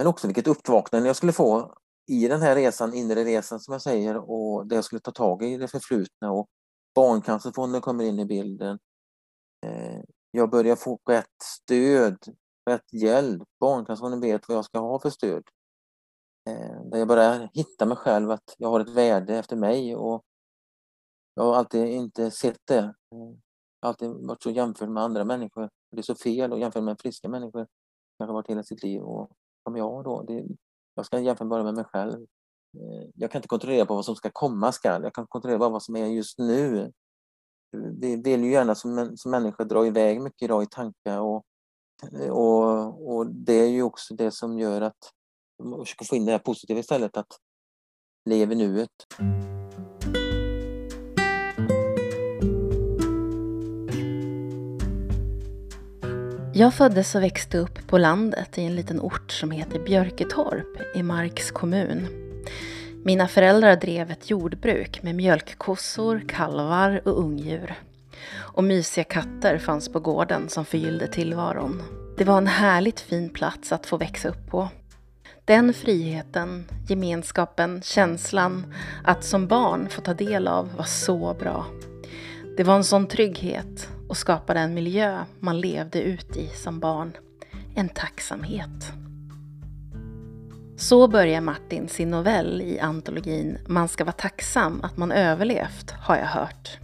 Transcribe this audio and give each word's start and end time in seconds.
Men 0.00 0.06
också 0.06 0.26
vilket 0.26 0.46
uppvaknande 0.46 1.08
jag 1.08 1.16
skulle 1.16 1.32
få 1.32 1.74
i 2.06 2.28
den 2.28 2.42
här 2.42 2.54
resan, 2.54 2.94
inre 2.94 3.24
resan 3.24 3.60
som 3.60 3.72
jag 3.72 3.82
säger, 3.82 4.30
och 4.30 4.66
det 4.66 4.74
jag 4.74 4.84
skulle 4.84 5.00
ta 5.00 5.10
tag 5.10 5.42
i 5.42 5.56
det 5.56 5.68
förflutna 5.68 6.32
och 6.32 6.46
Barncancerfonden 6.94 7.80
kommer 7.80 8.04
in 8.04 8.18
i 8.18 8.24
bilden. 8.24 8.78
Eh, 9.66 10.00
jag 10.30 10.50
börjar 10.50 10.76
få 10.76 10.98
rätt 11.08 11.26
stöd, 11.42 12.16
rätt 12.70 12.92
hjälp. 12.92 13.42
Barncancerfonden 13.60 14.20
vet 14.20 14.48
vad 14.48 14.56
jag 14.56 14.64
ska 14.64 14.78
ha 14.78 15.00
för 15.00 15.10
stöd. 15.10 15.42
Eh, 16.50 16.82
där 16.90 16.98
jag 16.98 17.08
börjar 17.08 17.50
hitta 17.52 17.86
mig 17.86 17.96
själv, 17.96 18.30
att 18.30 18.54
jag 18.58 18.68
har 18.68 18.80
ett 18.80 18.90
värde 18.90 19.38
efter 19.38 19.56
mig 19.56 19.96
och 19.96 20.22
jag 21.34 21.42
har 21.42 21.54
alltid 21.54 21.86
inte 21.86 22.30
sett 22.30 22.60
det. 22.64 22.94
Jag 23.10 23.18
har 23.18 23.88
alltid 23.88 24.08
varit 24.08 24.42
så 24.42 24.50
jämförd 24.50 24.88
med 24.88 25.02
andra 25.02 25.24
människor. 25.24 25.68
Det 25.90 25.98
är 25.98 26.02
så 26.02 26.14
fel 26.14 26.52
att 26.52 26.60
jämföra 26.60 26.82
med 26.82 27.00
friska 27.00 27.28
människor. 27.28 27.66
Jag 28.18 28.26
har 28.26 28.34
varit 28.34 28.50
hela 28.50 28.62
sitt 28.62 28.82
liv 28.82 29.02
och 29.02 29.30
som 29.70 29.76
jag 29.76 30.04
då, 30.04 30.22
det, 30.22 30.44
jag 30.94 31.06
ska 31.06 31.18
jämföra 31.18 31.48
bara 31.48 31.64
med 31.64 31.74
mig 31.74 31.84
själv. 31.84 32.26
Eh, 32.76 33.10
jag 33.14 33.30
kan 33.30 33.38
inte 33.38 33.48
kontrollera 33.48 33.86
på 33.86 33.94
vad 33.94 34.04
som 34.04 34.16
ska 34.16 34.30
komma 34.32 34.72
skall. 34.72 35.02
Jag 35.02 35.14
kan 35.14 35.26
kontrollera 35.26 35.58
bara 35.58 35.70
vad 35.70 35.82
som 35.82 35.96
är 35.96 36.06
just 36.06 36.38
nu 36.38 36.92
vi 37.72 38.16
vill 38.16 38.44
ju 38.44 38.50
gärna 38.50 38.74
som, 38.74 39.16
som 39.16 39.30
människa 39.30 39.64
dra 39.64 39.86
iväg 39.86 40.20
mycket 40.20 40.42
idag 40.42 40.62
i 40.62 40.66
tankar 40.66 41.20
och, 41.20 41.44
eh, 42.12 42.30
och, 42.30 43.16
och 43.16 43.26
det 43.26 43.52
är 43.52 43.68
ju 43.68 43.82
också 43.82 44.14
det 44.14 44.30
som 44.30 44.58
gör 44.58 44.80
att 44.80 45.12
man 45.62 45.80
försöker 45.80 46.04
få 46.04 46.16
in 46.16 46.26
det 46.26 46.32
här 46.32 46.38
positiva 46.38 46.80
istället, 46.80 47.16
att 47.16 47.38
leva 48.24 48.54
nuet. 48.54 48.90
Jag 56.60 56.74
föddes 56.74 57.14
och 57.14 57.22
växte 57.22 57.58
upp 57.58 57.86
på 57.86 57.98
landet 57.98 58.58
i 58.58 58.62
en 58.62 58.76
liten 58.76 59.00
ort 59.00 59.32
som 59.32 59.50
heter 59.50 59.78
Björketorp 59.78 60.96
i 60.96 61.02
Marks 61.02 61.50
kommun. 61.50 62.06
Mina 63.04 63.28
föräldrar 63.28 63.76
drev 63.76 64.10
ett 64.10 64.30
jordbruk 64.30 65.02
med 65.02 65.14
mjölkkossor, 65.14 66.22
kalvar 66.28 67.00
och 67.04 67.18
ungdjur. 67.18 67.74
Och 68.32 68.64
mysiga 68.64 69.04
katter 69.04 69.58
fanns 69.58 69.92
på 69.92 70.00
gården 70.00 70.48
som 70.48 70.64
förgyllde 70.64 71.06
tillvaron. 71.06 71.82
Det 72.18 72.24
var 72.24 72.38
en 72.38 72.46
härligt 72.46 73.00
fin 73.00 73.30
plats 73.30 73.72
att 73.72 73.86
få 73.86 73.96
växa 73.96 74.28
upp 74.28 74.50
på. 74.50 74.68
Den 75.44 75.74
friheten, 75.74 76.68
gemenskapen, 76.88 77.82
känslan 77.82 78.74
att 79.04 79.24
som 79.24 79.46
barn 79.46 79.88
få 79.88 80.00
ta 80.00 80.14
del 80.14 80.48
av 80.48 80.76
var 80.76 80.84
så 80.84 81.34
bra. 81.34 81.66
Det 82.56 82.64
var 82.64 82.74
en 82.74 82.84
sån 82.84 83.06
trygghet 83.06 83.88
och 84.10 84.16
skapade 84.16 84.60
en 84.60 84.74
miljö 84.74 85.24
man 85.40 85.60
levde 85.60 86.02
ut 86.02 86.36
i 86.36 86.46
som 86.46 86.80
barn. 86.80 87.16
En 87.74 87.88
tacksamhet. 87.88 88.92
Så 90.76 91.08
börjar 91.08 91.40
Martin 91.40 91.88
sin 91.88 92.10
novell 92.10 92.62
i 92.62 92.80
antologin 92.80 93.58
Man 93.66 93.88
ska 93.88 94.04
vara 94.04 94.12
tacksam 94.12 94.80
att 94.82 94.96
man 94.96 95.12
överlevt, 95.12 95.90
har 95.90 96.16
jag 96.16 96.26
hört. 96.26 96.78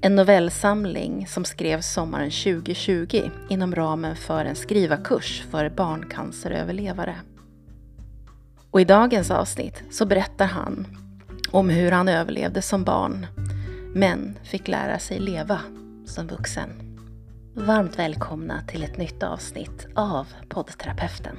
En 0.00 0.16
novellsamling 0.16 1.26
som 1.26 1.44
skrevs 1.44 1.92
sommaren 1.92 2.30
2020 2.30 3.30
inom 3.48 3.74
ramen 3.74 4.16
för 4.16 4.44
en 4.44 4.56
skrivarkurs 4.56 5.44
för 5.50 5.70
barncanceröverlevare. 5.70 7.16
Och 8.70 8.80
i 8.80 8.84
dagens 8.84 9.30
avsnitt 9.30 9.82
så 9.90 10.06
berättar 10.06 10.46
han 10.46 10.86
om 11.50 11.68
hur 11.68 11.90
han 11.92 12.08
överlevde 12.08 12.62
som 12.62 12.84
barn, 12.84 13.26
men 13.94 14.38
fick 14.44 14.68
lära 14.68 14.98
sig 14.98 15.18
leva 15.18 15.60
som 16.06 16.26
vuxen. 16.26 16.70
Varmt 17.54 17.98
välkomna 17.98 18.62
till 18.62 18.84
ett 18.84 18.96
nytt 18.96 19.22
avsnitt 19.22 19.86
av 19.94 20.26
poddterapeuten. 20.48 21.36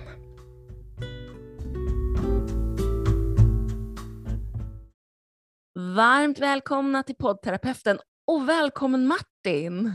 Varmt 5.96 6.40
välkomna 6.40 7.04
till 7.04 7.16
poddterapeuten 7.16 8.00
och 8.28 8.50
välkommen 8.50 9.08
Martin! 9.08 9.94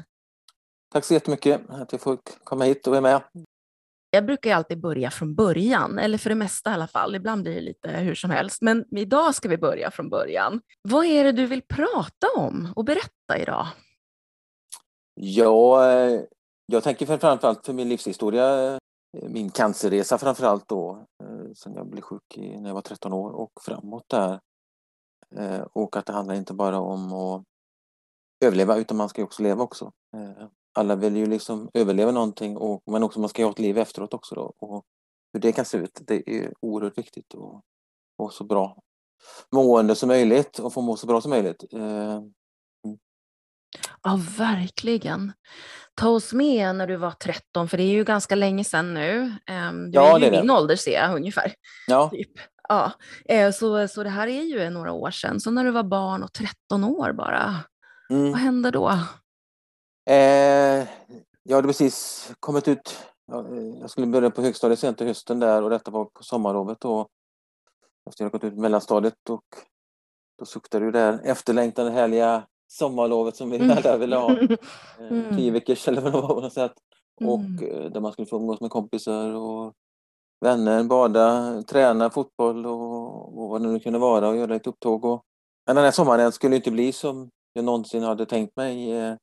Tack 0.92 1.04
så 1.04 1.14
jättemycket 1.14 1.60
att 1.68 1.92
jag 1.92 2.00
får 2.00 2.18
komma 2.44 2.64
hit 2.64 2.86
och 2.86 2.90
vara 2.90 3.00
med. 3.00 3.22
Jag 4.10 4.26
brukar 4.26 4.56
alltid 4.56 4.80
börja 4.80 5.10
från 5.10 5.34
början, 5.34 5.98
eller 5.98 6.18
för 6.18 6.28
det 6.30 6.36
mesta 6.36 6.70
i 6.70 6.74
alla 6.74 6.88
fall. 6.88 7.14
Ibland 7.14 7.42
blir 7.42 7.54
det 7.54 7.60
lite 7.60 7.88
hur 7.88 8.14
som 8.14 8.30
helst, 8.30 8.62
men 8.62 8.84
idag 8.96 9.34
ska 9.34 9.48
vi 9.48 9.58
börja 9.58 9.90
från 9.90 10.10
början. 10.10 10.60
Vad 10.82 11.04
är 11.04 11.24
det 11.24 11.32
du 11.32 11.46
vill 11.46 11.62
prata 11.62 12.26
om 12.36 12.72
och 12.76 12.84
berätta 12.84 13.38
idag? 13.38 13.66
Ja, 15.24 15.92
eh, 15.92 16.22
jag 16.66 16.82
tänker 16.82 17.06
framförallt 17.06 17.66
för 17.66 17.72
min 17.72 17.88
livshistoria, 17.88 18.72
eh, 18.72 18.78
min 19.28 19.50
cancerresa 19.50 20.18
framförallt 20.18 20.68
då, 20.68 21.06
eh, 21.22 21.52
sen 21.54 21.74
jag 21.74 21.86
blev 21.86 22.02
sjuk 22.02 22.22
när 22.36 22.66
jag 22.66 22.74
var 22.74 22.82
13 22.82 23.12
år 23.12 23.30
och 23.30 23.52
framåt 23.60 24.04
där. 24.08 24.40
Och 25.72 25.96
att 25.96 26.06
det 26.06 26.12
handlar 26.12 26.34
inte 26.34 26.54
bara 26.54 26.78
om 26.78 27.12
att 27.12 27.44
överleva 28.44 28.76
utan 28.76 28.96
man 28.96 29.08
ska 29.08 29.22
också 29.24 29.42
leva 29.42 29.62
också. 29.62 29.92
Alla 30.72 30.96
vill 30.96 31.16
ju 31.16 31.26
liksom 31.26 31.70
överleva 31.74 32.12
någonting 32.12 32.56
och, 32.56 32.82
men 32.86 33.02
också 33.02 33.20
man 33.20 33.28
ska 33.28 33.44
ha 33.44 33.50
ett 33.50 33.58
liv 33.58 33.78
efteråt 33.78 34.14
också 34.14 34.34
då. 34.34 34.52
Och 34.58 34.84
hur 35.32 35.40
det 35.40 35.52
kan 35.52 35.64
se 35.64 35.78
ut, 35.78 36.00
det 36.06 36.30
är 36.30 36.52
oerhört 36.60 36.98
viktigt 36.98 37.34
att 37.34 37.62
få 38.16 38.28
så 38.28 38.44
bra 38.44 38.78
mående 39.52 39.94
som 39.94 40.08
möjligt 40.08 40.58
och 40.58 40.72
få 40.72 40.80
må 40.80 40.96
så 40.96 41.06
bra 41.06 41.20
som 41.20 41.30
möjligt. 41.30 41.64
Ja, 44.02 44.20
verkligen. 44.38 45.32
Ta 45.94 46.08
oss 46.08 46.32
med 46.32 46.76
när 46.76 46.86
du 46.86 46.96
var 46.96 47.10
13, 47.10 47.68
för 47.68 47.76
det 47.76 47.82
är 47.82 47.92
ju 47.92 48.04
ganska 48.04 48.34
länge 48.34 48.64
sedan 48.64 48.94
nu. 48.94 49.34
Ehm, 49.46 49.90
du 49.90 49.96
ja, 49.98 50.16
är 50.16 50.20
ju 50.20 50.24
det 50.24 50.30
min 50.30 50.46
det. 50.46 50.52
ålder 50.52 50.76
ser 50.76 50.92
jag 50.92 51.16
ungefär. 51.16 51.54
Ja. 51.86 52.10
Typ. 52.10 52.30
Ja, 52.68 52.92
eh, 53.24 53.52
så, 53.52 53.88
så 53.88 54.02
det 54.02 54.10
här 54.10 54.26
är 54.26 54.42
ju 54.42 54.70
några 54.70 54.92
år 54.92 55.10
sedan. 55.10 55.40
Så 55.40 55.50
när 55.50 55.64
du 55.64 55.70
var 55.70 55.82
barn 55.82 56.22
och 56.22 56.32
13 56.32 56.84
år 56.84 57.12
bara, 57.12 57.56
mm. 58.10 58.30
vad 58.30 58.40
hände 58.40 58.70
då? 58.70 58.90
Eh, 60.10 60.88
jag 61.42 61.56
hade 61.56 61.68
precis 61.68 62.30
kommit 62.40 62.68
ut, 62.68 62.98
eh, 63.32 63.80
jag 63.80 63.90
skulle 63.90 64.06
börja 64.06 64.30
på 64.30 64.42
högstadiet 64.42 64.78
sent 64.78 65.00
i 65.00 65.04
hösten 65.04 65.40
där 65.40 65.62
och 65.62 65.70
detta 65.70 65.90
var 65.90 66.04
på 66.04 66.22
sommarlovet 66.22 66.80
då. 66.80 67.08
Efter 68.08 68.24
jag 68.24 68.32
gått 68.32 68.44
ut 68.44 68.58
mellanstadiet 68.58 69.30
och 69.30 69.44
då 70.38 70.44
suktade 70.44 70.84
ju 70.84 70.90
det 70.90 70.98
här 70.98 71.20
efterlängtade 71.24 71.90
härliga 71.90 72.46
sommarlovet 72.72 73.36
som 73.36 73.50
vi 73.50 73.56
mm. 73.56 73.76
alla 73.76 73.96
ville 73.96 74.16
ha. 74.16 74.36
Mm. 75.10 75.36
Tio 75.36 75.50
veckors 75.50 75.88
eller 75.88 76.00
vad 76.00 76.12
det 76.12 76.20
var 76.20 76.34
på 76.34 76.40
något 76.40 76.52
sätt. 76.52 76.72
Och 77.24 77.38
mm. 77.38 77.92
där 77.92 78.00
man 78.00 78.12
skulle 78.12 78.26
få 78.26 78.36
umgås 78.36 78.60
med 78.60 78.70
kompisar 78.70 79.34
och 79.34 79.72
vänner, 80.40 80.84
bada, 80.84 81.62
träna 81.62 82.10
fotboll 82.10 82.66
och, 82.66 83.38
och 83.38 83.48
vad 83.48 83.62
det 83.62 83.68
nu 83.68 83.80
kunde 83.80 83.98
vara 83.98 84.28
och 84.28 84.36
göra 84.36 84.54
ett 84.54 84.66
upptåg. 84.66 85.04
Och... 85.04 85.22
Men 85.66 85.76
den 85.76 85.84
här 85.84 85.92
sommaren 85.92 86.32
skulle 86.32 86.56
inte 86.56 86.70
bli 86.70 86.92
som 86.92 87.30
jag 87.52 87.64
någonsin 87.64 88.02
hade 88.02 88.26
tänkt 88.26 88.56
mig. 88.56 88.92
Eh, 88.92 89.14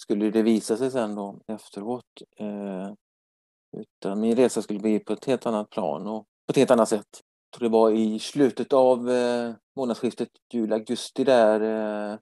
skulle 0.00 0.30
det 0.30 0.42
visa 0.42 0.76
sig 0.76 0.90
sen 0.90 1.14
då 1.14 1.40
efteråt. 1.52 2.04
Eh, 2.36 2.92
utan 3.76 4.20
min 4.20 4.36
resa 4.36 4.62
skulle 4.62 4.80
bli 4.80 4.98
på 4.98 5.12
ett 5.12 5.24
helt 5.24 5.46
annat 5.46 5.70
plan 5.70 6.06
och 6.06 6.22
på 6.22 6.50
ett 6.50 6.56
helt 6.56 6.70
annat 6.70 6.88
sätt. 6.88 7.20
Jag 7.50 7.58
tror 7.58 7.68
det 7.68 7.72
var 7.72 7.90
i 7.90 8.18
slutet 8.18 8.72
av 8.72 9.10
eh, 9.10 9.52
månadsskiftet 9.76 10.28
juli-augusti 10.52 11.24
där 11.24 11.60
eh, 11.60 12.18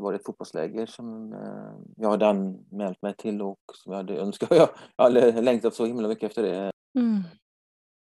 så 0.00 0.04
var 0.04 0.12
det 0.12 0.18
ett 0.18 0.26
fotbollsläger 0.26 0.86
som 0.86 1.32
eh, 1.32 1.92
jag 1.96 2.10
hade 2.10 2.28
anmält 2.28 3.02
mig 3.02 3.14
till 3.14 3.42
och 3.42 3.58
som 3.74 3.92
jag 3.92 3.96
hade 3.96 4.18
önskat. 4.18 4.50
Jag, 4.50 4.68
hade 4.96 5.40
längtat 5.42 5.74
så 5.74 5.86
himla 5.86 6.08
mycket 6.08 6.24
efter 6.24 6.42
det. 6.42 6.72
Mm. 6.98 7.22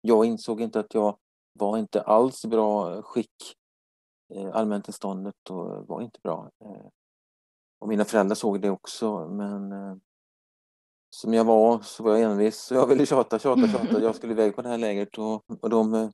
Jag 0.02 0.26
insåg 0.26 0.62
inte 0.62 0.80
att 0.80 0.94
jag 0.94 1.18
var 1.54 1.78
inte 1.78 2.02
alls 2.02 2.46
i 2.46 2.48
bra 2.48 3.02
skick. 3.02 3.56
Eh, 4.34 4.56
allmäntillståndet 4.56 5.36
var 5.88 6.02
inte 6.02 6.20
bra. 6.24 6.50
Eh, 6.66 6.88
och 7.80 7.88
mina 7.88 8.06
föräldrar 8.06 8.36
såg 8.36 8.62
det 8.62 8.70
också 8.70 9.28
men 9.28 9.72
som 11.10 11.34
jag 11.34 11.46
var 11.46 11.80
så 11.80 12.04
var 12.04 12.12
jag 12.12 12.32
envis 12.32 12.58
så 12.58 12.76
jag 12.76 12.88
ville 12.88 13.06
tjata, 13.06 13.40
tjata, 13.40 13.68
tjata. 13.68 14.02
Jag 14.02 14.16
skulle 14.16 14.34
iväg 14.34 14.56
på 14.56 14.62
det 14.62 14.70
här 14.70 14.78
lägret 14.78 15.18
och, 15.18 15.44
och 15.62 15.70
de 15.70 16.12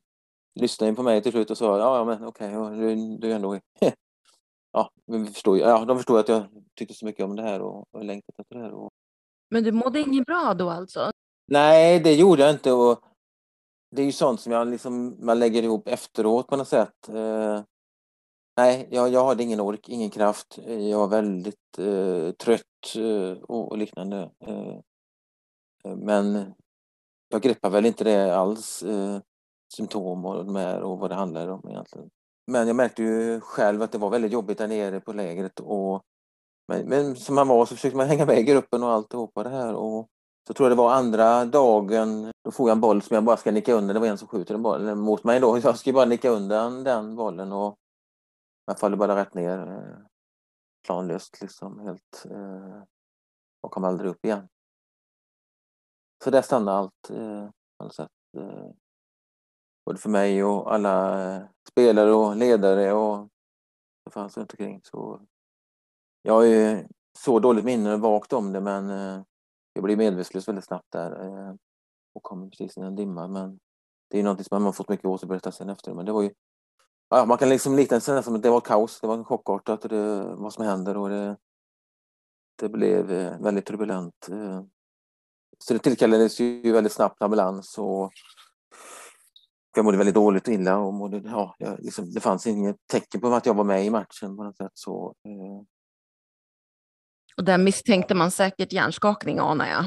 lyssnade 0.60 0.94
på 0.94 1.02
mig 1.02 1.22
till 1.22 1.32
slut 1.32 1.50
och 1.50 1.58
sa 1.58 1.78
ja, 1.78 1.98
ja 1.98 2.04
men 2.04 2.24
okej, 2.24 2.58
okay, 2.58 2.78
du, 2.78 3.16
du 3.18 3.30
är 3.30 3.34
ändå 3.34 3.58
ja, 4.74 4.90
vi 5.06 5.26
förstår, 5.26 5.58
ja, 5.58 5.84
de 5.84 5.96
förstod 5.96 6.18
att 6.18 6.28
jag 6.28 6.46
tyckte 6.74 6.94
så 6.94 7.04
mycket 7.06 7.24
om 7.24 7.36
det 7.36 7.42
här 7.42 7.62
och, 7.62 7.84
och 7.90 8.04
längtat 8.04 8.38
efter 8.38 8.54
det 8.54 8.62
här. 8.62 8.72
Och... 8.72 8.90
Men 9.50 9.64
du 9.64 9.72
mådde 9.72 10.00
inget 10.00 10.26
bra 10.26 10.54
då 10.54 10.70
alltså? 10.70 11.10
Nej, 11.46 12.00
det 12.00 12.14
gjorde 12.14 12.42
jag 12.42 12.50
inte. 12.50 12.72
Och 12.72 13.00
det 13.90 14.02
är 14.02 14.06
ju 14.06 14.12
sånt 14.12 14.40
som 14.40 14.52
jag 14.52 14.68
liksom, 14.68 15.16
man 15.26 15.38
lägger 15.38 15.62
ihop 15.62 15.88
efteråt 15.88 16.46
på 16.46 16.56
något 16.56 16.68
sätt. 16.68 17.08
Eh, 17.08 17.62
nej, 18.56 18.88
jag, 18.90 19.08
jag 19.08 19.24
hade 19.24 19.42
ingen 19.42 19.60
ork, 19.60 19.88
ingen 19.88 20.10
kraft. 20.10 20.58
Jag 20.66 20.98
var 20.98 21.08
väldigt 21.08 21.78
eh, 21.78 22.30
trött 22.32 22.96
eh, 22.96 23.42
och, 23.42 23.78
liknande. 23.78 24.30
Eh, 24.46 24.78
men 25.96 26.54
jag 27.28 27.42
greppar 27.42 27.70
väl 27.70 27.86
inte 27.86 28.04
det 28.04 28.36
alls, 28.36 28.82
eh, 28.82 29.20
symptom 29.74 30.24
och, 30.24 30.44
de 30.44 30.56
här, 30.56 30.80
och 30.80 30.98
vad 30.98 31.10
det 31.10 31.14
handlar 31.14 31.48
om 31.48 31.68
egentligen. 31.68 32.10
Men 32.46 32.66
jag 32.66 32.76
märkte 32.76 33.02
ju 33.02 33.40
själv 33.40 33.82
att 33.82 33.92
det 33.92 33.98
var 33.98 34.10
väldigt 34.10 34.32
jobbigt 34.32 34.58
där 34.58 34.68
nere 34.68 35.00
på 35.00 35.12
lägret 35.12 35.60
och 35.60 36.02
men, 36.68 36.88
men 36.88 37.16
som 37.16 37.34
man 37.34 37.48
var 37.48 37.66
så 37.66 37.74
försökte 37.74 37.96
man 37.96 38.06
hänga 38.08 38.26
med 38.26 38.38
i 38.38 38.42
gruppen 38.42 38.82
och 38.82 38.90
alltihopa 38.90 39.42
det 39.42 39.50
här 39.50 39.74
och 39.74 40.08
så 40.46 40.54
tror 40.54 40.68
jag 40.68 40.76
det 40.76 40.82
var 40.82 40.92
andra 40.92 41.44
dagen, 41.44 42.32
då 42.44 42.50
får 42.50 42.68
jag 42.68 42.74
en 42.74 42.80
boll 42.80 43.02
som 43.02 43.14
jag 43.14 43.24
bara 43.24 43.36
ska 43.36 43.50
nicka 43.50 43.74
under. 43.74 43.94
Det 43.94 44.00
var 44.00 44.06
en 44.06 44.18
som 44.18 44.28
skjuter 44.28 44.54
en 44.54 44.62
boll 44.62 44.94
mot 44.94 45.24
mig 45.24 45.40
då. 45.40 45.58
Jag 45.62 45.78
ska 45.78 45.92
bara 45.92 46.04
nicka 46.04 46.30
undan 46.30 46.84
den 46.84 47.16
bollen 47.16 47.52
och 47.52 47.78
jag 48.66 48.78
faller 48.78 48.96
bara 48.96 49.16
rätt 49.16 49.34
ner. 49.34 49.58
Eh, 49.58 50.06
planlöst 50.86 51.40
liksom, 51.40 51.78
helt. 51.78 52.26
Eh, 52.30 52.82
och 53.60 53.70
kom 53.70 53.84
aldrig 53.84 54.10
upp 54.10 54.24
igen. 54.24 54.48
Så 56.24 56.30
där 56.30 56.42
stannade 56.42 56.78
allt. 56.78 57.10
Eh, 57.10 57.50
på 57.78 57.84
något 57.84 57.94
sätt 57.94 58.10
både 59.84 59.98
för 59.98 60.10
mig 60.10 60.44
och 60.44 60.74
alla 60.74 61.24
eh, 61.36 61.42
spelare 61.70 62.12
och 62.12 62.36
ledare 62.36 62.92
och 62.92 63.28
det 64.04 64.10
fanns 64.10 64.36
runt 64.36 64.52
omkring. 64.52 64.80
Så 64.84 65.20
jag 66.22 66.34
har 66.34 66.42
ju 66.42 66.88
så 67.18 67.38
dåligt 67.38 67.64
minne 67.64 67.96
vagt 67.96 68.32
om 68.32 68.52
det 68.52 68.60
men 68.60 68.90
eh, 68.90 69.22
jag 69.72 69.84
blev 69.84 69.98
medvetslös 69.98 70.48
väldigt 70.48 70.64
snabbt 70.64 70.92
där 70.92 71.24
eh, 71.24 71.54
och 72.14 72.22
kom 72.22 72.50
precis 72.50 72.76
i 72.76 72.80
en 72.80 72.96
dimma. 72.96 73.28
Men 73.28 73.60
det 74.10 74.18
är 74.18 74.22
någonting 74.22 74.44
som 74.44 74.56
man 74.56 74.64
har 74.64 74.72
fått 74.72 74.88
mycket 74.88 75.06
återberättelser 75.06 75.70
efter. 75.70 75.94
Men 75.94 76.06
det 76.06 76.12
var 76.12 76.22
ju, 76.22 76.30
ja, 77.08 77.24
man 77.24 77.38
kan 77.38 77.48
liksom 77.48 77.76
likna 77.76 77.94
det 77.94 78.22
som 78.22 78.34
att 78.34 78.42
det 78.42 78.50
var 78.50 78.60
kaos. 78.60 79.00
Det 79.00 79.06
var 79.06 79.24
chockartat 79.24 79.82
det, 79.82 80.34
vad 80.34 80.52
som 80.52 80.64
händer 80.64 80.96
och 80.96 81.08
det, 81.08 81.36
det 82.56 82.68
blev 82.68 83.06
väldigt 83.40 83.66
turbulent. 83.66 84.28
Så 85.58 85.72
det 85.72 85.78
tillkallades 85.78 86.40
ju 86.40 86.72
väldigt 86.72 86.92
snabbt 86.92 87.22
ambulans 87.22 87.78
och 87.78 88.12
jag 89.76 89.84
mådde 89.84 89.98
väldigt 89.98 90.14
dåligt 90.14 90.48
och 90.48 90.54
illa 90.54 90.78
och 90.78 90.94
mådde, 90.94 91.22
ja, 91.24 91.54
jag, 91.58 91.80
liksom, 91.80 92.12
det 92.12 92.20
fanns 92.20 92.46
inget 92.46 92.76
tecken 92.86 93.20
på 93.20 93.28
att 93.28 93.46
jag 93.46 93.54
var 93.54 93.64
med 93.64 93.86
i 93.86 93.90
matchen 93.90 94.36
på 94.36 94.44
något 94.44 94.56
sätt. 94.56 94.72
Så, 94.74 95.14
eh. 95.24 95.64
Och 97.36 97.44
där 97.44 97.58
misstänkte 97.58 98.14
man 98.14 98.30
säkert 98.30 98.72
hjärnskakning 98.72 99.38
anar 99.38 99.66
jag. 99.66 99.84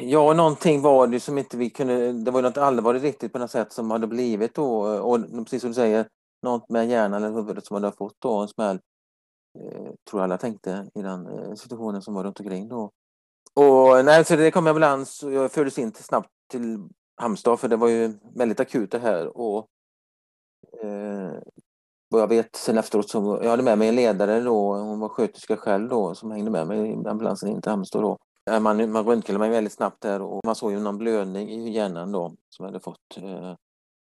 Ja, 0.00 0.32
någonting 0.32 0.82
var 0.82 1.06
det 1.06 1.20
som 1.20 1.38
inte 1.38 1.56
vi 1.56 1.70
kunde, 1.70 2.12
det 2.12 2.30
var 2.30 2.42
något 2.42 2.56
allvarligt 2.56 3.02
riktigt 3.02 3.32
på 3.32 3.38
något 3.38 3.50
sätt 3.50 3.72
som 3.72 3.90
hade 3.90 4.06
blivit 4.06 4.54
då 4.54 4.86
och 4.86 5.20
precis 5.44 5.60
som 5.60 5.70
du 5.70 5.74
säger, 5.74 6.08
något 6.42 6.68
med 6.68 6.88
hjärnan 6.88 7.24
eller 7.24 7.34
huvudet 7.34 7.66
som 7.66 7.74
hade 7.74 7.96
fått 7.96 8.16
då 8.18 8.36
en 8.38 8.48
smäll. 8.48 8.80
Eh, 9.58 9.92
tror 10.10 10.22
alla 10.22 10.38
tänkte 10.38 10.88
i 10.94 11.02
den 11.02 11.26
eh, 11.26 11.54
situationen 11.54 12.02
som 12.02 12.14
var 12.14 12.24
runt 12.24 12.40
omkring 12.40 12.68
då. 12.68 12.90
Och 13.54 14.04
nej, 14.04 14.24
så 14.24 14.36
det 14.36 14.50
kom 14.50 14.66
ambulans 14.66 15.22
och 15.22 15.32
jag 15.32 15.52
fördes 15.52 15.78
in 15.78 15.92
till, 15.92 16.04
snabbt 16.04 16.30
till 16.50 16.78
Halmstad 17.16 17.60
för 17.60 17.68
det 17.68 17.76
var 17.76 17.88
ju 17.88 18.12
väldigt 18.34 18.60
akut 18.60 18.90
det 18.90 18.98
här 18.98 19.36
och 19.36 19.66
eh, 20.82 21.32
vad 22.08 22.22
jag 22.22 22.28
vet 22.28 22.56
sen 22.56 22.78
efteråt 22.78 23.10
så 23.10 23.40
jag 23.42 23.50
hade 23.50 23.62
med 23.62 23.78
mig 23.78 23.88
en 23.88 23.96
ledare 23.96 24.40
då, 24.40 24.74
hon 24.74 25.00
var 25.00 25.08
sköterska 25.08 25.56
själv 25.56 25.88
då 25.88 26.14
som 26.14 26.30
hängde 26.30 26.50
med 26.50 26.66
mig 26.66 26.90
i 26.90 27.08
ambulansen 27.08 27.48
in 27.48 27.62
till 27.62 27.70
Halmstad 27.70 28.02
då. 28.02 28.18
Man, 28.60 28.92
man 28.92 29.04
röntgade 29.04 29.38
mig 29.38 29.50
väldigt 29.50 29.72
snabbt 29.72 30.02
där 30.02 30.22
och 30.22 30.40
man 30.44 30.54
såg 30.54 30.72
ju 30.72 30.80
någon 30.80 30.98
blödning 30.98 31.48
i 31.50 31.70
hjärnan 31.70 32.12
då 32.12 32.34
som 32.48 32.64
jag 32.64 32.72
hade 32.72 32.80
fått. 32.80 33.16
Eh, 33.16 33.54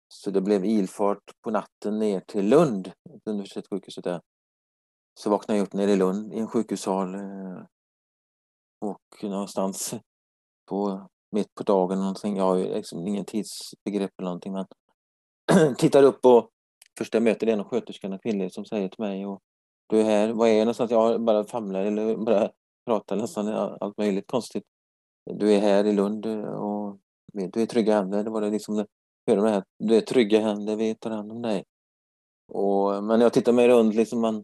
så 0.07 0.31
det 0.31 0.41
blev 0.41 0.65
ilfart 0.65 1.31
på 1.41 1.51
natten 1.51 1.99
ner 1.99 2.19
till 2.19 2.49
Lund, 2.49 2.91
universitetssjukhuset 3.25 4.03
där. 4.03 4.21
Så 5.19 5.29
vaknade 5.29 5.57
jag 5.57 5.65
upp 5.65 5.73
nere 5.73 5.91
i 5.91 5.95
Lund 5.95 6.33
i 6.33 6.39
en 6.39 6.47
sjukhussal 6.47 7.15
eh, 7.15 7.63
och 8.81 9.23
någonstans 9.23 9.93
på 10.69 11.07
mitt 11.33 11.55
på 11.55 11.63
dagen 11.63 11.99
någonting. 11.99 12.37
Jag 12.37 12.43
har 12.43 12.57
ju 12.57 12.73
liksom 12.73 13.07
ingen 13.07 13.25
tidsbegrepp 13.25 14.11
eller 14.17 14.29
någonting 14.29 14.53
men 14.53 14.65
tittar 15.77 16.03
upp 16.03 16.25
och 16.25 16.49
första 16.97 17.15
jag 17.15 17.23
möter 17.23 17.47
är 17.47 17.53
en 17.53 17.59
av 17.59 18.13
en 18.13 18.19
kvinnlig 18.19 18.53
som 18.53 18.65
säger 18.65 18.87
till 18.87 19.03
mig 19.03 19.25
och 19.25 19.41
du 19.87 19.99
är 19.99 20.03
här, 20.03 20.29
vad 20.33 20.49
är 20.49 20.53
jag 20.53 20.65
någonstans? 20.65 20.91
Jag 20.91 21.21
bara 21.21 21.43
famlar 21.43 21.85
eller 21.85 22.17
bara 22.17 22.49
pratar 22.85 23.15
nästan 23.15 23.47
allt 23.47 23.97
möjligt 23.97 24.27
konstigt. 24.27 24.63
Du 25.25 25.53
är 25.53 25.59
här 25.59 25.85
i 25.85 25.93
Lund 25.93 26.25
och 26.25 26.99
du 27.33 27.61
är 27.61 27.65
trygga 27.65 27.95
händer. 27.95 28.23
Det 28.23 28.29
var 28.29 28.41
det 28.41 28.49
liksom, 28.49 28.85
hör 29.27 29.35
det 29.35 29.49
här, 29.49 29.63
du 29.79 29.95
är 29.95 30.01
trygga 30.01 30.39
händer, 30.39 30.75
vi 30.75 30.95
tar 30.95 31.11
hand 31.11 31.31
om 31.31 31.41
dig. 31.41 31.63
Och, 32.47 33.03
men 33.03 33.21
jag 33.21 33.33
tittar 33.33 33.53
mig 33.53 33.67
runt, 33.67 33.95
liksom 33.95 34.21
man, 34.21 34.43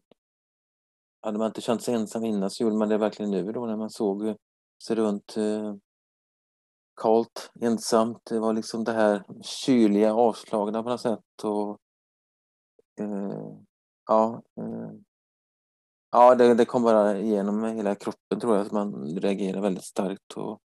hade 1.22 1.38
man 1.38 1.48
inte 1.48 1.62
känt 1.62 1.82
sig 1.82 1.94
ensam 1.94 2.26
innan 2.26 2.50
så 2.50 2.64
gjorde 2.64 2.76
man 2.76 2.90
det 2.90 2.98
verkligen 2.98 3.32
nu 3.32 3.52
då 3.52 3.66
när 3.66 3.78
man 3.78 3.90
såg 3.90 4.36
sig 4.84 4.96
runt 4.96 5.38
eh, 5.38 5.76
kallt, 7.02 7.52
ensamt. 7.62 8.22
Det 8.30 8.40
var 8.40 8.54
liksom 8.54 8.84
det 8.84 8.94
här 8.94 9.24
kyliga, 9.42 10.14
avslagna 10.14 10.84
på 10.84 10.90
något 10.90 11.02
sätt. 11.02 11.44
Och, 11.44 11.78
eh, 13.00 13.58
ja, 14.08 14.44
eh, 14.58 14.92
ja 16.12 16.36
det, 16.36 16.54
det 16.54 16.66
kom 16.66 16.84
bara 16.84 17.18
igenom 17.18 17.64
hela 17.64 17.96
kroppen 17.96 18.40
tror 18.40 18.56
jag, 18.56 18.66
att 18.66 18.72
man 18.72 19.20
reagerar 19.20 19.62
väldigt 19.62 19.84
starkt. 19.84 20.34
Och, 20.36 20.60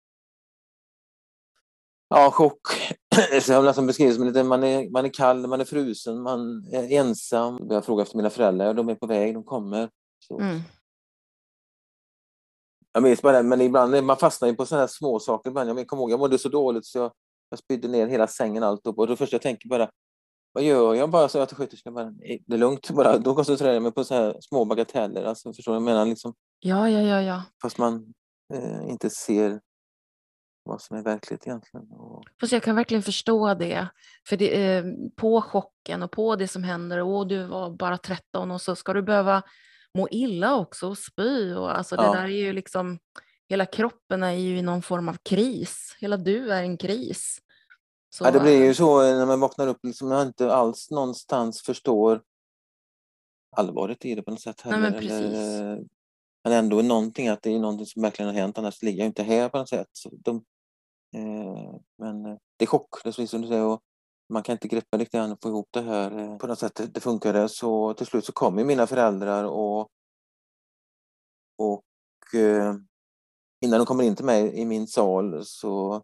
ja, 2.09 2.31
chock. 2.31 2.61
Jag 3.49 3.65
nästan 3.65 3.87
beskrivit 3.87 4.17
som 4.17 4.27
lite, 4.27 4.43
man 4.43 4.65
är, 4.65 4.91
man 4.91 5.05
är 5.05 5.13
kall, 5.13 5.47
man 5.47 5.61
är 5.61 5.65
frusen, 5.65 6.23
man 6.23 6.69
är 6.73 6.93
ensam. 6.93 7.67
Jag 7.71 7.85
frågar 7.85 8.03
efter 8.03 8.17
mina 8.17 8.31
föräldrar, 8.31 8.75
de 8.75 8.89
är 8.89 8.95
på 8.95 9.07
väg, 9.07 9.35
de 9.35 9.45
kommer. 9.45 9.91
Så. 10.29 10.41
Mm. 10.41 10.61
Jag 12.95 13.03
minns 13.03 13.23
bara 13.23 13.37
det, 13.37 13.43
men 13.43 13.61
ibland 13.61 14.05
man 14.05 14.17
fastnar 14.17 14.49
ju 14.49 14.55
på 14.55 14.67
sådana 14.67 14.83
här 14.83 14.89
små 14.89 15.21
saker. 15.21 15.51
Ibland. 15.51 15.79
Jag 15.79 15.87
kommer 15.87 16.03
ihåg, 16.03 16.11
jag 16.11 16.19
mådde 16.21 16.39
så 16.39 16.49
dåligt 16.49 16.87
så 16.87 16.99
jag, 16.99 17.13
jag 17.51 17.59
spydde 17.59 17.89
ner 17.89 18.07
hela 18.07 18.27
sängen 18.27 18.63
alltihop. 18.63 18.99
Och 18.99 19.07
det 19.07 19.17
första 19.17 19.35
jag 19.35 19.43
tänker 19.43 19.69
bara, 19.69 19.91
vad 20.53 20.65
gör 20.65 20.95
jag? 20.95 21.11
Bara 21.11 21.29
så 21.29 21.39
jag 21.39 21.49
till 21.49 21.57
sköterskan, 21.57 21.95
bara, 21.95 22.11
det 22.47 22.55
är 22.55 22.59
lugnt. 22.59 22.91
Bara, 22.91 23.19
då 23.19 23.35
koncentrerar 23.35 23.73
jag 23.73 23.83
mig 23.83 23.93
på 23.93 24.05
så 24.05 24.15
här 24.15 24.37
små 24.41 24.65
bagateller. 24.65 25.25
Alltså, 25.25 25.53
förstår 25.53 25.73
du 25.73 25.79
vad 25.79 25.89
jag 25.89 25.95
menar? 25.95 26.07
Liksom. 26.07 26.35
Ja, 26.61 26.91
ja, 26.91 27.01
ja, 27.01 27.23
ja. 27.23 27.43
Fast 27.63 27.79
man 27.79 28.15
eh, 28.55 28.91
inte 28.91 29.11
ser 29.11 29.61
vad 30.65 30.83
som 30.83 30.97
är 30.97 31.03
verkligt 31.03 31.47
egentligen. 31.47 31.91
Och... 31.91 32.25
Fast 32.41 32.53
jag 32.53 32.63
kan 32.63 32.77
verkligen 32.77 33.03
förstå 33.03 33.55
det. 33.55 33.89
För 34.29 34.37
det, 34.37 34.77
eh, 34.77 34.85
på 35.17 35.43
chocken 35.43 36.03
och 36.03 36.11
på 36.11 36.37
det 36.37 36.49
som 36.49 36.65
händer, 36.65 37.03
och 37.03 37.27
du 37.27 37.47
var 37.47 37.71
bara 37.71 37.99
13 37.99 38.51
och 38.51 38.61
så 38.61 38.77
ska 38.77 38.93
du 38.93 39.03
behöva 39.03 39.43
må 39.95 40.09
illa 40.11 40.57
också 40.57 40.89
och 40.89 40.99
spy. 40.99 41.55
Och 41.55 41.77
alltså 41.77 41.97
det 41.97 42.03
ja. 42.03 42.13
där 42.13 42.25
är 42.25 42.29
ju 42.29 42.53
liksom, 42.53 42.99
hela 43.49 43.67
kroppen 43.67 44.23
är 44.23 44.33
ju 44.33 44.59
i 44.59 44.63
någon 44.63 44.83
form 44.83 45.09
av 45.09 45.17
kris. 45.23 45.97
Hela 46.01 46.17
du 46.17 46.53
är 46.53 46.63
en 46.63 46.77
kris. 46.77 47.41
Så, 48.11 48.25
ja, 48.25 48.31
det 48.31 48.41
blir 48.41 48.65
ju 48.65 48.75
så 48.75 49.03
när 49.03 49.27
man 49.27 49.41
vaknar 49.41 49.67
upp, 49.67 49.79
liksom, 49.83 50.09
man 50.09 50.27
inte 50.27 50.55
alls 50.55 50.91
någonstans 50.91 51.63
förstår 51.63 52.23
allvaret 53.57 54.05
i 54.05 54.15
det 54.15 54.23
på 54.23 54.31
något 54.31 54.41
sätt. 54.41 54.61
Heller, 54.61 54.79
Nej, 54.79 54.91
men, 54.91 55.11
eller, 55.11 55.85
men 56.45 56.53
ändå 56.53 56.83
någonting, 56.83 57.29
att 57.29 57.43
det 57.43 57.55
är 57.55 57.59
någonting 57.59 57.87
som 57.87 58.03
verkligen 58.03 58.35
har 58.35 58.41
hänt, 58.41 58.59
annars 58.59 58.83
ligger 58.83 58.99
jag 58.99 59.07
inte 59.07 59.23
här 59.23 59.49
på 59.49 59.59
något 59.59 59.69
sätt. 59.69 59.89
Så 59.93 60.11
de, 60.13 60.37
eh, 61.17 61.75
men 61.99 62.27
eh, 62.27 62.37
det 62.57 62.65
är 62.65 62.67
chock, 62.67 63.03
precis 63.03 63.31
som 63.31 63.43
du 63.43 63.49
säger. 63.49 63.65
Och 63.65 63.83
man 64.29 64.43
kan 64.43 64.53
inte 64.53 64.69
greppa 64.69 64.99
riktigt 64.99 65.19
än 65.19 65.33
och 65.33 65.43
få 65.43 65.49
ihop 65.49 65.69
det 65.71 65.83
här. 65.83 66.19
Eh, 66.19 66.37
på 66.37 66.47
något 66.47 66.59
sätt 66.59 66.75
det, 66.75 66.87
det 66.87 67.01
funkade 67.01 67.49
så 67.49 67.95
till 67.95 68.07
slut 68.07 68.25
så 68.25 68.33
kom 68.33 68.59
ju 68.59 68.65
mina 68.65 68.87
föräldrar 68.87 69.45
och, 69.45 69.89
och 71.59 72.35
eh, 72.35 72.75
innan 73.61 73.79
de 73.79 73.87
kommer 73.87 74.05
in 74.05 74.17
till 74.17 74.25
mig 74.25 74.61
i 74.61 74.65
min 74.65 74.87
sal 74.87 75.45
så, 75.45 76.03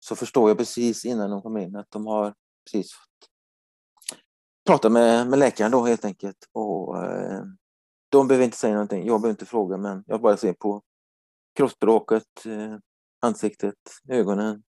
så 0.00 0.16
förstår 0.16 0.50
jag 0.50 0.58
precis 0.58 1.04
innan 1.04 1.30
de 1.30 1.42
kommer 1.42 1.60
in 1.60 1.76
att 1.76 1.90
de 1.90 2.06
har 2.06 2.34
precis 2.64 2.90
pratat 4.66 4.92
med, 4.92 5.26
med 5.30 5.38
läkaren 5.38 5.70
då 5.70 5.84
helt 5.84 6.04
enkelt. 6.04 6.48
Och, 6.52 7.04
eh, 7.04 7.42
de 8.08 8.28
behöver 8.28 8.44
inte 8.44 8.56
säga 8.56 8.74
någonting, 8.74 9.06
jag 9.06 9.20
behöver 9.20 9.30
inte 9.30 9.46
fråga 9.46 9.76
men 9.76 10.04
jag 10.06 10.20
bara 10.20 10.36
ser 10.36 10.52
på 10.52 10.82
kroppsspråket, 11.54 12.46
eh, 12.46 12.76
ansiktet, 13.20 13.74
ögonen, 14.08 14.62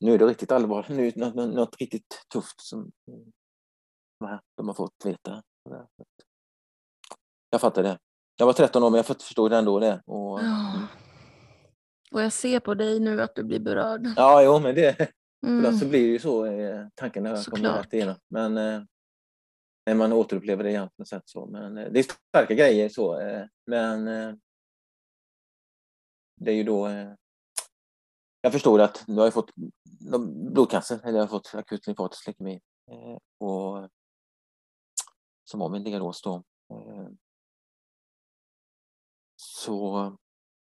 nu 0.00 0.14
är 0.14 0.18
det 0.18 0.26
riktigt 0.26 0.52
allvarligt. 0.52 0.88
Nu 0.88 1.06
är 1.06 1.12
det 1.12 1.20
något, 1.20 1.54
något 1.54 1.76
riktigt 1.80 2.24
tufft 2.32 2.60
som 2.60 2.90
de 4.56 4.68
har 4.68 4.74
fått 4.74 5.04
veta. 5.04 5.42
Jag 7.50 7.60
fattar 7.60 7.82
det. 7.82 7.98
Jag 8.36 8.46
var 8.46 8.52
13 8.52 8.82
år 8.82 8.90
men 8.90 8.96
jag 8.96 9.06
förstod 9.06 9.52
ändå 9.52 9.78
det. 9.78 10.02
Och, 10.06 10.40
ja. 10.40 10.74
Mm. 10.74 10.86
och 12.12 12.22
jag 12.22 12.32
ser 12.32 12.60
på 12.60 12.74
dig 12.74 13.00
nu 13.00 13.22
att 13.22 13.34
du 13.34 13.44
blir 13.44 13.60
berörd. 13.60 14.06
Ja, 14.16 14.42
jo, 14.42 14.58
men 14.58 14.74
det 14.74 15.12
mm. 15.46 15.78
så 15.78 15.86
blir 15.86 16.00
det 16.00 16.12
ju 16.12 16.18
så 16.18 16.46
eh, 16.46 16.86
tanken 16.94 17.22
när 17.22 17.30
jag 17.30 17.44
kommer 17.44 17.78
rätt 17.78 17.92
igenom. 17.92 18.16
Men 18.28 18.56
eh, 18.56 19.94
man 19.94 20.12
återupplever 20.12 20.64
det 20.64 20.70
igen 20.70 20.88
på 20.88 20.94
något 20.98 21.08
sätt 21.08 21.22
så. 21.24 21.46
Men 21.46 21.78
eh, 21.78 21.92
det 21.92 21.98
är 21.98 22.06
starka 22.28 22.54
grejer 22.54 22.88
så. 22.88 23.20
Eh, 23.20 23.44
men 23.66 24.08
eh, 24.08 24.34
det 26.40 26.50
är 26.50 26.54
ju 26.54 26.64
då 26.64 26.88
jag 28.40 28.52
förstod 28.52 28.80
att 28.80 29.04
nu 29.08 29.16
har 29.16 29.24
jag 29.24 29.34
fått 29.34 29.50
blodcancer, 30.50 31.00
eller 31.04 31.18
jag 31.18 31.22
har 31.26 31.28
fått 31.28 31.54
akut 31.54 31.86
lymfatisk 31.86 32.26
leukemi. 32.26 32.60
Eh, 32.90 33.18
och, 33.38 33.88
som 35.44 35.60
var 35.60 35.68
min 35.68 35.84
diagnos 35.84 36.22
då. 36.22 36.44
Eh. 36.70 37.08
Så 39.36 40.18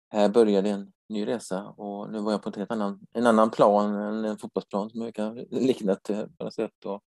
här 0.10 0.30
började 0.30 0.70
en 0.70 0.94
ny 1.10 1.28
resa 1.28 1.68
och 1.68 2.12
nu 2.12 2.20
var 2.20 2.32
jag 2.32 2.44
på 2.44 2.50
en 2.50 2.56
helt 2.56 2.72
annan, 2.72 3.08
en 3.12 3.28
annan 3.28 3.52
plan, 3.52 3.96
än 3.96 4.26
en 4.26 4.38
fotbollsplan 4.38 4.90
som 4.90 5.02
jag 5.02 5.16
kan 5.16 5.36
likna 5.36 5.98
det 6.04 6.38
på 6.38 6.44
något 6.44 6.54
sätt. 6.54 6.86
Och, 6.86 7.04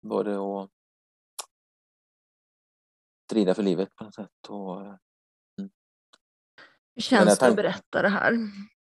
var 0.00 0.24
det 0.24 0.36
att 0.36 0.70
strida 3.26 3.54
för 3.54 3.62
livet 3.62 3.96
på 3.96 4.04
något 4.04 4.14
sätt. 4.14 4.48
Och, 4.48 4.86
eh, 4.86 4.94
hur 6.94 7.02
känns 7.02 7.38
det 7.38 7.46
att 7.46 7.56
berätta 7.56 8.02
det 8.02 8.08
här? 8.08 8.32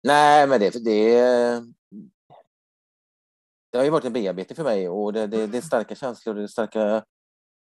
Nej, 0.03 0.47
men 0.47 0.59
det, 0.59 0.83
det, 0.83 1.13
det 3.71 3.77
har 3.77 3.83
ju 3.83 3.89
varit 3.89 4.05
en 4.05 4.13
bearbetning 4.13 4.55
för 4.55 4.63
mig 4.63 4.89
och 4.89 5.13
det, 5.13 5.27
det, 5.27 5.47
det 5.47 5.57
är 5.57 5.61
starka 5.61 5.95
känslor, 5.95 6.33
det 6.33 6.43
är 6.43 6.47
starka 6.47 7.03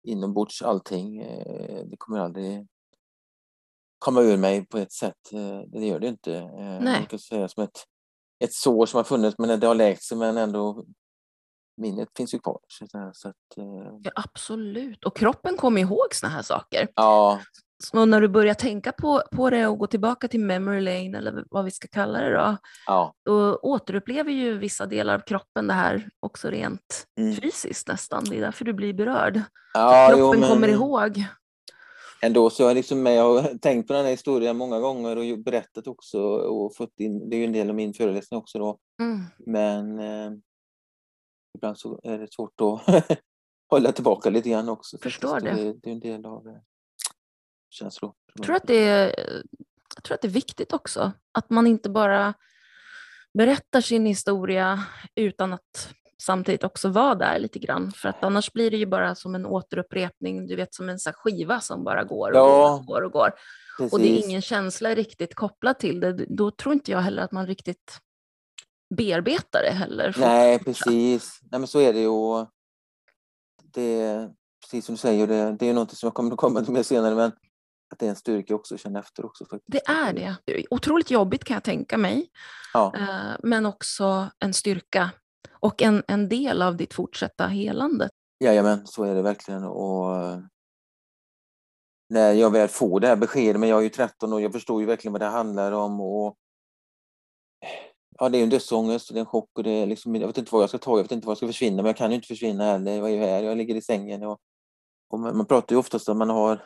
inombords 0.04 0.62
allting. 0.62 1.22
Eh, 1.22 1.86
det 1.86 1.98
kommer 1.98 2.20
aldrig 2.20 2.68
komma 4.00 4.22
ur 4.22 4.38
mig 4.38 4.66
på 4.66 4.78
ett 4.78 4.92
sätt. 4.92 5.34
Eh, 5.34 5.60
det 5.60 5.86
gör 5.86 6.00
det 6.00 6.08
inte. 6.08 6.36
Eh, 6.36 6.80
Nej. 6.82 7.00
Jag 7.00 7.10
kan 7.10 7.20
säga 7.20 7.48
som 7.48 7.64
ett, 7.64 7.86
ett 8.44 8.54
sår 8.54 8.86
som 8.86 8.98
har 8.98 9.04
funnits 9.04 9.38
men 9.38 9.60
det 9.60 9.68
har 9.68 9.76
läkt 9.76 10.04
sig 10.04 10.18
men 10.18 10.38
ändå 10.38 10.86
minnet 11.78 12.10
finns 12.18 12.34
ju 12.34 12.40
kvar. 12.40 12.60
Så 13.14 13.30
att, 13.30 13.36
ja, 14.04 14.12
absolut, 14.16 15.06
och 15.06 15.18
kroppen 15.18 15.58
kommer 15.58 15.82
ihåg 15.82 16.08
såna 16.16 16.34
här 16.34 16.42
saker. 16.42 16.88
Ja. 16.96 17.42
Så 17.84 18.06
när 18.06 18.22
du 18.22 18.28
börjar 18.28 18.54
tänka 18.54 18.92
på, 18.92 19.24
på 19.32 19.50
det 19.50 19.68
och 19.68 19.78
gå 19.78 19.88
tillbaka 19.88 20.28
till 20.28 20.40
memory 20.40 20.82
lane 20.82 21.18
eller 21.18 21.46
vad 21.50 21.66
vi 21.66 21.72
ska 21.72 21.88
kalla 21.88 22.22
det 22.22 22.34
då, 22.34 22.58
ja. 22.88 23.14
då 23.26 23.56
återupplever 23.56 24.32
ju 24.32 24.58
vissa 24.58 24.86
delar 24.86 25.16
av 25.16 25.20
kroppen 25.20 25.68
det 25.68 25.74
här 25.74 26.10
också 26.20 26.50
rent 26.50 27.08
mm. 27.20 27.36
fysiskt 27.36 27.88
nästan. 27.88 28.24
Det 28.30 28.38
är 28.38 28.42
därför 28.42 28.66
du 28.66 28.74
blir 28.74 28.94
berörd. 28.94 29.42
Ja, 29.74 30.08
kroppen 30.10 30.26
jo, 30.26 30.40
men... 30.40 30.50
kommer 30.50 30.68
ihåg. 30.68 31.24
Ändå 32.22 32.50
så 32.50 32.64
är 32.64 32.68
jag 32.68 32.76
liksom 32.76 33.06
jag 33.06 33.42
har 33.42 33.58
tänkt 33.58 33.88
på 33.88 33.94
den 33.94 34.04
här 34.04 34.12
historien 34.12 34.58
många 34.58 34.80
gånger 34.80 35.18
och 35.18 35.40
berättat 35.40 35.88
också 35.88 36.22
och 36.36 36.76
fått 36.76 37.00
in, 37.00 37.30
det 37.30 37.36
är 37.36 37.38
ju 37.38 37.46
en 37.46 37.54
del 37.54 37.70
av 37.70 37.76
min 37.76 37.94
föreläsning 37.94 38.38
också 38.38 38.60
då. 38.60 38.80
Mm. 39.02 39.22
Men 39.38 40.00
eh, 40.00 40.32
ibland 41.58 41.78
så 41.78 42.00
är 42.04 42.18
det 42.18 42.34
svårt 42.34 42.62
att 42.62 43.08
hålla 43.70 43.92
tillbaka 43.92 44.30
lite 44.30 44.50
grann 44.50 44.70
också. 44.70 44.98
Förstår 44.98 45.40
det. 45.40 45.52
det. 45.52 45.74
Det 45.74 45.90
är 45.90 45.94
en 45.94 46.00
del 46.00 46.26
av 46.26 46.48
eh, 46.48 46.54
känslor. 47.70 48.14
Jag 48.34 48.46
tror, 48.46 48.56
att 48.56 48.68
det 48.68 48.88
är, 48.88 49.14
jag 49.96 50.04
tror 50.04 50.16
att 50.16 50.22
det 50.22 50.28
är 50.28 50.32
viktigt 50.32 50.74
också, 50.74 51.12
att 51.32 51.50
man 51.50 51.68
inte 51.68 51.90
bara 51.90 52.34
berättar 53.34 53.82
sin 53.82 54.06
historia 54.06 54.84
utan 55.16 55.54
att 55.54 55.94
samtidigt 56.22 56.64
också 56.64 56.90
vara 56.90 57.16
där 57.16 57.40
lite 57.40 57.60
grann. 57.60 57.92
För 57.92 58.10
att 58.10 58.24
annars 58.24 58.54
blir 58.54 58.72
det 58.72 58.78
ju 58.78 58.86
bara 58.86 59.16
som 59.16 59.36
en 59.36 59.46
återupprepning, 59.46 60.48
du 60.48 60.56
vet 60.56 60.74
som 60.74 60.90
en 60.90 61.00
så 61.00 61.12
skiva 61.14 61.60
som 61.60 61.84
bara 61.84 62.04
går 62.04 62.32
och 62.32 62.38
ja, 62.38 62.84
går 62.88 63.02
och 63.02 63.12
går. 63.12 63.32
Går. 63.78 63.94
och 63.94 64.00
det 64.00 64.20
är 64.20 64.26
ingen 64.26 64.42
känsla 64.42 64.96
riktigt 64.96 65.36
kopplad 65.36 65.80
till 65.80 66.00
det. 66.00 66.14
Då 66.14 66.52
tror 66.52 66.74
inte 66.74 66.92
jag 66.92 67.00
heller 67.00 67.24
att 67.24 67.32
man 67.32 67.48
riktigt 67.48 68.00
bearbetar 68.96 69.62
det 69.64 69.72
heller. 69.72 70.16
Nej, 70.20 70.60
precis. 70.60 71.40
Nej, 71.42 71.60
men 71.60 71.68
så 71.68 71.80
är 71.80 71.94
det 71.94 72.00
ju. 72.00 72.46
Det, 73.74 74.30
precis 74.62 74.86
som 74.86 74.96
du 74.96 75.00
säger, 75.00 75.28
det, 75.28 75.56
det 75.60 75.70
är 75.70 75.74
något 75.74 75.98
som 75.98 76.08
jag 76.08 76.14
kommer 76.14 76.32
att 76.32 76.38
komma 76.38 76.62
till 76.62 76.74
mer 76.74 76.84
senare, 76.84 77.16
men 77.16 77.32
att 77.92 78.00
det 78.00 78.06
är 78.06 78.10
en 78.10 78.16
styrka 78.16 78.56
också 78.56 78.76
att 78.76 78.82
känna 78.82 79.00
efter 79.00 79.26
också. 79.26 79.46
Faktiskt. 79.46 79.72
Det 79.72 79.92
är 79.92 80.14
det. 80.14 80.38
Otroligt 80.70 81.12
jobbigt 81.12 81.44
kan 81.44 81.54
jag 81.54 81.64
tänka 81.64 81.98
mig. 81.98 82.30
Ja. 82.74 82.94
Eh, 82.96 83.36
men 83.44 83.66
också 83.66 84.30
en 84.40 84.54
styrka 84.54 85.12
och 85.52 85.82
en, 85.82 86.04
en 86.08 86.30
del 86.30 86.62
av 86.62 86.78
ditt 86.78 86.94
fortsatta 86.94 87.48
helande. 87.48 88.10
Jajamän, 88.40 88.88
så 88.88 89.04
är 89.04 89.16
det 89.16 89.22
verkligen. 89.22 89.64
Och 89.64 90.16
eh, 90.16 90.40
när 92.10 92.34
jag 92.34 92.52
väl 92.52 92.68
får 92.68 93.00
det 93.00 93.08
här 93.08 93.16
beskedet, 93.16 93.60
men 93.60 93.70
jag 93.70 93.80
är 93.80 93.84
ju 93.84 93.90
13 93.90 94.34
och 94.34 94.42
jag 94.42 94.54
förstår 94.54 94.82
ju 94.82 94.88
verkligen 94.88 95.14
vad 95.14 95.22
det 95.22 95.26
handlar 95.26 95.72
om. 95.72 96.02
Och 96.02 96.36
Ja, 98.22 98.30
det 98.30 98.38
är 98.38 98.44
en 98.44 98.50
dödsångest 98.50 99.10
och 99.10 99.14
det 99.14 99.20
är 99.20 99.22
en 99.22 99.26
chock 99.26 99.50
och 99.58 99.64
det 99.64 99.72
är 99.72 99.86
liksom, 99.86 100.16
jag 100.16 100.28
vet 100.28 100.38
inte 100.38 100.54
vad 100.54 100.62
jag 100.62 100.70
ska 100.70 100.78
ta, 100.78 100.98
jag 100.98 101.04
vet 101.04 101.12
inte 101.12 101.28
vad 101.28 101.32
jag 101.32 101.38
ska 101.38 101.48
försvinna, 101.48 101.76
men 101.76 101.86
jag 101.86 101.98
kan 101.98 102.10
ju 102.12 102.16
inte 102.16 102.28
försvinna 102.28 102.64
heller. 102.64 102.98
Jag 102.98 103.10
är 103.10 103.14
ju 103.14 103.20
här, 103.20 103.44
jag 103.44 103.58
ligger 103.58 103.76
i 103.76 103.82
sängen 103.82 104.24
och, 104.24 104.40
och 105.10 105.20
man, 105.20 105.46
pratar 105.46 105.76
ju 105.76 105.80
oftast 105.80 106.10
om 106.10 106.18
man 106.18 106.30
har 106.30 106.62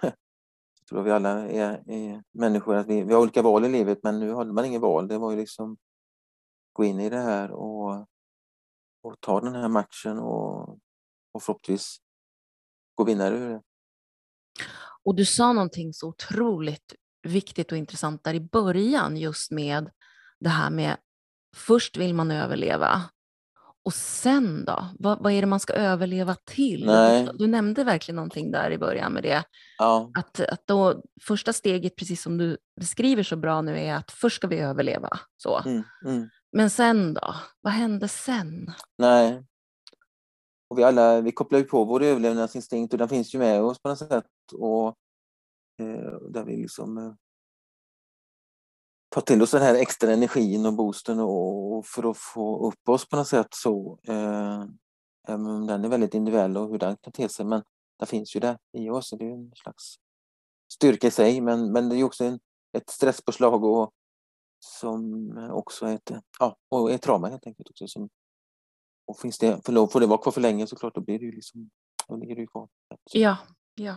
tror 0.94 1.04
vi 1.04 1.12
alla 1.12 1.50
är, 1.50 1.92
är 1.92 2.24
människor, 2.32 2.76
att 2.76 2.88
vi, 2.88 3.04
vi 3.04 3.14
har 3.14 3.22
olika 3.22 3.42
val 3.42 3.66
i 3.66 3.70
livet, 3.70 4.00
men 4.04 4.20
nu 4.20 4.34
hade 4.34 4.54
man 4.54 4.66
inget 4.66 4.82
val. 4.82 5.08
Det 5.08 5.18
var 5.18 5.32
ju 5.32 5.38
liksom 5.38 5.78
gå 6.74 6.84
in 6.84 7.00
i 7.00 7.10
det 7.10 7.20
här 7.20 7.52
och, 7.52 8.08
och 9.04 9.20
ta 9.20 9.42
den 9.42 9.56
här 9.56 9.70
matchen 9.70 10.20
och, 10.20 10.70
och 11.32 11.44
förhoppningsvis 11.44 11.98
gå 12.96 13.04
vinnare 13.04 13.38
ur 13.38 13.50
det. 13.50 13.62
Och 15.04 15.16
du 15.16 15.26
sa 15.26 15.54
någonting 15.54 15.94
så 15.94 16.08
otroligt 16.08 16.96
viktigt 17.28 17.72
och 17.72 17.78
intressant 17.78 18.24
där 18.24 18.34
i 18.34 18.40
början 18.40 19.18
just 19.18 19.52
med 19.52 19.92
det 20.40 20.50
här 20.50 20.70
med 20.70 20.98
först 21.56 21.98
vill 21.98 22.14
man 22.14 22.32
överleva 22.32 23.02
och 23.86 23.94
sen 23.94 24.66
då? 24.66 24.86
Vad, 25.00 25.24
vad 25.24 25.34
är 25.34 25.42
det 25.42 25.48
man 25.48 25.60
ska 25.60 25.74
överleva 25.74 26.36
till? 26.36 26.86
Nej. 26.86 27.30
Du 27.34 27.48
nämnde 27.48 27.84
verkligen 27.84 28.16
någonting 28.16 28.52
där 28.52 28.72
i 28.72 28.78
början 28.78 29.14
med 29.14 29.24
det. 29.24 29.44
Ja. 29.78 30.12
Att, 30.14 30.40
att 30.40 30.68
då, 30.68 31.04
första 31.22 31.54
steget, 31.54 31.96
precis 31.96 32.22
som 32.22 32.38
du 32.38 32.58
beskriver 32.80 33.24
så 33.24 33.36
bra 33.36 33.62
nu, 33.62 33.80
är 33.80 33.96
att 33.96 34.12
först 34.12 34.36
ska 34.36 34.48
vi 34.48 34.60
överleva. 34.60 35.10
Så. 35.38 35.62
Mm, 35.66 35.84
mm. 36.06 36.30
Men 36.52 36.70
sen 36.70 37.14
då? 37.14 37.36
Vad 37.62 37.74
hände 37.74 38.08
sen? 38.08 38.72
Nej. 38.98 39.44
Och 40.70 40.80
vi 40.80 40.84
alla 40.84 41.22
vi 41.22 41.32
kopplar 41.32 41.60
ju 41.60 41.66
på 41.66 41.86
vår 41.86 42.04
överlevnadsinstinkt 42.04 42.94
och 42.94 43.00
den 43.00 43.10
finns 43.10 43.36
ju 43.36 43.40
med 43.40 43.62
oss 43.62 43.82
på 43.82 43.90
något 43.90 44.00
sätt. 44.00 44.26
Och, 44.54 44.88
eh, 45.82 46.20
där 46.30 46.44
vi 46.46 46.58
liksom 46.58 46.98
eh, 46.98 47.14
ta 49.14 49.22
till 49.22 49.42
oss 49.42 49.52
den 49.52 49.62
här 49.62 49.76
extra 49.76 50.12
energin 50.12 50.66
och 50.66 50.74
boosten 50.74 51.20
och 51.20 51.86
för 51.86 52.12
att 52.12 52.18
få 52.18 52.68
upp 52.68 52.90
oss 52.90 53.10
på 53.10 53.16
något 53.16 53.28
sätt 53.28 53.48
så. 53.50 54.00
Eh, 54.08 54.66
den 55.28 55.86
är 55.86 55.90
väldigt 55.90 56.14
individuell 56.14 56.58
och 56.58 56.70
hur 56.70 56.78
den 56.78 56.98
kan 56.98 57.14
te 57.14 57.30
sig 57.30 57.46
men 57.46 57.64
det 58.00 58.06
finns 58.06 58.36
ju 58.36 58.40
där 58.40 58.58
i 58.78 58.90
oss. 58.90 59.14
Det 59.20 59.26
är 59.26 59.32
en 59.32 59.52
slags 59.56 59.96
styrka 60.74 61.08
i 61.08 61.12
sig 61.12 61.42
men, 61.42 61.72
men 61.72 61.90
det 61.90 61.96
är 61.96 62.04
också 62.04 62.24
en, 62.24 62.40
ett 62.78 62.90
stresspåslag 62.90 63.64
och 63.64 63.92
som 64.60 65.30
också 65.52 65.86
är 65.86 65.96
ett, 65.96 66.12
ja, 66.40 66.58
och 66.70 66.92
ett 66.92 67.02
trauma 67.02 67.30
helt 67.30 67.48
enkelt 67.48 67.70
också. 67.70 67.88
Som, 67.88 68.10
och 69.06 69.20
finns 69.20 69.38
det, 69.38 69.66
för, 69.66 69.88
får 69.88 70.00
det 70.00 70.08
vara 70.08 70.22
kvar 70.22 70.32
för 70.32 70.42
länge 70.42 70.68
så 70.68 70.76
klart 70.76 70.96
då 70.96 71.02
blir 71.02 71.20
det 71.20 71.26
ju 71.26 71.32
liksom, 71.32 71.70
då 72.08 72.16
ligger 72.16 72.36
det 72.36 72.42
ju 72.42 72.48
kvar. 72.48 72.70
Ja, 73.12 73.38
ja. 73.76 73.96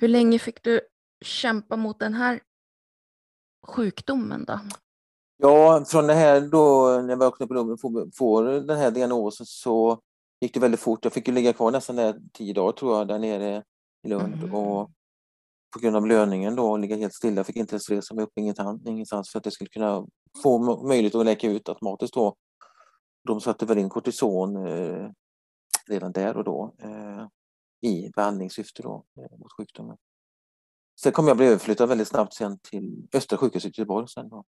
Hur 0.00 0.08
länge 0.08 0.38
fick 0.38 0.62
du 0.62 0.80
kämpa 1.20 1.76
mot 1.76 1.98
den 1.98 2.14
här 2.14 2.40
sjukdomen 3.66 4.44
då? 4.44 4.60
Ja, 5.36 5.84
från 5.88 6.06
det 6.06 6.14
här 6.14 6.40
då 6.40 6.86
när 7.02 7.08
jag 7.08 7.16
vaknade 7.16 7.48
på 7.48 7.54
rummet 7.54 7.80
får, 7.80 8.16
får 8.16 8.44
den 8.44 8.78
här 8.78 8.90
diagnosen 8.90 9.46
så 9.46 10.00
gick 10.40 10.54
det 10.54 10.60
väldigt 10.60 10.80
fort. 10.80 11.04
Jag 11.04 11.12
fick 11.12 11.28
ju 11.28 11.34
ligga 11.34 11.52
kvar 11.52 11.70
nästan 11.70 11.96
där 11.96 12.20
tio 12.32 12.54
dagar 12.54 12.72
tror 12.72 12.96
jag 12.96 13.08
där 13.08 13.18
nere 13.18 13.62
i 14.02 14.08
Lund 14.08 14.34
mm. 14.34 14.54
och 14.54 14.90
på 15.74 15.80
grund 15.80 15.96
av 15.96 16.02
blödningen 16.02 16.56
då 16.56 16.76
ligga 16.76 16.96
helt 16.96 17.14
stilla. 17.14 17.36
Jag 17.36 17.46
fick 17.46 17.56
inte 17.56 17.72
ens 17.74 17.90
resa 17.90 18.14
mig 18.14 18.24
upp 18.24 18.32
ingenstans 18.84 19.30
för 19.32 19.38
att 19.38 19.46
jag 19.46 19.52
skulle 19.52 19.70
kunna 19.70 20.06
få 20.42 20.82
möjlighet 20.88 21.14
att 21.14 21.24
läka 21.24 21.50
ut 21.50 21.68
automatiskt 21.68 22.14
då. 22.14 22.36
De 23.24 23.40
satte 23.40 23.66
väl 23.66 23.78
in 23.78 23.88
kortison 23.88 24.66
eh, 24.66 25.10
redan 25.86 26.12
där 26.12 26.36
och 26.36 26.44
då 26.44 26.74
eh, 26.78 27.26
i 27.90 28.10
behandlingssyfte 28.16 28.82
då 28.82 29.04
eh, 29.18 29.38
mot 29.38 29.52
sjukdomen. 29.56 29.96
Sen 31.00 31.12
kom 31.12 31.28
jag 31.28 31.36
bli 31.36 31.46
överflyttad 31.46 31.88
väldigt 31.88 32.08
snabbt 32.08 32.34
sen 32.34 32.58
till 32.58 33.08
Östra 33.14 33.38
sjukhuset 33.38 33.78
i 33.78 33.80
Göteborg. 33.80 34.08
Sen 34.08 34.28
då. 34.28 34.44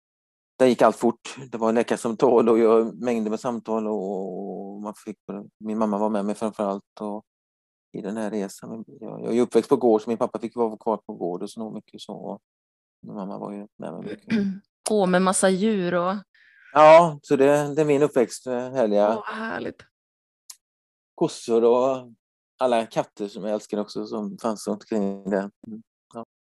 Där 0.58 0.66
gick 0.66 0.82
allt 0.82 0.96
fort. 0.96 1.36
Det 1.50 1.58
var 1.58 1.72
läkarsamtal 1.72 2.48
och 2.48 2.58
jag 2.58 3.02
mängder 3.02 3.30
med 3.30 3.40
samtal 3.40 3.86
och 3.86 4.82
man 4.82 4.94
fick, 5.04 5.18
min 5.58 5.78
mamma 5.78 5.98
var 5.98 6.10
med 6.10 6.24
mig 6.24 6.34
framför 6.34 6.64
allt 6.64 7.00
och 7.00 7.24
i 7.92 8.00
den 8.00 8.16
här 8.16 8.30
resan. 8.30 8.84
Jag, 8.86 9.20
jag 9.24 9.36
är 9.36 9.40
uppväxt 9.40 9.68
på 9.68 9.76
gård 9.76 10.02
så 10.02 10.10
min 10.10 10.18
pappa 10.18 10.38
fick 10.38 10.56
vara 10.56 10.76
kvar 10.76 10.96
på 10.96 11.14
gård 11.14 11.42
och 11.42 11.50
så 11.50 11.70
mycket 11.70 12.00
så. 12.00 12.40
Min 13.02 13.14
mamma 13.14 13.38
var 13.38 13.52
ju 13.52 13.66
med 13.76 13.92
mig 13.92 14.02
mycket. 14.02 14.34
Åh, 14.90 15.06
med 15.06 15.22
massa 15.22 15.48
djur 15.48 15.94
och... 15.94 16.14
Ja, 16.72 17.18
så 17.22 17.36
det, 17.36 17.74
det 17.74 17.80
är 17.82 17.84
min 17.84 18.02
uppväxt. 18.02 18.46
Härliga 18.46 19.16
Åh, 19.18 19.24
härligt. 19.24 19.82
kossor 21.14 21.64
och 21.64 22.12
alla 22.58 22.86
katter 22.86 23.28
som 23.28 23.44
jag 23.44 23.52
älskar 23.52 23.78
också 23.78 24.06
som 24.06 24.38
fanns 24.38 24.66
omkring 24.66 25.30
det. 25.30 25.50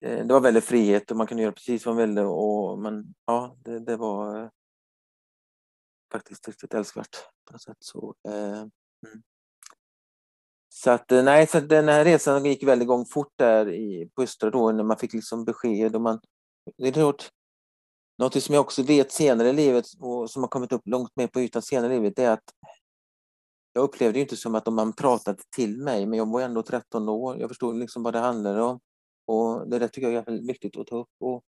Eh, 0.01 0.25
det 0.25 0.33
var 0.33 0.41
väldigt 0.41 0.63
frihet 0.63 1.11
och 1.11 1.17
man 1.17 1.27
kunde 1.27 1.43
göra 1.43 1.53
precis 1.53 1.85
vad 1.85 1.95
man 1.95 2.07
ville. 2.07 2.21
Och, 2.21 2.79
men 2.79 3.15
ja, 3.25 3.57
det, 3.59 3.79
det 3.79 3.97
var 3.97 4.43
eh, 4.43 4.49
faktiskt 6.11 6.47
riktigt 6.47 6.73
älskvärt 6.73 7.15
på 7.45 7.53
något 7.53 7.61
sätt. 7.61 7.77
Så, 7.79 8.15
eh, 8.27 8.59
mm. 8.59 9.21
så 10.69 10.91
att 10.91 11.11
eh, 11.11 11.23
nej, 11.23 11.47
så 11.47 11.59
den 11.59 11.87
här 11.87 12.05
resan 12.05 12.45
gick 12.45 12.63
väldigt 12.63 12.85
igång 12.85 13.05
fort 13.05 13.33
där 13.35 13.69
i, 13.69 14.09
på 14.15 14.21
Östra 14.21 14.49
då 14.49 14.71
när 14.71 14.83
man 14.83 14.97
fick 14.97 15.13
liksom 15.13 15.45
besked. 15.45 15.95
Och 15.95 16.01
man, 16.01 16.19
det 16.77 16.87
är 16.87 16.91
klart, 16.91 17.29
något 18.17 18.43
som 18.43 18.55
jag 18.55 18.61
också 18.61 18.83
vet 18.83 19.11
senare 19.11 19.49
i 19.49 19.53
livet 19.53 19.85
och 19.99 20.29
som 20.29 20.43
har 20.43 20.47
kommit 20.47 20.71
upp 20.71 20.81
långt 20.85 21.15
mer 21.15 21.27
på 21.27 21.41
ytan 21.41 21.61
senare 21.61 21.93
i 21.93 21.97
livet 21.97 22.15
det 22.15 22.23
är 22.23 22.31
att 22.31 22.53
jag 23.73 23.83
upplevde 23.83 24.19
inte 24.19 24.37
som 24.37 24.55
att 24.55 24.65
de 24.65 24.75
man 24.75 24.93
pratade 24.93 25.39
till 25.55 25.77
mig, 25.77 26.05
men 26.05 26.19
jag 26.19 26.31
var 26.31 26.41
ändå 26.41 26.63
13 26.63 27.09
år. 27.09 27.37
Jag 27.37 27.49
förstod 27.49 27.75
liksom 27.75 28.03
vad 28.03 28.13
det 28.13 28.19
handlade 28.19 28.61
om. 28.61 28.79
Och 29.29 29.69
det 29.69 29.79
där 29.79 29.87
tycker 29.87 30.09
jag 30.09 30.21
är 30.21 30.25
väldigt 30.25 30.49
viktigt 30.49 30.77
att 30.77 30.87
ta 30.87 30.95
upp. 30.95 31.09
Och, 31.19 31.43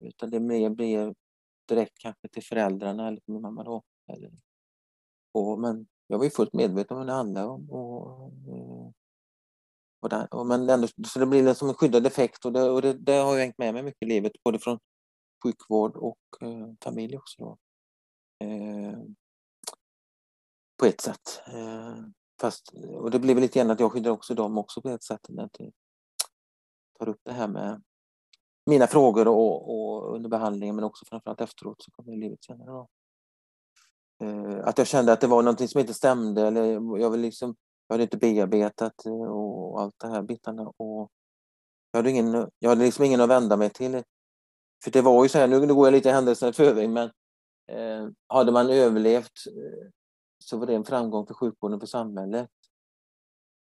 utan 0.00 0.30
det 0.30 0.40
mer 0.40 0.70
blir 0.70 1.14
direkt 1.68 1.98
kanske 1.98 2.28
till 2.28 2.42
föräldrarna 2.42 3.08
eller 3.08 3.20
till 3.20 3.32
min 3.32 3.42
mamma 3.42 3.64
då. 3.64 3.82
Eller, 4.12 4.32
och, 5.32 5.60
men 5.60 5.86
jag 6.06 6.18
var 6.18 6.24
ju 6.24 6.30
fullt 6.30 6.52
medveten 6.52 6.96
om 6.96 6.98
vad 6.98 7.06
det 7.06 7.12
handlade 7.12 7.46
om. 7.46 7.70
Och, 7.70 8.32
och, 10.00 10.08
där, 10.08 10.34
och 10.34 10.46
men 10.46 10.68
ändå, 10.68 10.88
så 11.06 11.18
det 11.18 11.26
blir 11.26 11.42
liksom 11.42 11.68
en 11.68 11.74
skyddad 11.74 12.06
effekt 12.06 12.44
och, 12.44 12.52
det, 12.52 12.70
och 12.70 12.82
det, 12.82 12.92
det 12.92 13.12
har 13.12 13.32
jag 13.32 13.40
hängt 13.40 13.58
med 13.58 13.74
mig 13.74 13.82
mycket 13.82 14.02
i 14.02 14.06
livet. 14.06 14.32
Både 14.44 14.58
från 14.58 14.78
sjukvård 15.44 15.96
och 15.96 16.18
eh, 16.40 16.72
familj 16.84 17.16
också. 17.16 17.42
Då. 17.42 17.58
Eh, 18.46 18.98
på 20.80 20.86
ett 20.86 21.00
sätt. 21.00 21.42
Eh, 21.46 21.96
fast, 22.40 22.72
och 22.72 23.10
det 23.10 23.18
blir 23.18 23.34
väl 23.34 23.42
lite 23.42 23.58
grann 23.58 23.70
att 23.70 23.80
jag 23.80 23.92
skyddar 23.92 24.10
också 24.10 24.34
dem 24.34 24.58
också 24.58 24.82
på 24.82 24.88
ett 24.88 25.04
sätt. 25.04 25.26
När 25.28 25.48
tar 27.00 27.08
upp 27.08 27.20
det 27.22 27.32
här 27.32 27.48
med 27.48 27.82
mina 28.66 28.86
frågor 28.86 29.28
och, 29.28 29.70
och 29.70 30.14
under 30.14 30.30
behandlingen 30.30 30.76
men 30.76 30.84
också 30.84 31.04
framförallt 31.04 31.40
efteråt 31.40 31.82
så 31.82 31.90
kommer 31.90 32.16
livet 32.16 32.44
senare. 32.44 32.70
Då. 32.70 32.88
Eh, 34.22 34.68
att 34.68 34.78
jag 34.78 34.86
kände 34.86 35.12
att 35.12 35.20
det 35.20 35.26
var 35.26 35.42
någonting 35.42 35.68
som 35.68 35.80
inte 35.80 35.94
stämde 35.94 36.46
eller 36.46 36.98
jag 36.98 37.10
vill 37.10 37.20
liksom 37.20 37.56
jag 37.90 37.94
hade 37.94 38.02
inte 38.02 38.16
bearbetat 38.16 39.06
eh, 39.06 39.12
och 39.12 39.80
allt 39.80 39.94
det 39.98 40.08
här 40.08 40.22
bitarna. 40.22 40.72
Och 40.76 41.10
jag, 41.90 41.98
hade 41.98 42.10
ingen, 42.10 42.50
jag 42.58 42.68
hade 42.68 42.84
liksom 42.84 43.04
ingen 43.04 43.20
att 43.20 43.28
vända 43.28 43.56
mig 43.56 43.70
till. 43.70 44.02
För 44.84 44.90
det 44.90 45.02
var 45.02 45.22
ju 45.22 45.28
så 45.28 45.38
här, 45.38 45.48
nu 45.48 45.74
går 45.74 45.86
jag 45.86 45.92
lite 45.92 46.10
händelserna 46.10 46.50
i 46.50 46.52
förväg, 46.52 46.90
men 46.90 47.10
eh, 47.66 48.08
hade 48.28 48.52
man 48.52 48.70
överlevt 48.70 49.46
eh, 49.46 49.90
så 50.38 50.58
var 50.58 50.66
det 50.66 50.74
en 50.74 50.84
framgång 50.84 51.26
för 51.26 51.34
sjukvården, 51.34 51.74
och 51.74 51.80
för 51.80 51.86
samhället. 51.86 52.50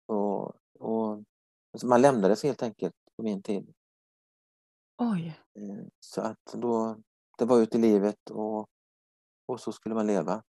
Och, 0.07 0.45
och 0.79 1.23
alltså 1.73 1.87
man 1.87 2.03
lämnades 2.03 2.43
helt 2.43 2.63
enkelt 2.63 2.95
på 3.17 3.23
min 3.23 3.43
tid. 3.43 3.75
Oj. 4.99 5.41
Eh, 5.55 5.87
så 6.01 6.21
att 6.21 6.53
då, 6.53 6.97
det 7.39 7.45
var 7.45 7.61
ut 7.61 7.75
i 7.75 7.79
livet 7.79 8.31
och, 8.31 8.69
och 9.47 9.61
så 9.61 9.73
skulle 9.73 9.95
man 9.95 10.07
leva. 10.07 10.43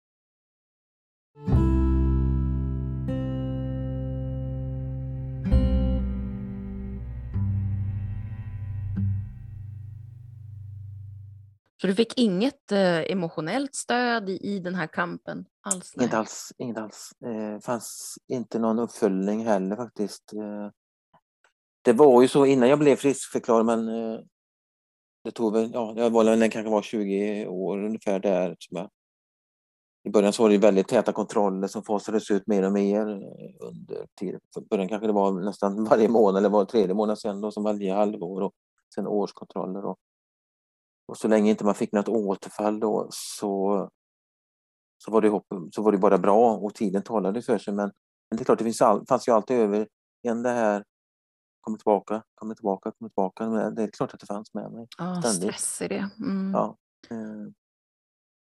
Så 11.84 11.88
du 11.88 11.96
fick 11.96 12.20
inget 12.20 12.72
eh, 12.72 13.12
emotionellt 13.12 13.76
stöd 13.76 14.30
i, 14.30 14.38
i 14.38 14.60
den 14.60 14.76
här 14.76 14.88
kampen 14.88 15.46
alls? 15.62 15.94
Inte 16.02 16.18
alls. 16.18 16.54
Inget 16.58 16.78
alls. 16.78 17.12
Eh, 17.26 17.60
fanns 17.60 18.18
inte 18.28 18.60
någon 18.60 18.80
uppföljning 18.80 19.46
heller 19.46 19.76
faktiskt. 19.76 20.34
Eh, 20.34 20.70
det 21.84 21.94
var 21.94 22.22
ju 22.22 22.28
så 22.28 22.46
innan 22.46 22.70
jag 22.70 22.80
blev 22.80 22.96
friskförklarad, 22.96 23.66
men 23.66 23.88
eh, 23.88 24.20
det 25.24 25.32
tog 25.32 25.54
väl, 25.54 25.72
ja, 25.74 25.94
jag 25.98 26.10
var, 26.10 26.24
den 26.24 26.50
kanske 26.50 26.72
var 26.72 26.82
20 26.82 27.48
år 27.48 27.84
ungefär 27.86 28.20
där. 28.20 28.58
jag. 28.70 28.90
I 30.04 30.10
början 30.10 30.34
så 30.34 30.44
var 30.44 30.50
det 30.50 30.58
väldigt 30.58 30.88
täta 30.88 31.12
kontroller 31.12 31.68
som 31.68 31.84
fasades 31.84 32.32
ut 32.32 32.48
mer 32.48 32.64
och 32.64 32.72
mer 32.72 33.10
eh, 33.10 33.68
under 33.68 34.08
tiden. 34.20 34.40
I 34.58 34.68
början 34.70 34.88
kanske 34.88 35.08
det 35.08 35.14
var 35.14 35.32
nästan 35.32 35.84
varje 35.90 36.08
månad 36.08 36.38
eller 36.38 36.50
var 36.50 36.66
tredje 36.66 36.94
månad 36.94 37.20
sen 37.20 37.42
då, 37.42 37.52
som 37.52 37.64
varje 37.64 37.94
halvår 37.94 38.42
och 38.42 38.54
sen 38.96 39.08
årskontroller. 39.08 39.86
Och, 39.86 39.98
och 41.08 41.18
så 41.18 41.28
länge 41.28 41.50
inte 41.50 41.66
man 41.66 41.76
fick 41.76 41.92
något 41.92 42.10
återfall 42.10 42.80
då 42.80 43.08
så, 43.12 43.90
så, 44.98 45.12
var, 45.12 45.22
det, 45.22 45.42
så 45.72 45.82
var 45.82 45.92
det 45.92 45.98
bara 45.98 46.18
bra 46.18 46.56
och 46.58 46.76
tiden 46.76 47.04
talade 47.04 47.42
för 47.42 47.58
sig. 47.58 47.74
Men, 47.74 47.92
men 48.30 48.38
det 48.38 48.42
är 48.42 48.46
klart, 48.46 48.58
det 48.58 48.64
finns 48.64 48.82
all, 48.82 49.06
fanns 49.06 49.28
ju 49.28 49.32
alltid 49.32 49.58
över 49.58 49.88
en 50.24 50.44
det 50.44 50.50
här 50.50 50.84
kommer 51.64 51.78
tillbaka, 51.78 52.24
kommer 52.36 52.56
tillbaka, 52.56 52.92
kommer 52.92 53.10
tillbaka. 53.10 53.50
Men 53.50 53.76
det 53.76 53.84
är 53.84 53.88
klart 53.88 54.14
att 54.14 54.20
det 54.20 54.26
fanns 54.26 54.54
med 54.54 54.72
mig. 54.72 54.88
Ja, 54.98 55.22
stress 55.22 55.82
i 55.82 55.88
det. 55.88 56.10
Mm. 56.20 56.52
Ja. 56.54 56.78
Eh, 57.10 57.54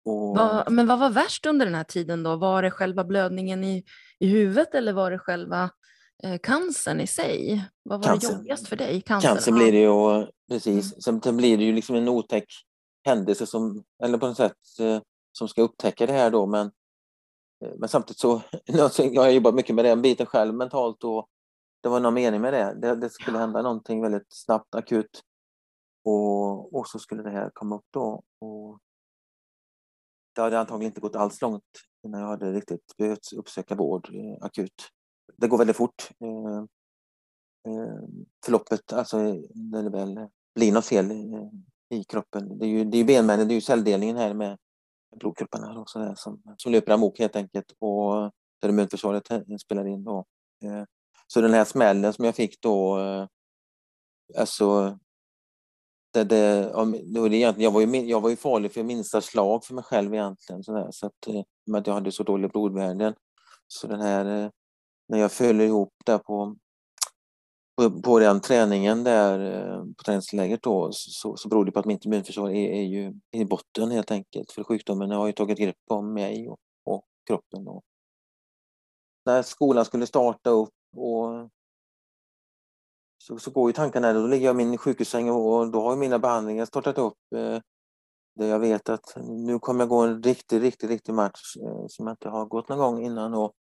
och... 0.05 0.37
Vad, 0.37 0.71
men 0.71 0.87
vad 0.87 0.99
var 0.99 1.09
värst 1.09 1.45
under 1.45 1.65
den 1.65 1.75
här 1.75 1.83
tiden 1.83 2.23
då? 2.23 2.35
Var 2.35 2.61
det 2.61 2.71
själva 2.71 3.03
blödningen 3.03 3.63
i, 3.63 3.83
i 4.19 4.27
huvudet 4.27 4.75
eller 4.75 4.93
var 4.93 5.11
det 5.11 5.19
själva 5.19 5.69
eh, 6.23 6.39
cancern 6.43 7.01
i 7.01 7.07
sig? 7.07 7.65
Vad 7.83 7.99
var 7.99 8.07
Cancer. 8.07 8.29
det 8.29 8.33
jobbigast 8.33 8.67
för 8.67 8.75
dig? 8.75 9.01
Cancer, 9.01 9.29
Cancer 9.29 9.51
blir 9.51 9.71
det 9.71 9.79
ju, 9.79 10.27
precis. 10.51 10.91
Mm. 10.91 11.01
Sen, 11.01 11.21
sen 11.21 11.37
blir 11.37 11.57
det 11.57 11.63
ju 11.63 11.73
liksom 11.73 11.95
en 11.95 12.09
otäck 12.09 12.45
händelse 13.05 13.45
som, 13.45 13.83
eller 14.03 14.17
på 14.17 14.27
något 14.27 14.37
sätt, 14.37 14.79
eh, 14.79 15.01
som 15.31 15.47
ska 15.47 15.61
upptäcka 15.61 16.05
det 16.05 16.13
här 16.13 16.31
då. 16.31 16.45
Men, 16.45 16.71
eh, 17.65 17.71
men 17.77 17.89
samtidigt 17.89 18.19
så, 18.19 18.41
jag 18.65 19.21
har 19.21 19.29
jobbat 19.29 19.55
mycket 19.55 19.75
med 19.75 19.85
den 19.85 20.01
biten 20.01 20.25
själv 20.25 20.53
mentalt 20.53 21.03
och 21.03 21.27
det 21.81 21.89
var 21.89 21.99
någon 21.99 22.13
mening 22.13 22.41
med 22.41 22.53
det. 22.53 22.73
Det, 22.81 22.95
det 22.95 23.09
skulle 23.09 23.37
hända 23.37 23.61
någonting 23.61 24.01
väldigt 24.01 24.27
snabbt, 24.29 24.75
akut. 24.75 25.23
Och, 26.05 26.75
och 26.75 26.87
så 26.87 26.99
skulle 26.99 27.23
det 27.23 27.29
här 27.29 27.49
komma 27.53 27.75
upp 27.75 27.85
då. 27.91 28.23
Och 28.41 28.79
det 30.35 30.41
hade 30.41 30.59
antagligen 30.59 30.89
inte 30.89 31.01
gått 31.01 31.15
alls 31.15 31.41
långt 31.41 31.63
innan 32.03 32.21
jag 32.21 32.27
hade 32.27 32.51
riktigt 32.51 32.97
behövt 32.97 33.33
uppsöka 33.37 33.75
vård 33.75 34.09
eh, 34.15 34.45
akut. 34.45 34.89
Det 35.37 35.47
går 35.47 35.57
väldigt 35.57 35.77
fort. 35.77 36.09
Eh, 36.19 36.57
eh, 37.73 38.03
förloppet, 38.45 38.93
alltså 38.93 39.17
när 39.53 39.83
det 39.83 39.89
väl 39.89 40.27
blir 40.55 40.71
något 40.71 40.85
fel 40.85 41.11
i, 41.11 41.49
i 41.89 42.03
kroppen. 42.03 42.57
Det 42.57 42.65
är 42.65 42.69
ju, 42.69 42.83
det 42.83 42.97
är 42.97 43.05
benmännen, 43.05 43.47
det 43.47 43.53
är 43.53 43.55
ju 43.55 43.61
celldelningen 43.61 44.17
här 44.17 44.33
med 44.33 44.57
blodkropparna 45.15 45.79
och 45.79 45.89
som, 45.89 46.41
som 46.57 46.71
löper 46.71 46.91
amok 46.91 47.19
helt 47.19 47.35
enkelt 47.35 47.71
och 47.79 48.31
där 48.61 48.69
immunförsvaret 48.69 49.27
spelar 49.61 49.87
in. 49.87 50.03
Då. 50.03 50.25
Så 51.33 51.41
den 51.41 51.53
här 51.53 51.65
smällen 51.65 52.13
som 52.13 52.25
jag 52.25 52.35
fick 52.35 52.61
då, 52.61 52.99
eh, 52.99 53.27
alltså 54.37 54.99
det, 56.13 56.23
det, 56.23 56.71
jag, 57.57 57.71
var 57.71 57.81
ju, 57.81 58.05
jag 58.05 58.21
var 58.21 58.29
ju 58.29 58.35
farlig 58.35 58.73
för 58.73 58.83
minsta 58.83 59.21
slag 59.21 59.65
för 59.65 59.73
mig 59.73 59.83
själv 59.83 60.13
egentligen. 60.13 60.63
Så, 60.63 60.73
där, 60.73 60.87
så 60.91 61.05
att, 61.05 61.27
eh, 61.27 61.41
med 61.65 61.79
att 61.79 61.87
jag 61.87 61.93
hade 61.93 62.11
så 62.11 62.23
dåliga 62.23 62.49
blodvärden. 62.49 63.13
Så 63.67 63.87
den 63.87 64.01
här, 64.01 64.25
eh, 64.25 64.49
när 65.07 65.19
jag 65.19 65.31
föll 65.31 65.61
ihop 65.61 65.93
där 66.05 66.17
på, 66.17 66.55
på, 67.77 68.01
på 68.01 68.19
den 68.19 68.41
träningen 68.41 69.03
där 69.03 69.39
på 69.97 70.03
träningslägret 70.05 70.63
då 70.63 70.89
så, 70.91 71.37
så 71.37 71.49
beror 71.49 71.65
det 71.65 71.71
på 71.71 71.79
att 71.79 71.85
mitt 71.85 72.05
immunförsvar 72.05 72.49
är, 72.49 72.69
är 72.69 72.83
ju 72.83 73.13
i 73.31 73.45
botten 73.45 73.91
helt 73.91 74.11
enkelt. 74.11 74.51
För 74.51 74.63
sjukdomen 74.63 75.11
har 75.11 75.27
ju 75.27 75.33
tagit 75.33 75.57
grepp 75.57 75.75
om 75.89 76.13
mig 76.13 76.49
och, 76.49 76.59
och 76.85 77.05
kroppen. 77.27 77.65
Då. 77.65 77.81
När 79.25 79.41
skolan 79.41 79.85
skulle 79.85 80.07
starta 80.07 80.49
upp 80.49 80.69
och 80.95 81.49
så, 83.17 83.39
så 83.39 83.51
går 83.51 83.69
ju 83.69 83.73
tankarna, 83.73 84.13
då 84.13 84.27
ligger 84.27 84.45
jag 84.45 84.53
i 84.61 84.65
min 84.65 84.77
sjukhussäng 84.77 85.29
och 85.29 85.71
då 85.71 85.81
har 85.81 85.95
mina 85.95 86.19
behandlingar 86.19 86.65
startat 86.65 86.97
upp. 86.97 87.17
Eh, 87.35 87.59
där 88.39 88.47
jag 88.47 88.59
vet 88.59 88.89
att 88.89 89.13
nu 89.17 89.59
kommer 89.59 89.79
jag 89.79 89.89
gå 89.89 90.01
en 90.01 90.23
riktig, 90.23 90.61
riktig, 90.61 90.89
riktig 90.89 91.13
match 91.13 91.57
eh, 91.57 91.85
som 91.87 92.07
jag 92.07 92.13
inte 92.13 92.29
har 92.29 92.45
gått 92.45 92.69
någon 92.69 92.77
gång 92.77 93.05
innan. 93.05 93.33
Och, 93.33 93.53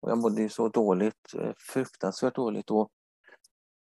och 0.00 0.10
jag 0.10 0.18
mådde 0.18 0.42
ju 0.42 0.48
så 0.48 0.68
dåligt, 0.68 1.34
eh, 1.34 1.52
fruktansvärt 1.72 2.34
dåligt. 2.34 2.70
Och 2.70 2.88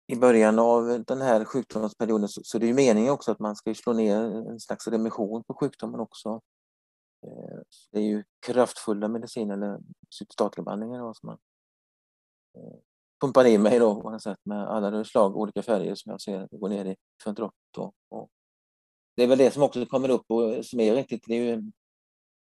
I 0.07 0.17
början 0.17 0.59
av 0.59 1.05
den 1.07 1.21
här 1.21 1.45
sjukdomsperioden 1.45 2.29
så, 2.29 2.41
så 2.45 2.59
det 2.59 2.67
är 2.67 2.69
ju 2.69 2.75
meningen 2.75 3.13
också 3.13 3.33
att 3.33 3.39
man 3.39 3.57
ska 3.57 3.75
slå 3.75 3.93
ner 3.93 4.17
en 4.51 4.61
slags 4.61 4.89
remission 4.89 5.45
på 5.45 5.55
sjukdomen 5.55 6.01
också. 6.01 6.41
Eh, 7.27 7.59
det 7.93 7.99
är 7.99 8.03
ju 8.03 8.25
kraftfulla 8.47 9.09
mediciner 9.09 9.55
eller 9.55 9.79
cytostatikabehandlingar 10.11 11.13
som 11.13 11.27
man 11.27 11.39
pumpar 13.21 13.47
i 13.47 13.59
mig 13.59 13.79
då 13.79 14.03
på 14.03 14.11
något 14.11 14.23
sätt 14.23 14.39
med 14.45 14.69
alla 14.69 15.05
slag, 15.05 15.37
olika 15.37 15.63
färger 15.63 15.95
som 15.95 16.11
jag 16.11 16.21
ser 16.21 16.49
gå 16.51 16.69
ner 16.69 16.85
i 16.85 16.97
för 17.23 17.43
och, 17.77 17.93
och 18.11 18.29
Det 19.17 19.23
är 19.23 19.27
väl 19.27 19.39
det 19.39 19.51
som 19.51 19.63
också 19.63 19.87
kommer 19.87 20.09
upp 20.09 20.25
och 20.29 20.65
som 20.65 20.81
är 20.81 20.95
riktigt, 20.95 21.25
det 21.27 21.35
är 21.35 21.43
ju 21.43 21.71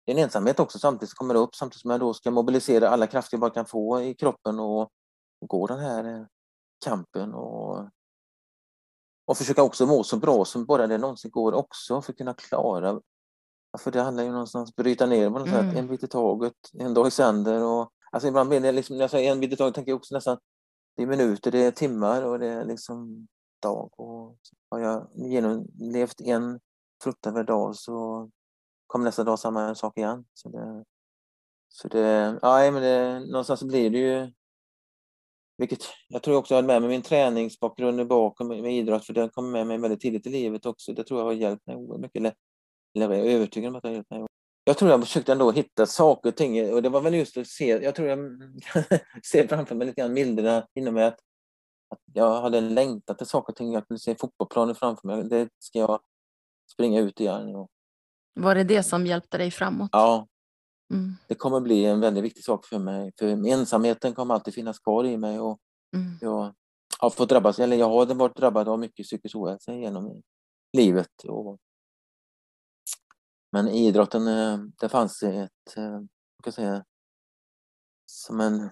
är 0.09 0.15
en 0.15 0.19
ensamhet 0.19 0.61
också 0.61 0.79
samtidigt 0.79 1.11
som 1.11 1.17
kommer 1.17 1.35
upp 1.35 1.55
samtidigt 1.55 1.81
som 1.81 1.91
jag 1.91 2.01
då 2.01 2.15
ska 2.15 2.31
mobilisera 2.31 2.89
alla 2.89 3.07
krafter 3.07 3.35
jag 3.35 3.41
bara 3.41 3.51
kan 3.51 3.67
få 3.67 4.03
i 4.03 4.15
kroppen 4.15 4.61
och, 4.61 4.83
och 5.41 5.49
gå 5.49 5.67
den 5.67 5.79
här 5.79 6.05
eh, 6.05 6.27
kampen 6.85 7.35
och, 7.35 7.89
och 9.27 9.37
försöka 9.37 9.63
också 9.63 9.87
må 9.87 10.05
så 10.05 10.17
bra 10.17 10.45
som 10.45 10.67
bara 10.67 10.87
det 10.87 10.99
någonsin 10.99 11.31
går 11.31 11.53
också 11.53 12.03
för 12.03 12.13
att 12.13 12.19
kunna 12.19 12.35
klara 12.35 13.01
för 13.79 13.91
det 13.91 14.03
handlar 14.03 14.25
ju 14.25 14.31
någonstans 14.31 14.77
bryta 14.77 15.07
ner 15.07 15.31
på 15.31 15.39
något 15.39 15.49
mm. 15.49 15.71
sätt, 15.71 15.79
en 15.79 15.87
bit 15.87 16.03
i 16.03 16.07
taget, 16.07 16.55
en 16.79 16.95
dag 16.95 17.07
i 17.07 17.11
sänder 17.11 17.65
och 17.65 17.93
Alltså 18.11 18.29
ibland 18.29 18.49
blir 18.49 18.61
det 18.61 18.73
liksom, 18.73 18.97
när 18.97 19.03
jag 19.03 19.11
säger 19.11 19.33
en 19.33 19.41
bit 19.41 19.53
i 19.53 19.57
taget 19.57 19.75
tänker 19.75 19.91
jag 19.93 19.97
också 19.97 20.15
nästan, 20.15 20.39
det 20.97 21.03
är 21.03 21.07
minuter, 21.07 21.51
det 21.51 21.59
är 21.59 21.71
timmar 21.71 22.23
och 22.23 22.39
det 22.39 22.47
är 22.47 22.65
liksom 22.65 23.29
dag. 23.63 23.91
Och 24.01 24.39
har 24.71 24.79
jag 24.79 25.11
genomlevt 25.15 26.21
en 26.21 26.61
fruktansvärd 27.03 27.47
dag 27.47 27.77
så 27.77 28.31
kommer 28.87 29.05
nästa 29.05 29.25
dag 29.25 29.39
samma 29.39 29.75
sak 29.75 29.99
igen. 29.99 30.25
Så 30.35 30.49
det, 30.49 30.85
så 31.69 31.89
det, 31.89 32.39
ja, 32.43 32.71
men 32.71 32.83
det, 32.83 33.21
någonstans 33.21 33.63
blir 33.63 33.91
det 33.91 33.99
ju 33.99 34.33
vilket 35.59 35.83
jag 36.09 36.23
tror 36.23 36.37
också 36.37 36.55
jag 36.55 36.57
hade 36.57 36.67
med 36.67 36.83
mig 36.83 36.91
min 36.91 37.03
träningsbakgrund 37.03 38.09
bakom 38.09 38.49
med, 38.49 38.63
med 38.63 38.73
idrott, 38.73 39.07
för 39.07 39.13
den 39.13 39.31
kom 39.31 39.51
med 39.51 39.67
mig 39.67 39.79
väldigt 39.79 40.01
tidigt 40.01 40.27
i 40.27 40.31
livet 40.31 40.67
också. 40.67 40.93
Det 40.93 41.05
tror 41.05 41.21
jag 41.21 41.27
har 41.27 41.33
hjälpt 41.33 41.67
mig 41.67 41.77
oerhört 41.77 42.01
mycket. 42.01 42.21
Eller, 42.21 42.35
eller 42.95 43.15
jag 43.15 43.27
är 43.27 43.37
övertygad 43.37 43.69
om 43.69 43.77
att 43.77 43.83
det 43.83 43.89
har 43.89 43.95
hjälpt 43.95 44.11
mig 44.11 44.27
jag 44.69 44.79
tror 44.79 44.91
jag 44.91 45.01
försökte 45.01 45.33
ändå 45.33 45.51
hitta 45.51 45.87
saker 45.87 46.29
och 46.29 46.37
ting 46.37 46.73
och 46.73 46.83
det 46.83 46.89
var 46.89 47.01
väl 47.01 47.15
just 47.15 47.37
att 47.37 47.47
se, 47.47 47.67
jag 47.67 47.95
tror 47.95 48.09
jag 48.09 48.19
ser 49.31 49.47
framför 49.47 49.75
mig 49.75 49.87
lite 49.87 50.01
grann 50.01 50.15
bilderna 50.15 50.67
inom 50.75 50.95
mig 50.95 51.05
att, 51.05 51.19
att 51.91 52.01
jag 52.13 52.43
hade 52.43 52.61
längtat 52.61 53.19
till 53.19 53.27
saker 53.27 53.53
och 53.53 53.57
ting. 53.57 53.73
Jag 53.73 53.89
kunde 53.89 54.01
se 54.01 54.15
fotbollsplanen 54.15 54.75
framför 54.75 55.07
mig. 55.07 55.25
Det 55.25 55.49
ska 55.59 55.79
jag 55.79 56.01
springa 56.73 57.01
ut 57.01 57.21
igen. 57.21 57.57
Och... 57.57 57.69
Var 58.35 58.55
det 58.55 58.65
det 58.65 58.83
som 58.83 59.07
hjälpte 59.07 59.39
dig 59.39 59.51
framåt? 59.51 59.89
Ja. 59.93 60.27
Mm. 60.93 61.15
Det 61.27 61.35
kommer 61.35 61.61
bli 61.61 61.85
en 61.85 62.01
väldigt 62.01 62.25
viktig 62.25 62.45
sak 62.45 62.67
för 62.67 62.79
mig. 62.79 63.13
För 63.19 63.47
ensamheten 63.47 64.15
kommer 64.15 64.35
alltid 64.35 64.55
finnas 64.55 64.79
kvar 64.79 65.05
i 65.05 65.17
mig 65.17 65.41
och 65.41 65.59
mm. 65.97 66.19
jag 66.21 66.55
har 66.99 67.11
fått 67.11 67.29
drabbas, 67.29 67.59
eller 67.59 67.77
jag 67.77 67.89
har 67.89 68.15
varit 68.15 68.37
drabbad 68.37 68.69
av 68.69 68.79
mycket 68.79 69.07
psykisk 69.07 69.37
ohälsa 69.37 69.75
genom 69.75 70.23
livet. 70.73 71.25
Och 71.25 71.59
Men 73.53 73.69
i 73.69 73.87
idrotten, 73.87 74.25
det 74.81 74.89
fanns 74.89 75.23
ett, 75.23 75.77
vad 75.77 76.45
kan 76.45 76.53
säga, 76.53 76.85
som 78.07 78.41
en 78.41 78.71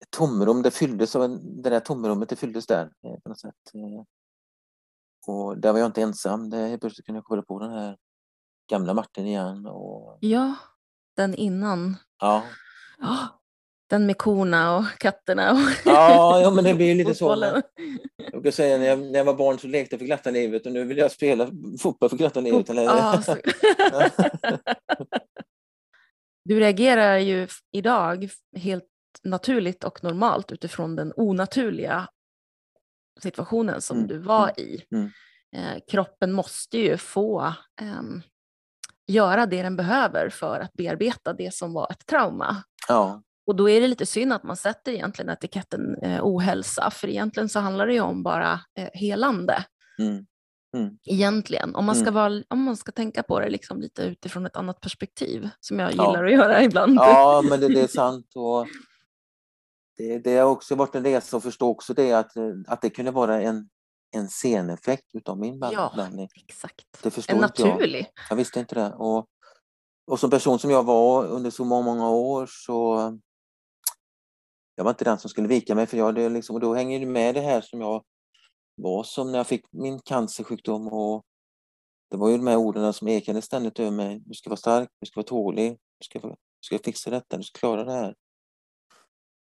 ett 0.00 0.10
tomrum, 0.10 0.62
det 0.62 0.70
fylldes 0.70 1.16
av 1.16 1.40
det 1.42 1.70
där 1.70 1.80
tomrummet, 1.80 2.28
det 2.28 2.36
fylldes 2.36 2.66
där 2.66 2.90
på 3.22 3.28
något 3.28 3.40
sätt. 3.40 3.72
Och 5.26 5.58
där 5.58 5.72
var 5.72 5.78
jag 5.78 5.86
inte 5.86 6.02
ensam. 6.02 6.50
Det, 6.50 6.56
helt 6.56 6.80
plötsligt 6.80 7.06
kunde 7.06 7.16
jag 7.16 7.24
kolla 7.24 7.42
på 7.42 7.58
den 7.58 7.70
här 7.70 7.96
gamla 8.70 8.94
Martin 8.94 9.26
igen. 9.26 9.66
Och... 9.66 10.18
Ja, 10.20 10.54
den 11.16 11.34
innan. 11.34 11.96
Ja. 12.18 12.44
ja. 12.98 13.37
Den 13.88 14.06
med 14.06 14.18
korna 14.18 14.76
och 14.76 14.84
katterna. 14.98 15.52
Och 15.52 15.58
ja, 15.84 16.40
ja, 16.40 16.50
men 16.50 16.64
det 16.64 16.74
blir 16.74 16.86
ju 16.86 16.94
lite 16.94 17.14
så. 17.14 17.62
Jag 18.32 18.42
kan 18.42 18.52
säga 18.52 18.78
när 18.78 18.86
jag, 18.86 18.98
när 18.98 19.18
jag 19.18 19.24
var 19.24 19.34
barn 19.34 19.58
så 19.58 19.66
lekte 19.66 19.94
jag 19.94 20.00
för 20.00 20.06
glatta 20.06 20.30
livet 20.30 20.66
och 20.66 20.72
nu 20.72 20.84
vill 20.84 20.98
jag 20.98 21.12
spela 21.12 21.50
fotboll 21.80 22.10
för 22.10 22.16
glatta 22.16 22.40
livet. 22.40 22.70
Eller? 22.70 22.82
Ja, 22.82 23.22
du 26.44 26.60
reagerar 26.60 27.18
ju 27.18 27.48
idag 27.72 28.28
helt 28.56 28.84
naturligt 29.22 29.84
och 29.84 30.04
normalt 30.04 30.52
utifrån 30.52 30.96
den 30.96 31.12
onaturliga 31.16 32.08
situationen 33.22 33.80
som 33.80 33.96
mm. 33.96 34.08
du 34.08 34.18
var 34.18 34.52
mm, 34.56 34.70
i. 34.70 34.84
Mm. 34.90 35.10
Eh, 35.56 35.82
kroppen 35.90 36.32
måste 36.32 36.78
ju 36.78 36.96
få 36.96 37.54
eh, 37.80 38.02
göra 39.06 39.46
det 39.46 39.62
den 39.62 39.76
behöver 39.76 40.28
för 40.28 40.60
att 40.60 40.72
bearbeta 40.72 41.32
det 41.32 41.54
som 41.54 41.72
var 41.72 41.90
ett 41.90 42.06
trauma. 42.06 42.62
Ja. 42.88 43.22
Och 43.48 43.56
då 43.56 43.70
är 43.70 43.80
det 43.80 43.88
lite 43.88 44.06
synd 44.06 44.32
att 44.32 44.42
man 44.42 44.56
sätter 44.56 44.92
egentligen 44.92 45.30
etiketten 45.30 45.96
eh, 46.02 46.20
ohälsa, 46.22 46.90
för 46.90 47.08
egentligen 47.08 47.48
så 47.48 47.60
handlar 47.60 47.86
det 47.86 47.92
ju 47.92 48.00
om 48.00 48.22
bara 48.22 48.60
eh, 48.78 48.88
helande. 48.92 49.64
Mm. 49.98 50.26
Mm. 50.76 50.98
Egentligen, 51.04 51.74
om 51.74 51.84
man, 51.84 51.94
ska 51.94 52.02
mm. 52.02 52.14
vara, 52.14 52.42
om 52.48 52.62
man 52.62 52.76
ska 52.76 52.92
tänka 52.92 53.22
på 53.22 53.40
det 53.40 53.50
liksom 53.50 53.80
lite 53.80 54.02
utifrån 54.02 54.46
ett 54.46 54.56
annat 54.56 54.80
perspektiv, 54.80 55.48
som 55.60 55.78
jag 55.78 55.90
gillar 55.90 56.24
ja. 56.24 56.26
att 56.26 56.32
göra 56.32 56.62
ibland. 56.64 56.94
Ja, 56.96 57.42
men 57.50 57.60
det, 57.60 57.68
det 57.68 57.80
är 57.80 57.86
sant. 57.86 58.32
Och 58.34 58.66
det, 59.96 60.18
det 60.18 60.36
har 60.36 60.50
också 60.50 60.74
varit 60.74 60.94
en 60.94 61.04
resa 61.04 61.36
att 61.36 61.42
förstå 61.42 61.68
också 61.68 61.94
det 61.94 62.12
att, 62.12 62.32
att 62.66 62.82
det 62.82 62.90
kunde 62.90 63.10
vara 63.10 63.42
en, 63.42 63.68
en 64.16 64.28
sceneffekt 64.28 65.14
utav 65.14 65.38
min 65.38 65.60
behandling. 65.60 66.28
Ja, 66.34 66.42
exakt. 66.48 67.02
Det 67.02 67.28
en 67.28 67.38
naturlig. 67.38 68.06
Jag. 68.14 68.24
jag 68.30 68.36
visste 68.36 68.60
inte 68.60 68.74
det. 68.74 68.92
Och, 68.92 69.26
och 70.06 70.20
som 70.20 70.30
person 70.30 70.58
som 70.58 70.70
jag 70.70 70.84
var 70.84 71.26
under 71.26 71.50
så 71.50 71.64
många, 71.64 71.84
många 71.84 72.10
år 72.10 72.46
så 72.50 73.18
jag 74.78 74.84
var 74.84 74.90
inte 74.90 75.04
den 75.04 75.18
som 75.18 75.30
skulle 75.30 75.48
vika 75.48 75.74
mig 75.74 75.86
för 75.86 75.96
jag 75.96 76.14
det 76.14 76.28
liksom, 76.28 76.54
och 76.54 76.60
då 76.60 76.74
hänger 76.74 77.00
det 77.00 77.06
med 77.06 77.34
det 77.34 77.40
här 77.40 77.60
som 77.60 77.80
jag 77.80 78.04
var 78.74 79.02
som 79.02 79.32
när 79.32 79.38
jag 79.38 79.46
fick 79.46 79.72
min 79.72 80.00
cancersjukdom 80.00 80.88
och 80.88 81.24
det 82.10 82.16
var 82.16 82.28
ju 82.28 82.36
de 82.36 82.46
här 82.46 82.56
orden 82.56 82.92
som 82.92 83.08
ekade 83.08 83.42
ständigt 83.42 83.80
över 83.80 83.90
mig. 83.90 84.22
Du 84.26 84.34
ska 84.34 84.50
vara 84.50 84.56
stark, 84.56 84.88
du 85.00 85.06
ska 85.06 85.20
vara 85.20 85.26
tålig, 85.26 85.72
du 85.72 86.04
ska, 86.04 86.18
du 86.18 86.36
ska 86.60 86.78
fixa 86.78 87.10
detta, 87.10 87.36
du 87.36 87.42
ska 87.42 87.58
klara 87.58 87.84
det 87.84 87.92
här. 87.92 88.14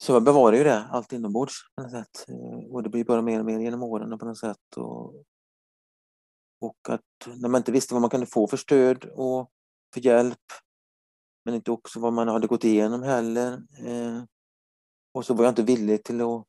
Så 0.04 0.14
jag 0.14 0.24
bevarar 0.24 0.58
ju 0.58 0.64
det 0.64 0.86
allt 0.92 1.14
inombords 1.14 1.54
på 1.76 1.82
något 1.82 1.92
sätt. 1.92 2.26
Eh, 2.28 2.72
och 2.72 2.84
det 2.84 2.90
blir 2.90 3.04
bara 3.04 3.22
mer 3.22 3.40
och 3.40 3.46
mer 3.46 3.60
genom 3.60 3.84
åren 3.84 4.20
på 4.20 4.26
något 4.26 4.40
sätt. 4.40 4.78
Och, 4.78 5.16
och 6.62 6.90
att 6.90 7.28
när 7.36 7.50
man 7.50 7.60
inte 7.60 7.72
visste 7.72 7.94
vad 7.94 8.02
man 8.02 8.10
kunde 8.10 8.26
få 8.26 8.48
för 8.48 8.58
stöd 8.58 9.06
och 9.06 9.52
för 9.94 10.06
hjälp, 10.06 10.46
men 11.46 11.56
inte 11.56 11.72
också 11.72 12.00
vad 12.00 12.14
man 12.14 12.28
hade 12.28 12.48
gått 12.48 12.64
igenom 12.64 13.04
heller. 13.04 13.54
Eh, 13.86 14.24
och 15.12 15.26
så 15.26 15.34
var 15.34 15.44
jag 15.44 15.52
inte 15.52 15.64
villig 15.64 16.04
till 16.04 16.22
att 16.22 16.46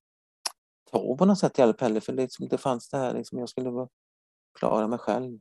ta 0.90 1.16
på 1.16 1.24
något 1.24 1.38
sätt 1.38 1.58
hjälp 1.58 1.80
heller, 1.80 2.00
för 2.00 2.12
det, 2.12 2.22
liksom, 2.22 2.48
det 2.48 2.58
fanns 2.58 2.88
det 2.88 2.98
här, 2.98 3.14
liksom, 3.14 3.38
jag 3.38 3.48
skulle 3.48 3.88
klara 4.58 4.88
mig 4.88 4.98
själv. 4.98 5.40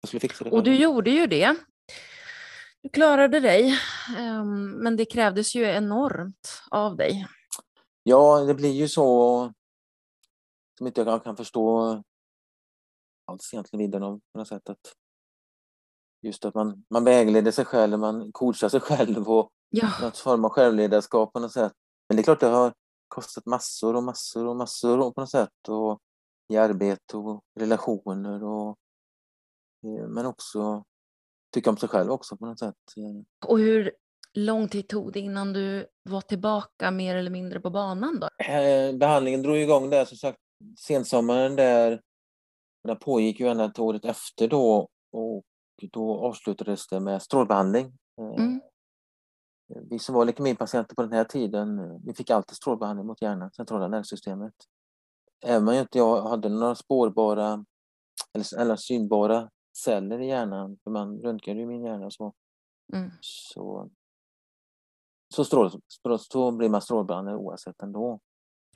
Jag 0.00 0.08
skulle 0.08 0.20
fixa 0.20 0.44
det 0.44 0.50
Och 0.50 0.62
du 0.62 0.74
gjorde 0.74 1.10
ju 1.10 1.26
det. 1.26 1.56
Du 2.82 2.88
klarade 2.88 3.40
dig, 3.40 3.78
ehm, 4.16 4.70
men 4.70 4.96
det 4.96 5.04
krävdes 5.04 5.54
ju 5.54 5.64
enormt 5.64 6.62
av 6.70 6.96
dig. 6.96 7.26
Ja, 8.02 8.40
det 8.40 8.54
blir 8.54 8.72
ju 8.72 8.88
så 8.88 9.52
som 10.78 10.86
inte 10.86 11.00
jag 11.00 11.24
kan 11.24 11.36
förstå 11.36 12.02
alls 13.24 13.54
egentligen 13.54 14.02
av 14.02 14.20
på 14.32 14.38
något 14.38 14.48
sätt. 14.48 14.68
Att 14.68 14.94
just 16.26 16.44
att 16.44 16.54
man, 16.54 16.84
man 16.90 17.04
vägleder 17.04 17.50
sig 17.50 17.64
själv, 17.64 17.98
man 17.98 18.32
coachar 18.32 18.68
sig 18.68 18.80
själv 18.90 19.28
och 19.30 19.50
ja. 19.70 19.88
något 20.02 20.18
form 20.18 20.44
av 20.44 20.50
självledarskap 20.50 21.32
på 21.32 21.40
något 21.40 21.52
sätt. 21.52 21.72
Men 22.08 22.16
det 22.16 22.20
är 22.20 22.24
klart 22.24 22.40
det 22.40 22.46
har 22.46 22.72
kostat 23.08 23.46
massor 23.46 23.96
och 23.96 24.02
massor 24.02 24.46
och 24.46 24.56
massor 24.56 25.10
på 25.10 25.20
något 25.20 25.30
sätt. 25.30 25.68
Och 25.68 25.98
I 26.52 26.56
arbete 26.56 27.16
och 27.16 27.40
relationer 27.60 28.44
och 28.44 28.76
eh, 29.86 30.08
men 30.08 30.26
också 30.26 30.84
tycka 31.54 31.70
om 31.70 31.76
sig 31.76 31.88
själv 31.88 32.10
också 32.10 32.36
på 32.36 32.46
något 32.46 32.58
sätt. 32.58 32.74
Och 33.46 33.58
hur 33.58 33.92
lång 34.34 34.68
tid 34.68 34.88
tog 34.88 35.12
det 35.12 35.20
innan 35.20 35.52
du 35.52 35.86
var 36.02 36.20
tillbaka 36.20 36.90
mer 36.90 37.16
eller 37.16 37.30
mindre 37.30 37.60
på 37.60 37.70
banan 37.70 38.20
då? 38.20 38.44
Eh, 38.44 38.96
behandlingen 38.96 39.42
drog 39.42 39.56
igång 39.56 39.90
där 39.90 40.04
som 40.04 40.16
sagt 40.16 40.38
sensommaren 40.78 41.56
där. 41.56 42.00
Den 42.84 42.98
pågick 42.98 43.40
ju 43.40 43.48
ända 43.48 43.68
till 43.68 43.82
året 43.82 44.04
efter 44.04 44.48
då 44.48 44.88
och 45.12 45.42
då 45.92 46.18
avslutades 46.18 46.86
det 46.86 47.00
med 47.00 47.22
strålbehandling. 47.22 47.98
Eh, 48.20 48.44
mm. 48.44 48.60
Vi 49.90 49.98
som 49.98 50.14
var 50.14 50.24
leukemipatienter 50.24 50.94
på 50.94 51.02
den 51.02 51.12
här 51.12 51.24
tiden, 51.24 52.00
vi 52.04 52.14
fick 52.14 52.30
alltid 52.30 52.56
strålbehandling 52.56 53.06
mot 53.06 53.22
hjärnan, 53.22 53.50
centrala 53.52 53.88
nervsystemet. 53.88 54.54
Även 55.44 55.68
om 55.68 55.74
jag 55.74 55.82
inte 55.82 56.00
hade 56.02 56.48
några 56.48 56.74
spårbara 56.74 57.64
eller, 58.34 58.60
eller 58.60 58.76
synbara 58.76 59.50
celler 59.76 60.18
i 60.18 60.26
hjärnan, 60.26 60.78
för 60.84 60.90
man 60.90 61.20
röntgade 61.20 61.60
ju 61.60 61.66
min 61.66 61.84
hjärna 61.84 62.10
så, 62.10 62.34
mm. 62.92 63.10
så, 63.20 63.90
så, 65.34 65.44
strål, 65.44 65.70
så 66.18 66.52
blir 66.52 66.68
man 66.68 66.82
strålbehandlad 66.82 67.36
oavsett 67.36 67.82
ändå. 67.82 68.20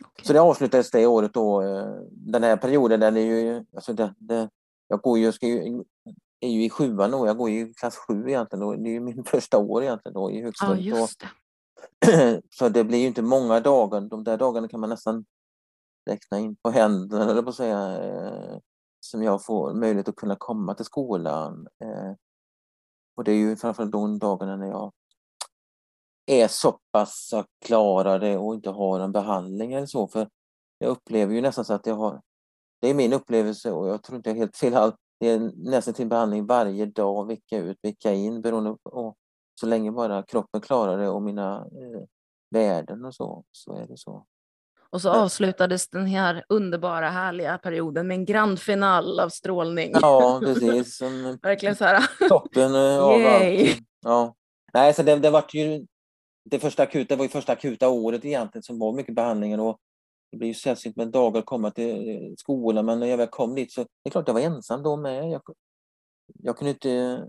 Okay. 0.00 0.26
Så 0.26 0.32
det 0.32 0.40
avslutades 0.40 0.90
det 0.90 1.06
året 1.06 1.34
då, 1.34 1.62
eh, 1.62 1.94
den 2.10 2.42
här 2.42 2.56
perioden, 2.56 3.00
den 3.00 3.16
är 3.16 3.20
ju, 3.20 3.64
alltså 3.74 3.92
det, 3.92 4.14
det, 4.18 4.50
jag 4.88 5.00
går 5.00 5.18
ju, 5.18 5.32
ska 5.32 5.46
ju, 5.46 5.84
är 6.40 6.48
ju 6.50 6.64
i 6.64 6.70
sjuan 6.70 7.10
då, 7.10 7.26
jag 7.26 7.36
går 7.36 7.50
i 7.50 7.74
klass 7.74 7.96
sju 7.96 8.28
egentligen 8.28 8.60
då, 8.60 8.74
det 8.74 8.88
är 8.88 8.92
ju 8.92 9.00
min 9.00 9.24
första 9.26 9.58
år 9.58 9.82
egentligen 9.82 10.14
då 10.14 10.30
i 10.30 10.42
högstadiet. 10.42 10.86
Ja, 10.86 11.00
just 11.00 11.20
det. 11.20 12.42
så 12.50 12.68
det 12.68 12.84
blir 12.84 12.98
ju 12.98 13.06
inte 13.06 13.22
många 13.22 13.60
dagar, 13.60 14.00
de 14.00 14.24
där 14.24 14.36
dagarna 14.36 14.68
kan 14.68 14.80
man 14.80 14.90
nästan 14.90 15.24
räkna 16.10 16.38
in 16.38 16.56
på 16.56 16.70
händerna, 16.70 17.30
eller 17.30 17.42
på 17.42 17.48
att 17.48 17.56
säga. 17.56 18.02
Eh, 18.04 18.58
som 19.00 19.22
jag 19.22 19.44
får 19.44 19.74
möjlighet 19.74 20.08
att 20.08 20.16
kunna 20.16 20.36
komma 20.36 20.74
till 20.74 20.84
skolan. 20.84 21.68
Eh, 21.84 22.12
och 23.16 23.24
det 23.24 23.32
är 23.32 23.36
ju 23.36 23.56
framförallt 23.56 23.92
de 23.92 24.18
dagarna 24.18 24.56
när 24.56 24.66
jag 24.66 24.92
är 26.26 26.48
så 26.48 26.78
pass 26.92 27.32
att 27.32 27.46
klara 27.64 28.18
det 28.18 28.38
och 28.38 28.54
inte 28.54 28.70
har 28.70 29.00
en 29.00 29.12
behandling 29.12 29.72
eller 29.72 29.86
så. 29.86 30.08
För 30.08 30.28
jag 30.78 30.88
upplever 30.90 31.34
ju 31.34 31.40
nästan 31.40 31.64
så 31.64 31.74
att 31.74 31.86
jag 31.86 31.94
har, 31.94 32.22
det 32.80 32.88
är 32.88 32.94
min 32.94 33.12
upplevelse 33.12 33.72
och 33.72 33.88
jag 33.88 34.02
tror 34.02 34.16
inte 34.16 34.30
jag 34.30 34.36
är 34.36 34.40
helt 34.40 34.56
fel. 34.56 34.92
Det 35.20 35.28
är 35.28 35.52
nästan 35.56 35.94
till 35.94 36.08
behandling 36.08 36.46
varje 36.46 36.86
dag, 36.86 37.26
vecka 37.26 37.58
ut, 37.58 37.78
vecka 37.82 38.12
in 38.12 38.42
beroende 38.42 38.76
på 38.82 39.14
så 39.60 39.66
länge 39.66 39.92
bara 39.92 40.22
kroppen 40.22 40.60
klarar 40.60 40.98
det 40.98 41.08
och 41.08 41.22
mina 41.22 41.56
eh, 41.56 42.02
värden 42.50 43.04
och 43.04 43.14
så, 43.14 43.44
så 43.52 43.76
är 43.76 43.86
det 43.86 43.96
så. 43.96 44.26
Och 44.90 45.02
så 45.02 45.10
avslutades 45.10 45.88
den 45.88 46.06
här 46.06 46.44
underbara, 46.48 47.10
härliga 47.10 47.58
perioden 47.58 48.08
med 48.08 48.14
en 48.14 48.24
grand 48.24 48.60
final 48.60 49.20
av 49.20 49.28
strålning. 49.28 49.92
Ja, 50.00 50.40
precis. 50.42 51.02
Verkligen 51.42 51.76
så 51.76 51.84
här. 51.84 52.28
Toppen 52.28 52.74
eh, 52.74 52.98
av 52.98 53.26
allt. 53.26 53.78
Ja. 54.02 54.34
Nej, 54.72 54.94
så 54.94 55.02
det, 55.02 55.16
det 55.16 55.30
var 55.30 55.44
ju 55.52 55.86
det 56.44 56.58
första 56.58 56.82
akuta, 56.82 57.14
det 57.14 57.18
var 57.18 57.24
ju 57.24 57.28
första 57.28 57.52
akuta 57.52 57.88
året 57.88 58.24
egentligen 58.24 58.62
som 58.62 58.78
var 58.78 58.92
mycket 58.92 59.14
behandlingar 59.14 59.58
och 59.58 59.78
det 60.30 60.36
blir 60.36 60.48
ju 60.48 60.54
sällsynt 60.54 60.96
med 60.96 61.08
dagar 61.08 61.40
att 61.40 61.46
komma 61.46 61.70
till 61.70 62.08
eh, 62.08 62.32
skolan, 62.36 62.86
men 62.86 63.00
när 63.00 63.06
jag 63.06 63.16
väl 63.16 63.28
kom 63.28 63.54
dit 63.54 63.72
så 63.72 63.80
det 63.80 64.08
är 64.08 64.10
klart 64.10 64.28
jag 64.28 64.34
var 64.34 64.40
ensam 64.40 64.82
då 64.82 64.96
med. 64.96 65.30
Jag, 65.30 65.42
jag 66.34 66.56
kunde 66.56 66.70
inte, 66.70 67.28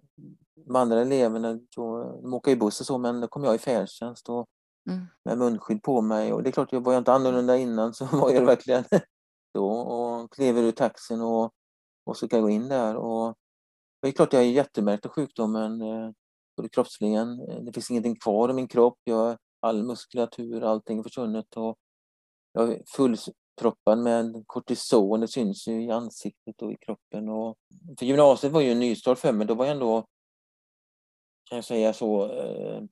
de 0.56 0.76
andra 0.76 1.02
eleverna, 1.02 1.60
då, 1.76 2.04
de 2.22 2.34
åker 2.34 2.52
i 2.52 2.56
buss 2.56 2.80
och 2.80 2.86
så, 2.86 2.98
men 2.98 3.22
då 3.22 3.28
kom 3.28 3.44
jag 3.44 3.56
i 3.56 3.58
färdtjänst 3.58 4.30
och 4.30 4.48
mm. 4.90 5.06
med 5.26 5.38
munskydd 5.38 5.84
på 5.84 6.02
mig. 6.02 6.34
Och 6.34 6.44
det 6.44 6.50
är 6.50 6.52
klart, 6.52 6.72
jag 6.72 6.82
var 6.82 6.94
jag 6.94 7.02
inte 7.02 7.14
annorlunda 7.14 7.58
innan 7.58 7.94
så 7.94 8.06
var 8.18 8.32
jag 8.32 8.46
verkligen 8.46 8.84
då 9.54 9.70
och 9.72 10.34
klev 10.34 10.58
ur 10.58 10.72
taxin 10.72 11.22
och, 11.22 11.54
och 12.06 12.18
så 12.18 12.28
kan 12.28 12.40
jag 12.40 12.44
gå 12.44 12.50
in 12.50 12.70
där. 12.70 12.96
Och 12.96 13.36
det 14.02 14.08
är 14.08 14.12
klart 14.12 14.34
jag 14.34 14.42
är 14.42 14.46
jättemärkt 14.46 15.06
av 15.06 15.12
sjukdomen, 15.12 15.82
eh, 15.82 16.12
både 16.58 16.70
kroppsligen. 16.70 17.38
Det 17.66 17.74
finns 17.74 17.92
ingenting 17.92 18.16
kvar 18.16 18.50
i 18.50 18.54
min 18.54 18.68
kropp. 18.68 18.98
Jag, 19.04 19.38
all 19.60 19.84
muskulatur, 19.84 20.62
allting 20.62 21.00
är 21.00 21.04
försvunnet. 21.04 21.58
Och 21.58 21.78
jag 22.54 22.72
är 22.72 22.84
fullproppad 22.96 23.98
med 23.98 24.44
kortison. 24.48 25.20
Det 25.20 25.28
syns 25.28 25.68
ju 25.68 25.84
i 25.84 25.92
ansiktet 25.92 26.62
och 26.62 26.72
i 26.72 26.78
kroppen. 26.78 27.30
Och 27.30 27.58
för 28.00 28.06
gymnasiet 28.06 28.54
var 28.54 28.62
ju 28.62 28.72
en 28.72 28.80
nystart 28.80 29.20
för 29.20 29.34
mig. 29.34 29.48
Då 29.48 29.54
var 29.54 29.66
jag 29.66 29.74
ändå, 29.74 30.06
kan 31.50 31.56
jag 31.56 31.66
säga 31.66 31.94
så, 31.94 32.32
eh, 32.32 32.84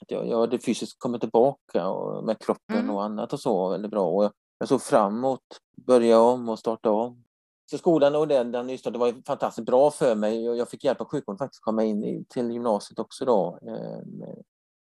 att 0.00 0.10
jag, 0.10 0.28
jag 0.28 0.40
hade 0.40 0.58
fysiskt 0.58 0.98
kommit 0.98 1.20
tillbaka 1.20 1.88
och 1.88 2.24
med 2.24 2.38
kroppen 2.38 2.78
mm. 2.78 2.90
och 2.90 3.04
annat 3.04 3.32
och 3.32 3.40
så 3.40 3.68
väldigt 3.68 3.90
bra. 3.90 4.06
Och 4.06 4.24
jag, 4.24 4.32
jag 4.58 4.68
såg 4.68 4.82
fram 4.82 5.16
emot 5.16 5.40
börja 5.86 6.20
om 6.20 6.48
och 6.48 6.58
starta 6.58 6.90
om. 6.90 7.24
Så 7.70 7.78
skolan 7.78 8.14
och 8.14 8.28
den, 8.28 8.52
den 8.52 8.66
nystartade 8.66 8.98
var 8.98 9.22
fantastiskt 9.26 9.66
bra 9.66 9.90
för 9.90 10.14
mig. 10.14 10.44
Jag 10.44 10.68
fick 10.68 10.84
hjälp 10.84 11.00
av 11.00 11.06
sjukvården 11.06 11.38
faktiskt 11.38 11.60
att 11.60 11.64
komma 11.64 11.84
in 11.84 12.24
till 12.28 12.50
gymnasiet 12.50 12.98
också 12.98 13.24
då. 13.24 13.58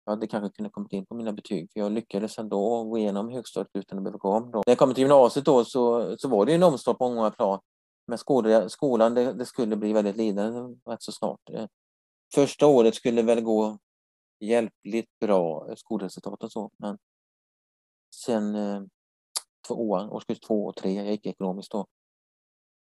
Jag 0.07 0.11
hade 0.11 0.27
kanske 0.27 0.55
kunnat 0.55 0.71
komma 0.71 0.87
in 0.91 1.05
på 1.05 1.15
mina 1.15 1.33
betyg 1.33 1.71
för 1.73 1.79
jag 1.79 1.91
lyckades 1.91 2.37
ändå 2.37 2.83
gå 2.83 2.97
igenom 2.97 3.29
högstadiet 3.29 3.69
utan 3.73 3.97
att 3.97 4.03
behöva 4.03 4.17
gå 4.17 4.29
om. 4.29 4.51
Då. 4.51 4.57
När 4.57 4.71
jag 4.71 4.77
kom 4.77 4.93
till 4.93 5.01
gymnasiet 5.01 5.45
då 5.45 5.65
så, 5.65 6.15
så 6.17 6.29
var 6.29 6.45
det 6.45 6.53
en 6.53 6.63
omstart 6.63 6.97
på 6.97 7.09
många 7.09 7.31
plan. 7.31 7.59
Men 8.07 8.17
skolan, 8.17 8.69
skolan 8.69 9.13
det, 9.13 9.33
det, 9.33 9.45
skulle 9.45 9.75
bli 9.75 9.93
väldigt 9.93 10.17
lidande 10.17 10.75
rätt 10.85 11.03
så 11.03 11.11
snart. 11.11 11.49
Eh, 11.49 11.67
första 12.33 12.67
året 12.67 12.95
skulle 12.95 13.21
väl 13.21 13.41
gå 13.41 13.77
hjälpligt 14.39 15.19
bra 15.19 15.69
eh, 15.69 15.75
skolresultat 15.75 16.43
och 16.43 16.51
så 16.51 16.71
men 16.77 16.97
sen 18.15 18.55
eh, 18.55 18.81
tvåan, 19.67 20.09
årskurs 20.09 20.39
två 20.39 20.65
och 20.65 20.75
tre, 20.75 20.93
jag 20.93 21.11
gick 21.11 21.25
ekonomiskt 21.25 21.71
då, 21.71 21.85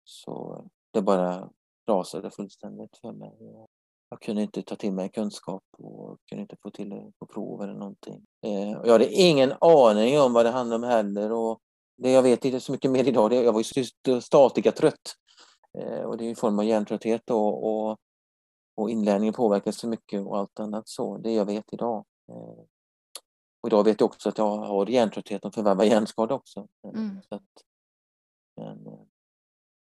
så 0.04 0.66
det 0.92 1.02
bara 1.02 1.50
rasade 1.90 2.32
fullständigt 2.32 2.98
för 2.98 3.12
mig. 3.12 3.68
Jag 4.12 4.22
kunde 4.22 4.42
inte 4.42 4.62
ta 4.62 4.76
till 4.76 4.94
mig 4.94 5.10
kunskap 5.10 5.64
och 5.78 6.18
kunde 6.30 6.42
inte 6.42 6.56
få 6.64 6.72
till 6.72 6.90
det 6.90 7.12
på 7.20 7.26
prov 7.26 7.64
eller 7.64 7.74
någonting. 7.74 8.26
Eh, 8.46 8.72
jag 8.72 8.92
hade 8.92 9.14
ingen 9.14 9.54
aning 9.62 10.20
om 10.20 10.34
vad 10.34 10.46
det 10.46 10.50
handlade 10.50 10.86
om 10.86 10.92
heller 10.92 11.32
och 11.32 11.60
det 11.98 12.12
jag 12.12 12.24
vet 12.24 12.46
inte 12.46 12.60
så 12.60 12.72
mycket 12.72 12.92
mer 12.92 13.08
idag, 13.08 13.30
det, 13.30 13.36
jag 13.36 13.54
var 13.54 13.64
ju 13.76 14.22
statikatrött. 14.22 15.16
Eh, 15.78 16.02
och 16.02 16.18
det 16.18 16.26
är 16.26 16.30
en 16.30 16.36
form 16.36 16.60
av 16.60 16.66
hjärntrötthet 16.66 17.22
då, 17.26 17.48
och, 17.48 17.98
och 18.76 18.90
inlärningen 18.90 19.34
påverkas 19.34 19.78
så 19.78 19.88
mycket 19.88 20.28
och 20.28 20.38
allt 20.38 20.60
annat 20.60 20.88
så, 20.90 21.18
det 21.18 21.32
jag 21.32 21.46
vet 21.46 21.74
idag. 21.74 22.06
Eh, 22.32 22.64
och 23.62 23.68
idag 23.68 23.84
vet 23.84 24.00
jag 24.00 24.10
också 24.10 24.30
att 24.30 24.38
jag 24.38 24.58
har 24.58 24.88
hjärntrötthet 24.88 25.46
och 25.46 25.54
förvärvar 25.54 25.84
hjärnskada 25.84 26.36
också. 26.36 26.68
Mm. 26.94 27.22
Så 27.30 27.36
att, 27.36 27.50
men, 28.56 28.88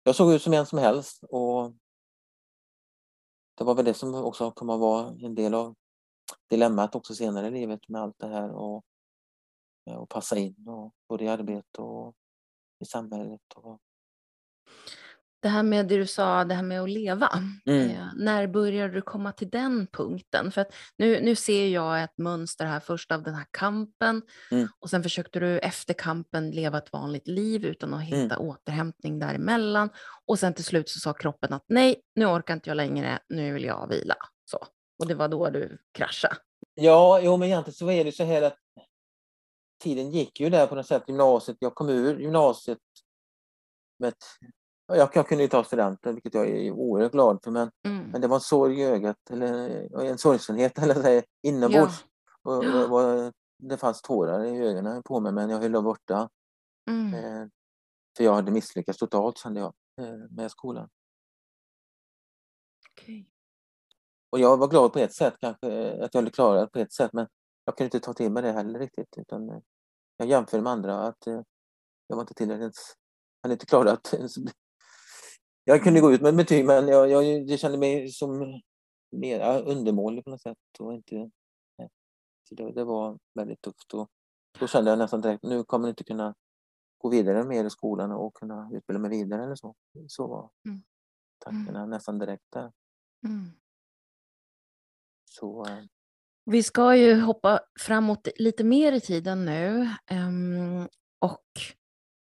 jag 0.03 0.17
såg 0.17 0.33
ut 0.33 0.43
som 0.43 0.53
en 0.53 0.67
som 0.67 0.79
helst 0.79 1.25
och 1.29 1.73
det 3.55 3.65
var 3.65 3.75
väl 3.75 3.85
det 3.85 3.95
som 3.95 4.15
också 4.15 4.51
kommer 4.51 4.75
att 4.75 4.81
vara 4.81 5.09
en 5.09 5.35
del 5.35 5.55
av 5.55 5.75
dilemmat 6.51 6.95
också 6.95 7.15
senare 7.15 7.49
i 7.49 7.51
livet 7.51 7.89
med 7.89 8.03
allt 8.03 8.19
det 8.19 8.27
här 8.27 8.51
och, 8.51 8.85
eh, 9.87 9.97
och 9.97 10.09
passa 10.09 10.39
in 10.39 10.69
och 10.69 10.95
både 11.09 11.25
i 11.25 11.29
arbete 11.29 11.83
och 11.83 12.15
i 12.81 12.85
samhället. 12.85 13.41
Och... 13.55 13.81
Det 15.45 15.51
här 15.51 15.63
med 15.63 15.87
det 15.87 15.97
du 15.97 16.07
sa, 16.07 16.45
det 16.45 16.55
här 16.55 16.63
med 16.63 16.83
att 16.83 16.91
leva. 16.91 17.31
Mm. 17.67 17.91
Eh, 17.91 18.07
när 18.17 18.47
började 18.47 18.95
du 18.95 19.03
komma 19.03 19.33
till 19.33 19.51
den 19.51 19.87
punkten? 19.87 20.53
För 20.53 20.61
att 20.61 20.75
nu, 20.97 21.21
nu 21.21 21.35
ser 21.35 21.69
jag 21.69 22.03
ett 22.03 22.19
mönster 22.19 22.67
här 22.67 22.81
först 22.81 23.13
av 23.13 23.23
den 23.23 23.35
här 23.35 23.47
kampen 23.51 24.23
mm. 24.51 24.69
och 24.81 24.91
sen 24.91 25.03
försökte 25.03 25.41
du 25.41 25.59
efter 25.59 25.95
kampen 25.95 26.51
leva 26.51 26.79
ett 26.79 26.93
vanligt 26.93 27.29
liv 27.29 27.65
utan 27.65 27.95
att 27.95 28.03
hitta 28.03 28.35
mm. 28.35 28.49
återhämtning 28.49 29.19
däremellan. 29.19 29.91
Och 30.27 30.39
sen 30.39 30.55
till 30.55 30.65
slut 30.65 30.89
så 30.89 31.01
sa 31.01 31.13
kroppen 31.13 31.53
att 31.53 31.65
nej, 31.67 31.97
nu 32.15 32.27
orkar 32.27 32.55
inte 32.55 32.71
jag 32.71 32.77
längre, 32.77 33.19
nu 33.29 33.53
vill 33.53 33.65
jag 33.65 33.89
vila. 33.89 34.17
Så. 34.45 34.59
Och 34.99 35.09
det 35.09 35.15
var 35.15 35.29
då 35.29 35.51
du 35.51 35.79
kraschade. 35.93 36.37
Ja, 36.75 37.21
jo, 37.23 37.37
men 37.37 37.49
egentligen 37.49 37.75
så 37.75 37.91
är 37.91 38.05
det 38.05 38.13
så 38.13 38.25
här 38.25 38.43
att 38.43 38.59
tiden 39.83 40.11
gick 40.11 40.41
ju 40.41 40.51
där 40.51 40.67
på 40.67 40.75
något 40.75 40.87
sätt, 40.87 41.03
gymnasiet. 41.07 41.57
Jag 41.61 41.75
kom 41.75 41.89
ur 41.89 42.19
gymnasiet 42.19 42.79
med 43.99 44.09
ett 44.09 44.25
jag, 44.87 45.11
jag 45.15 45.29
kunde 45.29 45.45
ju 45.45 45.49
ta 45.49 45.65
studenten, 45.65 46.15
vilket 46.15 46.35
jag 46.35 46.49
är 46.49 46.71
oerhört 46.71 47.13
glad 47.13 47.43
för, 47.45 47.51
men, 47.51 47.71
mm. 47.87 48.11
men 48.11 48.21
det 48.21 48.29
var 48.29 48.37
en 48.37 48.41
sorg 48.41 48.81
i 48.81 48.85
ögat, 48.85 49.31
eller 49.31 50.05
en 50.05 50.19
sorgsenhet 50.19 50.79
eller 50.83 50.95
säga, 50.95 51.23
inombords. 51.43 52.05
Ja. 52.43 52.57
Och, 52.57 52.65
och, 52.65 53.25
och, 53.25 53.33
det 53.59 53.77
fanns 53.77 54.03
tårar 54.03 54.45
i 54.45 54.59
ögonen 54.59 55.03
på 55.03 55.21
mig, 55.21 55.33
men 55.33 55.51
jag 55.51 55.59
höll 55.59 55.73
dem 55.73 55.85
borta. 55.85 56.29
Mm. 56.91 57.15
Eh, 57.15 57.49
för 58.17 58.25
jag 58.25 58.35
hade 58.35 58.53
misslyckats 58.53 58.99
totalt, 58.99 59.39
kände 59.39 59.61
jag, 59.61 59.75
eh, 60.01 60.19
med 60.31 60.51
skolan. 60.51 60.89
Okay. 62.93 63.25
Och 64.31 64.39
jag 64.39 64.57
var 64.57 64.69
glad 64.69 64.93
på 64.93 64.99
ett 64.99 65.15
sätt, 65.15 65.35
kanske, 65.41 65.93
att 66.05 66.15
jag 66.15 66.21
hade 66.21 66.31
klarat 66.31 66.73
på 66.73 66.79
ett 66.79 66.93
sätt, 66.93 67.13
men 67.13 67.27
jag 67.65 67.77
kunde 67.77 67.97
inte 67.97 68.07
ta 68.07 68.13
till 68.13 68.33
mig 68.33 68.43
det 68.43 68.53
heller 68.53 68.79
riktigt. 68.79 69.19
Utan 69.19 69.51
eh, 69.51 69.59
jag 70.17 70.29
jämförde 70.29 70.63
med 70.63 70.73
andra, 70.73 71.01
att 71.01 71.27
eh, 71.27 71.41
jag 72.07 72.17
var 72.17 72.23
inte 72.23 72.35
tillräckligt, 72.35 72.97
hade 73.43 73.53
inte 73.53 73.67
klarat 73.67 74.15
jag 75.65 75.83
kunde 75.83 76.01
gå 76.01 76.13
ut 76.13 76.21
med 76.21 76.37
betyg 76.37 76.65
men 76.65 76.89
jag, 76.89 77.11
jag, 77.11 77.25
jag 77.25 77.59
kände 77.59 77.79
mig 77.79 78.09
som 78.09 78.61
mer 79.11 79.63
undermålig 79.63 80.25
på 80.25 80.31
något 80.31 80.43
sätt. 80.43 80.59
Och 80.79 80.95
inte, 80.95 81.31
det, 82.51 82.73
det, 82.73 82.85
var 82.85 83.19
väldigt 83.35 83.63
tufft. 83.63 83.95
Och 83.95 84.11
då 84.59 84.67
kände 84.67 84.91
jag 84.91 84.99
nästan 84.99 85.21
direkt 85.21 85.43
nu 85.43 85.65
kommer 85.65 85.89
jag 85.89 85.93
inte 85.93 86.05
kunna 86.05 86.35
gå 86.99 87.09
vidare 87.09 87.45
mer 87.45 87.65
i 87.65 87.71
skolan 87.71 88.13
och 88.13 88.35
kunna 88.35 88.71
utbilda 88.73 89.01
mig 89.01 89.11
vidare 89.11 89.45
eller 89.45 89.55
så. 89.55 89.75
Så 90.09 90.27
var 90.27 90.51
mm. 90.67 90.83
tankarna 91.39 91.79
mm. 91.79 91.91
nästan 91.91 92.19
direkt 92.19 92.53
där. 92.53 92.73
Mm. 93.27 93.51
Så, 95.31 95.67
äh... 95.67 95.85
Vi 96.45 96.63
ska 96.63 96.97
ju 96.97 97.21
hoppa 97.21 97.61
framåt 97.81 98.29
lite 98.37 98.65
mer 98.65 98.93
i 98.93 99.01
tiden 99.01 99.45
nu 99.45 99.89
um, 100.11 100.89
och 101.19 101.47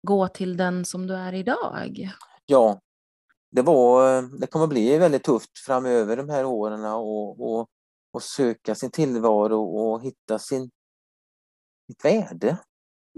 gå 0.07 0.27
till 0.27 0.57
den 0.57 0.85
som 0.85 1.07
du 1.07 1.15
är 1.15 1.33
idag. 1.33 2.09
Ja, 2.45 2.81
det, 3.49 3.61
var, 3.61 4.21
det 4.39 4.47
kommer 4.47 4.67
bli 4.67 4.97
väldigt 4.97 5.23
tufft 5.23 5.59
framöver 5.65 6.17
de 6.17 6.29
här 6.29 6.45
åren 6.45 6.85
och, 6.85 7.53
och, 7.53 7.69
och 8.11 8.23
söka 8.23 8.75
sin 8.75 8.91
tillvaro 8.91 9.61
och 9.61 10.01
hitta 10.01 10.39
sin, 10.39 10.71
sitt 11.87 12.05
värde. 12.05 12.57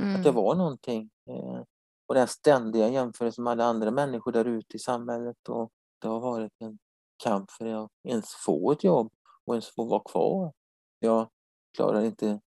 Mm. 0.02 0.16
Att 0.16 0.24
det 0.24 0.30
mm. 0.30 0.44
var 0.44 0.56
någonting. 0.56 1.10
Eh, 1.30 1.64
och 2.08 2.16
den 2.16 2.28
ständiga 2.28 2.90
jämförelsen 2.90 3.44
med 3.44 3.52
alla 3.52 3.66
andra 3.66 3.92
människor 3.92 4.32
där 4.32 4.46
ute 4.46 4.76
i 4.76 4.80
samhället. 4.80 5.50
Och 5.50 5.72
det 6.02 6.08
har 6.08 6.20
varit 6.20 6.52
en 6.60 6.80
kamp 7.24 7.52
för 7.52 7.66
att 7.66 7.90
ens 8.04 8.26
få 8.46 8.72
ett 8.72 8.84
jobb 8.84 9.12
och 9.46 9.54
ens 9.54 9.76
få 9.76 9.84
vara 9.84 10.04
kvar. 10.12 10.54
Jag 11.00 11.30
klarar 11.78 12.02
inte 12.02 12.40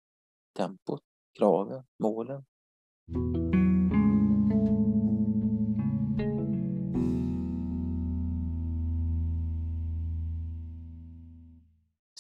tempot, 0.57 1.03
kraven, 1.38 1.85
målen. 2.03 2.45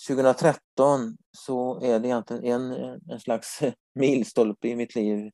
2013 0.08 1.16
så 1.32 1.80
är 1.80 2.00
det 2.00 2.08
egentligen 2.08 2.44
en, 2.44 3.00
en 3.10 3.20
slags 3.20 3.60
milstolpe 3.94 4.68
i 4.68 4.76
mitt 4.76 4.94
liv. 4.94 5.30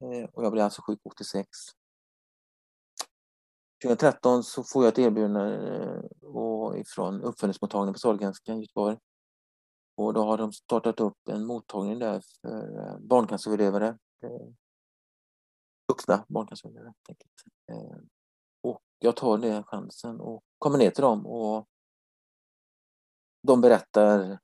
Eh, 0.00 0.28
och 0.32 0.44
jag 0.44 0.52
blev 0.52 0.64
alltså 0.64 0.82
sjuk 0.82 1.00
86. 1.04 1.48
2013 3.84 4.42
så 4.42 4.64
får 4.64 4.84
jag 4.84 4.92
ett 4.92 4.98
erbjudande 4.98 5.40
eh, 5.40 6.02
från 6.20 6.76
ifrån 6.76 7.22
uppföljningsmottagningen 7.22 7.92
på 7.92 7.98
Sahlgrenska 7.98 8.54
i 8.54 8.60
Göteborg. 8.60 8.98
Och 9.96 10.14
då 10.14 10.24
har 10.24 10.38
de 10.38 10.52
startat 10.52 11.00
upp 11.00 11.28
en 11.28 11.46
mottagning 11.46 11.98
där 11.98 12.22
för 12.40 12.78
eh, 12.78 12.98
barncanceröverlevare. 12.98 13.98
Vuxna 15.88 16.24
barncanceröverlevare. 16.28 16.94
Och 18.62 18.82
jag 18.98 19.16
tar 19.16 19.38
den 19.38 19.64
chansen 19.64 20.20
och 20.20 20.42
kommer 20.58 20.78
ner 20.78 20.90
till 20.90 21.02
dem 21.02 21.26
och 21.26 21.68
de 23.46 23.60
berättar 23.60 24.38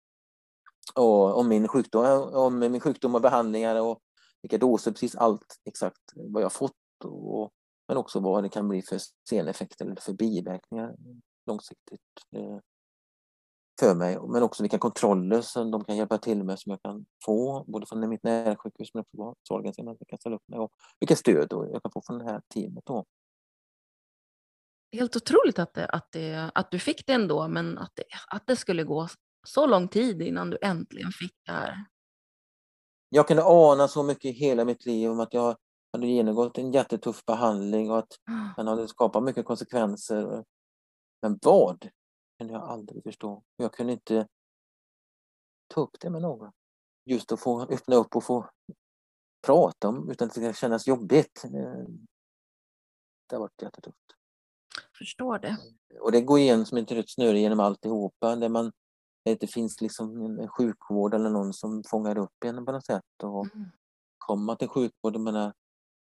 och, 0.94 1.38
om 1.38 1.48
min 1.48 1.68
sjukdom, 1.68 2.04
om 2.34 2.58
min 2.58 2.80
sjukdom 2.80 3.14
och 3.14 3.20
behandlingar 3.20 3.80
och 3.80 3.98
vilka 4.42 4.58
doser, 4.58 4.90
precis 4.90 5.16
allt 5.16 5.60
exakt 5.64 6.00
vad 6.14 6.42
jag 6.42 6.52
fått 6.52 6.72
och, 7.04 7.52
men 7.88 7.96
också 7.96 8.20
vad 8.20 8.42
det 8.42 8.48
kan 8.48 8.68
bli 8.68 8.82
för 8.82 8.98
seneffekter 9.28 9.84
eller 9.84 10.00
för 10.00 10.12
biverkningar 10.12 10.94
långsiktigt 11.46 12.00
eh, 12.36 12.58
för 13.80 13.94
mig. 13.94 14.18
Men 14.28 14.42
också 14.42 14.62
vilka 14.62 14.78
kontroller 14.78 15.40
som 15.40 15.70
de 15.70 15.84
kan 15.84 15.96
hjälpa 15.96 16.18
till 16.18 16.44
med 16.44 16.58
som 16.58 16.70
jag 16.70 16.82
kan 16.82 17.06
få, 17.24 17.64
både 17.66 17.86
från 17.86 18.08
mitt 18.08 18.22
närsjukhus 18.22 18.94
men 18.94 19.00
också 19.00 19.16
på 19.16 19.34
Sahlgrenska 19.48 19.82
jag 19.82 20.08
kan 20.08 20.18
ställa 20.18 20.36
upp 20.36 20.48
med 20.48 20.60
och 20.60 20.72
vilka 21.00 21.16
stöd 21.16 21.46
jag 21.50 21.82
kan 21.82 21.92
få 21.92 22.02
från 22.06 22.18
det 22.18 22.24
här 22.24 22.42
teamet. 22.54 22.84
Då. 22.86 23.04
Helt 24.92 25.16
otroligt 25.16 25.58
att, 25.58 25.74
det, 25.74 25.86
att, 25.86 26.12
det, 26.12 26.50
att 26.54 26.70
du 26.70 26.78
fick 26.78 27.06
det 27.06 27.12
ändå, 27.12 27.48
men 27.48 27.78
att 27.78 27.92
det, 27.94 28.04
att 28.28 28.46
det 28.46 28.56
skulle 28.56 28.84
gå 28.84 29.08
så 29.46 29.66
lång 29.66 29.88
tid 29.88 30.22
innan 30.22 30.50
du 30.50 30.58
äntligen 30.62 31.12
fick 31.12 31.34
det 31.46 31.52
här. 31.52 31.84
Jag 33.08 33.28
kunde 33.28 33.42
ana 33.44 33.88
så 33.88 34.02
mycket 34.02 34.24
i 34.24 34.32
hela 34.32 34.64
mitt 34.64 34.86
liv 34.86 35.10
om 35.10 35.20
att 35.20 35.34
jag 35.34 35.56
hade 35.92 36.06
genomgått 36.06 36.58
en 36.58 36.72
jättetuff 36.72 37.24
behandling 37.24 37.90
och 37.90 37.98
att 37.98 38.12
den 38.56 38.66
hade 38.66 38.88
skapat 38.88 39.22
mycket 39.22 39.46
konsekvenser. 39.46 40.44
Men 41.22 41.38
vad? 41.42 41.88
kunde 42.38 42.54
jag 42.54 42.62
aldrig 42.62 43.02
förstå. 43.02 43.42
Jag 43.56 43.72
kunde 43.72 43.92
inte 43.92 44.28
ta 45.68 45.80
upp 45.80 46.00
det 46.00 46.10
med 46.10 46.22
någon. 46.22 46.52
Just 47.04 47.32
att 47.32 47.40
få 47.40 47.62
öppna 47.62 47.96
upp 47.96 48.16
och 48.16 48.24
få 48.24 48.50
prata 49.46 49.88
om 49.88 50.10
utan 50.10 50.28
att 50.28 50.34
det 50.34 50.40
ska 50.40 50.52
kännas 50.52 50.86
jobbigt. 50.86 51.42
Det 53.28 53.36
har 53.36 53.40
varit 53.40 53.62
jättetufft 53.62 54.21
förstår 54.98 55.38
det. 55.38 55.56
Och 56.00 56.12
det 56.12 56.20
går 56.20 56.38
igen 56.38 56.66
som 56.66 56.78
ett 56.78 56.92
rött 56.92 57.10
snöre 57.10 57.38
genom 57.38 57.60
alltihopa. 57.60 58.36
Där 58.36 58.48
man 58.48 58.72
det 59.24 59.30
inte 59.30 59.46
finns 59.46 59.80
liksom 59.80 60.38
en 60.40 60.48
sjukvård 60.48 61.14
eller 61.14 61.30
någon 61.30 61.52
som 61.52 61.82
fångar 61.86 62.18
upp 62.18 62.44
en 62.44 62.64
på 62.66 62.72
något 62.72 62.86
sätt. 62.86 63.22
Och 63.22 63.46
mm. 63.54 63.68
Kommer 64.18 64.44
man 64.44 64.56
till 64.56 64.68
sjukvård, 64.68 65.16
menar, 65.16 65.46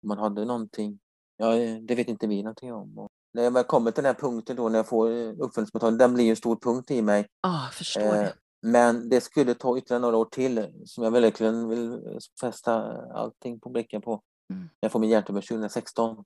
om 0.04 0.08
man 0.08 0.18
hade 0.18 0.46
någonting 0.46 1.00
ja, 1.38 1.56
det 1.82 1.96
vet 1.96 2.08
inte 2.08 2.28
vi 2.28 2.44
någonting 2.44 2.74
om. 2.74 2.98
Och 2.98 3.10
när 3.34 3.44
jag 3.44 3.52
väl 3.52 3.64
kommer 3.64 3.92
till 3.92 4.04
den 4.04 4.16
här 4.16 4.22
punkten 4.22 4.56
då 4.56 4.70
när 4.70 4.80
jag 4.80 4.88
får 4.88 5.10
uppföljningsmottagning, 5.42 5.98
den 5.98 6.14
blir 6.14 6.30
en 6.30 6.36
stor 6.36 6.56
punkt 6.56 6.92
i 6.92 7.02
mig. 7.02 7.28
Ja, 7.42 7.68
ah, 7.68 7.70
förstår 7.72 8.02
eh, 8.02 8.12
det. 8.12 8.34
Men 8.62 9.10
det 9.10 9.22
skulle 9.22 9.54
ta 9.54 9.78
ytterligare 9.78 10.02
några 10.02 10.18
år 10.18 10.26
till 10.26 10.84
som 10.86 11.04
jag 11.04 11.12
verkligen 11.12 11.68
vill 11.68 12.02
fästa 12.42 13.02
allting 13.12 13.60
på 13.60 13.70
blicken 13.70 14.02
på. 14.02 14.22
Mm. 14.54 14.70
Jag 14.80 14.92
får 14.92 15.00
min 15.00 15.10
hjärntumör 15.10 15.42
2016. 15.42 16.24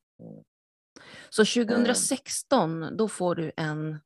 Så 1.30 1.46
2016, 1.46 2.84
eh. 2.84 2.92
då 2.92 3.08
får 3.08 3.36
du 3.36 3.52
en, 3.58 4.00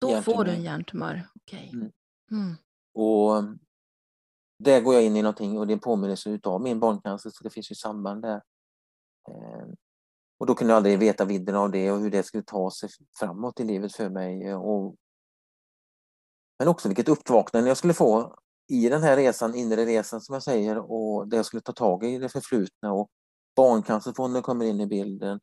då 0.00 0.22
får 0.22 0.44
du 0.44 0.50
en 0.50 0.62
hjärntumör? 0.62 1.28
Okay. 1.34 1.68
Mm. 1.68 1.92
Mm. 2.30 2.54
Och 2.94 3.44
där 4.58 4.80
går 4.80 4.94
jag 4.94 5.04
in 5.04 5.16
i 5.16 5.22
någonting 5.22 5.58
och 5.58 5.66
det 5.66 5.72
är 5.72 5.74
en 5.74 5.80
påminnelse 5.80 6.40
av 6.44 6.60
min 6.60 6.80
barncancer 6.80 7.30
så 7.30 7.44
det 7.44 7.50
finns 7.50 7.70
ju 7.70 7.74
samband 7.74 8.22
där. 8.22 8.42
Eh, 9.28 9.66
och 10.38 10.46
då 10.46 10.54
kunde 10.54 10.72
jag 10.72 10.76
aldrig 10.76 10.98
veta 10.98 11.24
vidden 11.24 11.56
av 11.56 11.70
det 11.70 11.92
och 11.92 12.00
hur 12.00 12.10
det 12.10 12.22
skulle 12.22 12.42
ta 12.42 12.70
sig 12.70 12.88
framåt 13.18 13.60
i 13.60 13.64
livet 13.64 13.92
för 13.92 14.10
mig. 14.10 14.54
Och, 14.54 14.96
men 16.58 16.68
också 16.68 16.88
vilket 16.88 17.08
uppvaknande 17.08 17.68
jag 17.68 17.76
skulle 17.76 17.94
få 17.94 18.36
i 18.68 18.88
den 18.88 19.02
här 19.02 19.16
resan, 19.16 19.54
inre 19.54 19.86
resan 19.86 20.20
som 20.20 20.32
jag 20.32 20.42
säger, 20.42 20.78
och 20.78 21.28
där 21.28 21.36
jag 21.36 21.46
skulle 21.46 21.62
ta 21.62 21.72
tag 21.72 22.04
i 22.04 22.18
det 22.18 22.28
förflutna. 22.28 22.92
Och 22.92 23.10
Barncancerfonden 23.56 24.42
kommer 24.42 24.64
in 24.64 24.80
i 24.80 24.86
bilden. 24.86 25.40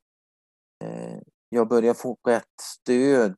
Eh, 1.51 1.57
jag 1.57 1.67
börjar 1.67 1.93
få 1.93 2.17
rätt 2.27 2.43
stöd, 2.62 3.35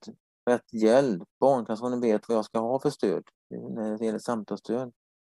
rätt 0.50 0.74
hjälp. 0.74 1.24
Barncancerfonden 1.40 2.02
vet 2.02 2.30
vad 2.30 2.38
jag 2.38 2.46
ska 2.46 2.60
ha 2.60 2.80
för 2.80 2.90
stöd 2.90 3.24
när 3.50 3.98
det 3.98 4.06
gäller 4.06 4.20
samtalsstöd. 4.20 4.92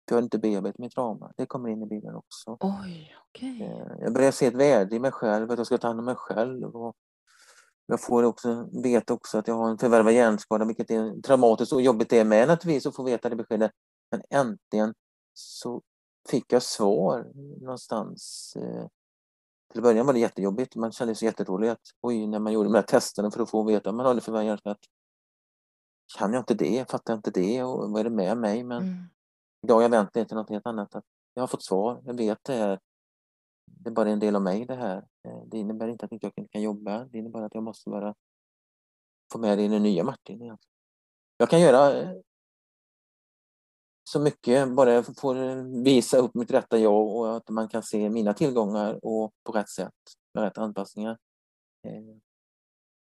För 0.08 0.16
jag 0.16 0.18
har 0.18 0.24
inte 0.24 0.40
bearbetat 0.40 0.78
mitt 0.78 0.94
trauma. 0.94 1.32
Det 1.38 1.46
kommer 1.46 1.70
in 1.70 1.82
i 1.82 1.86
bilden 1.86 2.16
också. 2.16 2.58
Oj, 2.60 3.16
okay. 3.30 3.62
Eh, 3.62 3.88
jag 4.00 4.14
börjar 4.14 4.32
se 4.32 4.46
ett 4.46 4.56
värde 4.56 4.96
i 4.96 5.00
mig 5.00 5.12
själv, 5.12 5.52
att 5.52 5.58
jag 5.58 5.68
ska 5.68 5.78
ta 5.78 5.88
hand 5.88 6.00
om 6.00 6.06
mig 6.06 6.16
själv. 6.16 6.76
Och 6.76 6.96
jag 7.86 8.02
får 8.02 8.24
också 8.24 8.70
veta 8.84 9.14
också 9.14 9.38
att 9.38 9.48
jag 9.48 9.56
har 9.56 9.70
en 9.70 9.78
förvärvad 9.78 10.14
hjärnskada, 10.14 10.66
vilket 10.66 10.92
är 10.92 11.22
traumatiskt 11.22 11.74
och 11.74 11.82
jobbigt 11.82 12.10
det 12.10 12.20
är 12.20 12.26
med 12.26 12.48
naturligtvis 12.48 12.86
att 12.86 12.96
få 12.96 13.04
veta 13.04 13.30
det 13.30 13.36
beskedet. 13.36 13.72
Men 14.12 14.22
äntligen 14.30 14.94
så 15.34 15.82
fick 16.30 16.54
jag 16.54 16.64
svar 16.64 17.32
någonstans. 17.62 18.54
Eh, 18.56 18.86
till 19.74 19.82
början 19.82 20.06
var 20.06 20.14
det 20.14 20.20
jättejobbigt, 20.20 20.76
man 20.76 20.92
kände 20.92 21.16
sig 21.16 21.26
jätterolig 21.26 21.70
att 21.70 21.82
oj, 22.02 22.28
när 22.28 22.40
man 22.40 22.54
gjorde 22.54 22.70
de 22.70 22.76
här 22.76 22.82
testerna 22.82 23.32
för 23.32 23.44
att 23.44 23.50
få 23.50 23.64
veta 23.64 23.90
om 23.90 23.98
man 23.98 24.06
har 24.06 24.20
förvärvad 24.20 24.46
hjärnskada. 24.46 24.78
Kan 26.18 26.34
jag 26.34 26.42
inte 26.42 26.54
det? 26.54 26.92
Fattar 26.92 27.14
jag 27.14 27.18
inte 27.18 27.32
det? 27.32 27.64
Och 27.64 27.92
vad 27.92 28.00
är 28.00 28.04
det 28.04 28.10
med 28.10 28.38
mig? 28.38 28.64
Men 28.64 28.84
mm. 28.84 29.10
Idag 29.64 29.76
har 29.76 29.82
jag 29.82 29.90
vänt 29.90 30.14
det 30.14 30.26
till 30.26 30.38
något 30.38 30.50
helt 30.50 30.68
annat. 30.68 30.96
Att 30.96 31.06
jag 31.34 31.42
har 31.42 31.48
fått 31.48 31.64
svar, 31.64 32.02
jag 32.06 32.18
vet 32.18 32.44
det 32.44 32.54
här. 32.54 32.80
Det 33.66 33.90
är 33.90 33.94
bara 33.94 34.10
en 34.10 34.20
del 34.20 34.36
av 34.36 34.42
mig 34.42 34.66
det 34.66 34.76
här. 34.76 34.98
Eh, 34.98 35.44
det 35.46 35.58
innebär 35.58 35.88
inte 35.88 36.06
att 36.06 36.12
jag 36.12 36.34
inte 36.36 36.52
kan 36.52 36.62
jobba. 36.62 37.06
Det 37.06 37.18
innebär 37.18 37.42
att 37.42 37.54
jag 37.54 37.64
måste 37.64 37.90
bara 37.90 38.16
få 39.32 39.40
med 39.40 39.58
det 39.58 39.64
i 39.64 39.68
den 39.68 39.84
nya 39.84 40.04
Martin. 40.04 40.58
Jag 41.38 41.50
kan 41.50 41.62
göra 41.62 42.02
eh, 42.02 42.12
så 44.08 44.20
mycket, 44.20 44.76
bara 44.76 44.94
jag 44.94 45.06
får 45.06 45.84
visa 45.84 46.18
upp 46.18 46.36
mitt 46.36 46.52
rätta 46.52 46.78
jag 46.78 47.16
och 47.16 47.38
att 47.38 47.50
man 47.50 47.68
kan 47.68 47.84
se 47.84 48.10
mina 48.10 48.34
tillgångar 48.34 49.00
och 49.06 49.32
på 49.44 49.52
rätt 49.52 49.70
sätt 49.70 49.94
med 50.34 50.44
rätt 50.44 50.58
anpassningar. 50.58 51.18
Eh, 51.88 52.18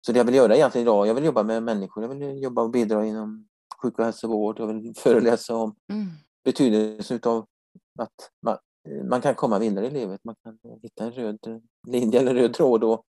så 0.05 0.11
det 0.11 0.19
jag 0.19 0.25
vill 0.25 0.35
göra 0.35 0.55
egentligen 0.55 0.87
idag, 0.87 1.07
jag 1.07 1.13
vill 1.13 1.23
jobba 1.23 1.43
med 1.43 1.63
människor, 1.63 2.03
jag 2.03 2.09
vill 2.09 2.43
jobba 2.43 2.61
och 2.61 2.69
bidra 2.69 3.05
inom 3.05 3.47
sjuk 3.81 3.99
och 3.99 4.05
hälsovård, 4.05 4.59
jag 4.59 4.67
vill 4.67 4.93
föreläsa 4.95 5.55
om 5.55 5.75
mm 5.89 6.07
betydelsen 6.45 7.19
av 7.23 7.45
att 7.99 8.31
man, 8.41 8.57
man, 9.09 9.21
kan 9.21 9.35
komma 9.35 9.59
vidare 9.59 9.87
i 9.87 9.89
livet. 9.89 10.23
Man 10.23 10.35
kan 10.43 10.59
hitta 10.81 11.03
en 11.03 11.11
röd 11.11 11.61
linje 11.87 12.19
eller 12.19 12.33
röd 12.33 12.53
tråd 12.53 12.83
och 12.83 13.05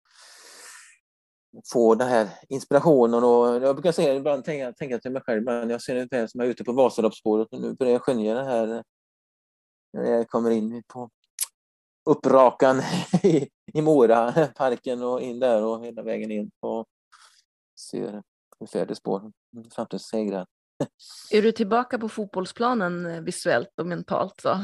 få 1.72 1.94
den 1.94 2.08
här 2.08 2.28
inspirationen. 2.48 3.24
Och 3.24 3.62
jag 3.62 3.76
brukar 3.76 3.92
säga 3.92 4.14
ibland, 4.14 4.44
tänka, 4.44 4.72
tänka 4.72 4.98
till 4.98 5.10
mig 5.10 5.22
själv, 5.22 5.38
ibland, 5.38 5.70
jag 5.70 5.82
ser 5.82 5.94
det 5.94 6.00
ungefär 6.00 6.26
som 6.26 6.40
jag 6.40 6.46
är 6.46 6.50
ute 6.50 6.64
på 6.64 6.72
Vasaloppsspåret 6.72 7.48
och 7.52 7.60
nu 7.60 7.74
börjar 7.74 7.92
jag 7.92 8.02
skönja 8.02 8.34
det 8.34 8.44
här 8.44 8.84
när 9.92 10.10
jag 10.10 10.28
kommer 10.28 10.50
in 10.50 10.82
på 10.86 11.10
upprakan 12.10 12.82
i, 13.22 13.48
i 13.72 13.82
Mora, 13.82 14.32
parken 14.54 15.02
och 15.02 15.20
in 15.20 15.40
där 15.40 15.62
och 15.62 15.84
hela 15.84 16.02
vägen 16.02 16.30
in 16.30 16.50
på 16.60 16.86
ser 17.80 18.22
färdigspår 18.72 19.32
fram 19.74 19.86
till 19.86 20.00
segrar. 20.00 20.46
Är 21.30 21.42
du 21.42 21.52
tillbaka 21.52 21.98
på 21.98 22.08
fotbollsplanen 22.08 23.06
eh, 23.06 23.20
visuellt 23.20 23.72
och 23.80 23.86
mentalt? 23.86 24.40
Så? 24.40 24.58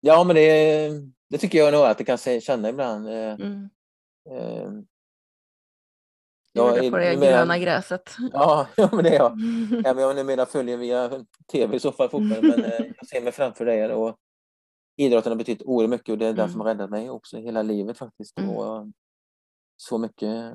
Ja, 0.00 0.24
men 0.24 0.36
det, 0.36 0.90
det 1.30 1.38
tycker 1.38 1.58
jag 1.58 1.72
nog 1.72 1.82
att 1.82 2.00
jag 2.00 2.06
kan 2.06 2.40
känna 2.40 2.68
ibland. 2.68 3.08
Eh, 3.08 3.32
mm. 3.32 3.68
Eh, 6.54 6.84
ja, 6.84 6.90
på 6.90 6.96
det 6.96 7.14
gröna 7.14 7.58
gräset. 7.58 8.16
Ja, 8.32 8.66
ja, 8.76 8.88
men 8.92 9.04
det 9.04 9.10
är 9.10 9.14
jag. 9.14 9.32
Ja, 9.84 9.94
men 9.94 9.98
jag 9.98 10.16
numera 10.16 10.46
följer 10.46 10.76
via 10.76 11.24
tv 11.52 11.76
i 11.76 11.80
så 11.80 11.92
fall 11.92 12.08
fotbollen, 12.08 12.60
men 12.60 12.94
jag 12.96 13.08
ser 13.08 13.22
mig 13.22 13.32
framför 13.32 13.64
det. 13.64 13.94
Och 13.94 14.16
idrotten 14.96 15.32
har 15.32 15.36
betytt 15.36 15.62
oerhört 15.62 15.90
mycket 15.90 16.08
och 16.08 16.18
det 16.18 16.26
är 16.26 16.30
mm. 16.30 16.46
det 16.46 16.52
som 16.52 16.60
har 16.60 16.68
räddat 16.68 16.90
mig 16.90 17.10
också 17.10 17.36
hela 17.36 17.62
livet 17.62 17.98
faktiskt. 17.98 18.38
Mm. 18.38 18.50
Och 18.50 18.86
så 19.76 19.98
mycket 19.98 20.54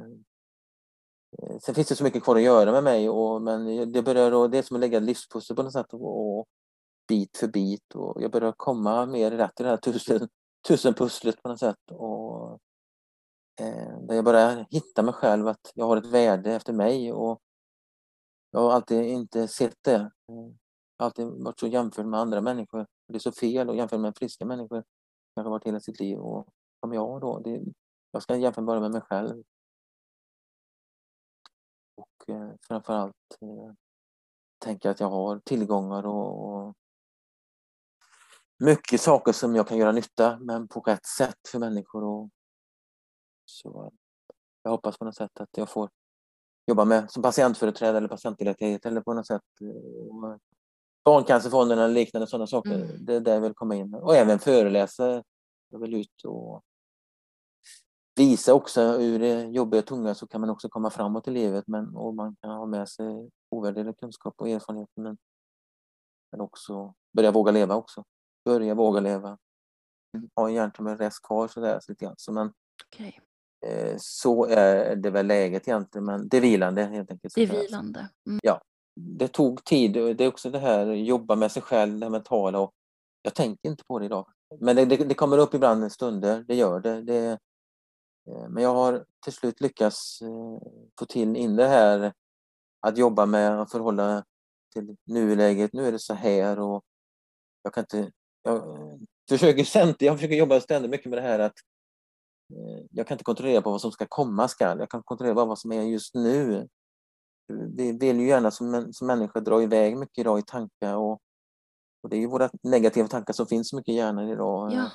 Eh, 1.41 1.57
sen 1.59 1.75
finns 1.75 1.87
det 1.87 1.95
så 1.95 2.03
mycket 2.03 2.23
kvar 2.23 2.35
att 2.35 2.41
göra 2.41 2.71
med 2.71 2.83
mig, 2.83 3.09
och, 3.09 3.41
men 3.41 3.91
det 3.91 4.01
börjar 4.01 4.47
det 4.47 4.57
är 4.57 4.61
som 4.61 4.75
att 4.75 4.81
lägga 4.81 4.99
livspussel 4.99 5.55
på 5.55 5.63
något 5.63 5.73
sätt 5.73 5.93
och, 5.93 6.39
och 6.39 6.45
bit 7.07 7.37
för 7.37 7.47
bit. 7.47 7.95
Och 7.95 8.21
jag 8.21 8.31
börjar 8.31 8.53
komma 8.57 9.05
mer 9.05 9.31
rätt 9.31 9.59
i 9.59 9.63
det 9.63 9.69
här 9.69 9.77
tusen, 9.77 10.29
tusenpusslet 10.67 11.43
på 11.43 11.49
något 11.49 11.59
sätt. 11.59 11.91
Och, 11.91 12.51
eh, 12.51 12.57
Eh, 13.59 13.99
där 13.99 14.15
jag 14.15 14.25
börjar 14.25 14.65
hitta 14.69 15.03
mig 15.03 15.13
själv, 15.13 15.47
att 15.47 15.71
jag 15.75 15.85
har 15.85 15.97
ett 15.97 16.05
värde 16.05 16.53
efter 16.53 16.73
mig. 16.73 17.13
Och 17.13 17.41
jag 18.51 18.59
har 18.59 18.71
alltid 18.71 19.03
inte 19.03 19.47
sett 19.47 19.77
det. 19.81 20.11
Jag 20.27 20.35
har 20.97 21.05
alltid 21.05 21.25
varit 21.25 21.59
så 21.59 21.67
jämförd 21.67 22.05
med 22.05 22.19
andra 22.19 22.41
människor. 22.41 22.87
Det 23.07 23.15
är 23.15 23.19
så 23.19 23.31
fel 23.31 23.69
att 23.69 23.75
jämföra 23.75 23.99
med 23.99 24.17
friska 24.17 24.45
människor. 24.45 24.83
Jag 25.33 25.43
har 25.43 25.51
varit 25.51 25.67
hela 25.67 25.79
sitt 25.79 25.99
liv. 25.99 26.19
Och 26.19 26.47
som 26.79 26.93
jag 26.93 27.21
då, 27.21 27.39
det, 27.39 27.61
jag 28.11 28.23
ska 28.23 28.35
jämföra 28.35 28.65
bara 28.65 28.79
med 28.79 28.91
mig 28.91 29.01
själv. 29.01 29.43
Och 31.95 32.29
eh, 32.29 32.51
framförallt 32.67 33.37
eh, 33.41 33.73
tänka 34.59 34.91
att 34.91 34.99
jag 34.99 35.09
har 35.09 35.39
tillgångar 35.39 36.05
och, 36.05 36.47
och 36.47 36.73
mycket 38.59 39.01
saker 39.01 39.31
som 39.31 39.55
jag 39.55 39.67
kan 39.67 39.77
göra 39.77 39.91
nytta 39.91 40.39
men 40.39 40.67
på 40.67 40.79
rätt 40.79 41.05
sätt 41.05 41.47
för 41.51 41.59
människor. 41.59 42.03
Och, 42.03 42.29
så 43.49 43.91
jag 44.63 44.71
hoppas 44.71 44.97
på 44.97 45.05
något 45.05 45.15
sätt 45.15 45.39
att 45.39 45.57
jag 45.57 45.69
får 45.69 45.89
jobba 46.67 46.85
med 46.85 47.11
som 47.11 47.23
patientföreträdare 47.23 47.97
eller 47.97 48.07
patientdelaktighet 48.07 48.85
eller 48.85 49.01
på 49.01 49.13
något 49.13 49.27
sätt. 49.27 49.41
Och 50.09 50.39
Barncancerfonden 51.05 51.79
eller 51.79 51.93
liknande 51.93 52.27
sådana 52.27 52.47
saker. 52.47 52.73
Mm. 52.73 53.05
Det 53.05 53.15
är 53.15 53.19
där 53.19 53.33
jag 53.33 53.41
vill 53.41 53.53
komma 53.53 53.75
in. 53.75 53.93
Och 53.93 54.15
även 54.15 54.39
föreläsa. 54.39 55.23
Jag 55.69 55.79
vill 55.79 55.95
ut 55.95 56.23
och 56.25 56.63
visa 58.15 58.53
också 58.53 58.81
ur 58.81 59.19
det 59.19 59.43
jobbiga 59.43 59.79
och 59.79 59.87
tunga 59.87 60.15
så 60.15 60.27
kan 60.27 60.41
man 60.41 60.49
också 60.49 60.69
komma 60.69 60.89
framåt 60.89 61.27
i 61.27 61.31
livet 61.31 61.67
men, 61.67 61.95
och 61.95 62.15
man 62.15 62.35
kan 62.41 62.51
ha 62.51 62.65
med 62.65 62.89
sig 62.89 63.29
ovärderlig 63.49 63.97
kunskap 63.97 64.33
och 64.37 64.49
erfarenhet 64.49 64.89
men, 64.95 65.17
men 66.31 66.41
också 66.41 66.93
börja 67.13 67.31
våga 67.31 67.51
leva 67.51 67.75
också. 67.75 68.03
Börja 68.45 68.75
våga 68.75 68.99
leva. 68.99 69.37
Ha 70.35 70.47
en 70.47 70.53
hjärntumör 70.53 70.97
rest 70.97 71.21
kvar 71.27 71.47
sådär. 71.47 71.79
Så, 71.79 71.91
lite 71.91 72.05
grann. 72.05 72.15
så, 72.17 72.31
men, 72.31 72.53
okay. 72.87 73.13
Eh, 73.65 73.95
så 73.97 74.45
är 74.45 74.95
det 74.95 75.09
väl 75.09 75.27
läget 75.27 75.67
egentligen 75.67 76.05
men 76.05 76.27
det 76.27 76.37
är 76.37 76.41
vilande 76.41 76.83
helt 76.83 77.11
enkelt. 77.11 77.35
Det 77.35 77.43
är 77.43 77.61
vilande. 77.61 78.09
Mm. 78.27 78.39
Ja. 78.43 78.61
Det 78.99 79.27
tog 79.27 79.63
tid. 79.63 79.93
Det 79.93 80.23
är 80.23 80.27
också 80.27 80.49
det 80.49 80.59
här 80.59 80.85
jobba 80.87 81.35
med 81.35 81.51
sig 81.51 81.61
själv, 81.61 81.99
det 81.99 82.09
mentala 82.09 82.59
och 82.59 82.71
jag 83.21 83.33
tänker 83.33 83.69
inte 83.69 83.83
på 83.87 83.99
det 83.99 84.05
idag. 84.05 84.27
Men 84.59 84.75
det, 84.75 84.85
det, 84.85 84.97
det 84.97 85.13
kommer 85.13 85.37
upp 85.37 85.53
ibland 85.53 85.91
stunder, 85.91 86.45
det 86.47 86.55
gör 86.55 86.79
det. 86.79 87.01
det 87.01 87.37
Eh, 88.27 88.49
men 88.49 88.63
jag 88.63 88.73
har 88.73 89.05
till 89.23 89.33
slut 89.33 89.61
lyckats 89.61 90.21
eh, 90.21 90.67
få 90.99 91.05
till 91.05 91.35
in 91.35 91.55
det 91.55 91.67
här 91.67 92.13
att 92.79 92.97
jobba 92.97 93.25
med 93.25 93.61
att 93.61 93.71
förhålla 93.71 94.23
till 94.73 94.95
nuläget. 95.05 95.73
Nu 95.73 95.87
är 95.87 95.91
det 95.91 95.99
så 95.99 96.13
här 96.13 96.59
och 96.59 96.83
jag 97.63 97.73
kan 97.73 97.81
inte... 97.81 98.11
Jag 98.43 98.63
försöker, 99.29 99.77
jag 100.05 100.15
försöker 100.15 100.35
jobba 100.35 100.59
ständigt 100.59 100.91
mycket 100.91 101.09
med 101.09 101.17
det 101.17 101.23
här 101.23 101.39
att 101.39 101.55
jag 102.91 103.07
kan 103.07 103.15
inte 103.15 103.23
kontrollera 103.23 103.61
på 103.61 103.71
vad 103.71 103.81
som 103.81 103.91
ska 103.91 104.05
komma 104.09 104.47
skall. 104.47 104.79
Jag 104.79 104.89
kan 104.89 105.03
kontrollera 105.03 105.35
bara 105.35 105.45
vad 105.45 105.59
som 105.59 105.71
är 105.71 105.81
just 105.81 106.15
nu. 106.15 106.67
Vi 107.47 107.91
vill 107.91 108.19
ju 108.19 108.27
gärna 108.27 108.51
som, 108.51 108.93
som 108.93 109.07
människor 109.07 109.41
dra 109.41 109.63
iväg 109.63 109.97
mycket 109.97 110.17
idag 110.17 110.39
i 110.39 110.41
tankar 110.41 110.95
och, 110.95 111.21
och 112.03 112.09
det 112.09 112.15
är 112.15 112.19
ju 112.19 112.27
våra 112.27 112.49
negativa 112.63 113.07
tankar 113.07 113.33
som 113.33 113.47
finns 113.47 113.73
mycket 113.73 113.93
i 113.93 113.95
hjärnan 113.95 114.29
idag. 114.29 114.73
Ja. 114.73 114.89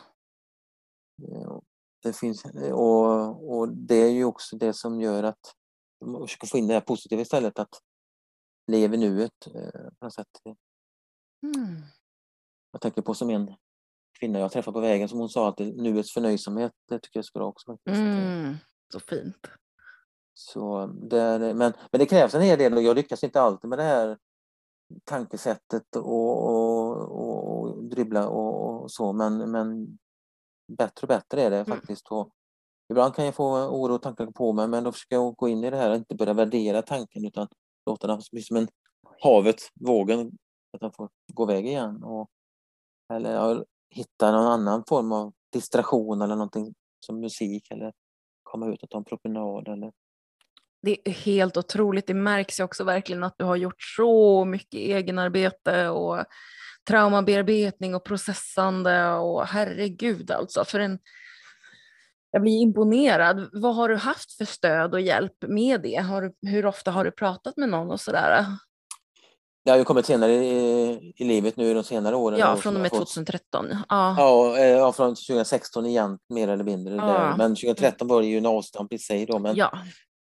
Det 2.03 2.17
finns, 2.17 2.45
och, 2.73 3.59
och 3.59 3.69
det 3.69 3.95
är 3.95 4.11
ju 4.11 4.25
också 4.25 4.57
det 4.57 4.73
som 4.73 5.01
gör 5.01 5.23
att 5.23 5.55
man 6.05 6.23
försöker 6.23 6.47
få 6.47 6.59
in 6.59 6.67
det 6.67 6.75
här 6.75 6.81
positiva 6.81 7.23
istället, 7.23 7.59
att 7.59 7.81
leva 8.67 8.97
nuet 8.97 9.47
eh, 9.47 9.91
på 9.99 10.05
något 10.05 10.15
sätt. 10.15 10.29
Mm. 11.43 11.83
Jag 12.73 12.81
tänker 12.81 13.03
på 13.03 13.15
som 13.15 13.31
en 13.31 13.55
kvinna 14.23 14.39
jag 14.39 14.53
träffade 14.53 14.73
på 14.73 14.81
vägen 14.81 15.09
som 15.09 15.19
hon 15.19 15.29
sa 15.29 15.49
att 15.49 15.59
nuets 15.59 16.13
förnöjsamhet, 16.13 16.73
det 16.89 16.99
tycker 16.99 17.19
jag 17.19 17.25
skulle 17.25 17.45
också. 17.45 17.79
Mm. 17.85 18.57
Så 18.93 19.01
fint. 19.01 19.47
Så 20.35 20.87
det, 20.87 21.39
men, 21.39 21.57
men 21.91 21.99
det 21.99 22.07
krävs 22.07 22.35
en 22.35 22.43
hel 22.43 22.59
del 22.59 22.75
och 22.75 22.83
jag 22.83 22.97
lyckas 22.97 23.25
inte 23.25 23.41
alltid 23.41 23.71
med 23.71 23.79
det 23.79 23.83
här 23.83 24.19
tankesättet 25.05 25.97
och, 25.97 26.49
och, 26.49 26.97
och 27.19 27.85
dribbla 27.85 28.29
och, 28.29 28.83
och, 28.83 28.91
så 28.91 29.13
men, 29.13 29.51
men 29.51 29.99
bättre 30.79 31.05
och 31.05 31.09
bättre 31.09 31.43
är 31.43 31.51
det 31.51 31.57
mm. 31.57 31.67
faktiskt. 31.67 32.09
Och 32.11 32.31
ibland 32.91 33.15
kan 33.15 33.25
jag 33.25 33.35
få 33.35 33.67
oro 33.67 33.95
och 33.95 34.03
tankar 34.03 34.27
på 34.27 34.53
mig 34.53 34.69
men 34.69 34.85
då 34.85 34.93
försöker 34.93 35.17
jag 35.17 35.37
gå 35.37 35.49
in 35.49 35.65
i 35.65 35.71
det 35.71 35.77
här 35.77 35.91
och 35.91 35.97
inte 35.97 36.15
börja 36.15 36.33
värdera 36.33 36.83
tanken 36.83 37.25
utan 37.25 37.49
låta 37.87 38.07
den 38.07 38.21
bli 38.33 38.43
som 38.43 38.57
en 38.57 38.69
havet, 39.21 39.61
vågen, 39.75 40.39
att 40.73 40.81
den 40.81 40.93
får 40.93 41.09
gå 41.33 41.45
iväg 41.51 41.67
igen. 41.67 42.03
Och, 42.03 42.31
eller 43.13 43.65
hitta 43.93 44.33
någon 44.33 44.47
annan 44.47 44.85
form 44.89 45.13
av 45.13 45.33
distraktion 45.53 46.23
eller 46.23 46.35
någonting 46.35 46.75
som 47.01 47.21
musik 47.21 47.71
eller 47.71 47.93
komma 48.43 48.73
ut 48.73 48.83
och 48.83 48.91
ta 48.91 48.99
en 48.99 49.05
promenad 49.05 49.69
eller 49.69 49.93
det 50.83 50.99
är 51.05 51.13
helt 51.13 51.57
otroligt. 51.57 52.07
Det 52.07 52.15
märks 52.15 52.61
ju 52.61 52.65
också 52.65 52.85
verkligen 52.85 53.25
att 53.25 53.35
du 53.39 53.45
har 53.45 53.57
gjort 53.57 53.83
så 53.97 54.45
mycket 54.45 54.81
egenarbete 54.81 55.89
och 55.89 56.25
traumabearbetning 56.89 57.95
och 57.95 58.05
processande 58.05 59.09
och 59.09 59.47
herregud 59.47 60.31
alltså. 60.31 60.65
För 60.65 60.81
en, 60.81 60.99
jag 62.31 62.43
blir 62.43 62.63
imponerad. 62.63 63.49
Vad 63.53 63.75
har 63.75 63.89
du 63.89 63.97
haft 63.97 64.33
för 64.33 64.45
stöd 64.45 64.95
och 64.95 65.01
hjälp 65.01 65.37
med 65.49 65.83
det? 65.83 65.97
Har, 65.97 66.33
hur 66.47 66.67
ofta 66.67 66.91
har 66.91 67.05
du 67.05 67.11
pratat 67.11 67.57
med 67.57 67.69
någon 67.69 67.91
och 67.91 68.01
sådär? 68.01 68.47
Det 69.65 69.71
har 69.71 69.79
ju 69.79 69.85
kommit 69.85 70.07
senare 70.07 70.33
i, 70.33 71.15
i 71.17 71.25
livet 71.25 71.57
nu 71.57 71.75
de 71.75 71.85
senare 71.85 72.17
åren. 72.17 72.39
Ja, 72.39 72.57
från 72.57 72.75
och 72.75 72.83
med 72.83 72.91
2013. 72.91 73.67
Ja. 73.89 74.15
Ja, 74.19 74.59
eh, 74.59 74.67
ja, 74.67 74.93
från 74.93 75.09
2016 75.09 75.87
igen 75.87 76.19
mer 76.29 76.49
eller 76.49 76.65
mindre. 76.65 76.95
Ja. 76.95 77.37
Men 77.37 77.51
2013 77.51 78.09
var 78.09 78.21
det 78.21 78.27
ju 78.27 78.39
en 78.39 78.47
avstamp 78.47 78.93
i 78.93 78.99
sig 78.99 79.27
då. 79.27 79.39
Men, 79.39 79.57
ja. 79.57 79.79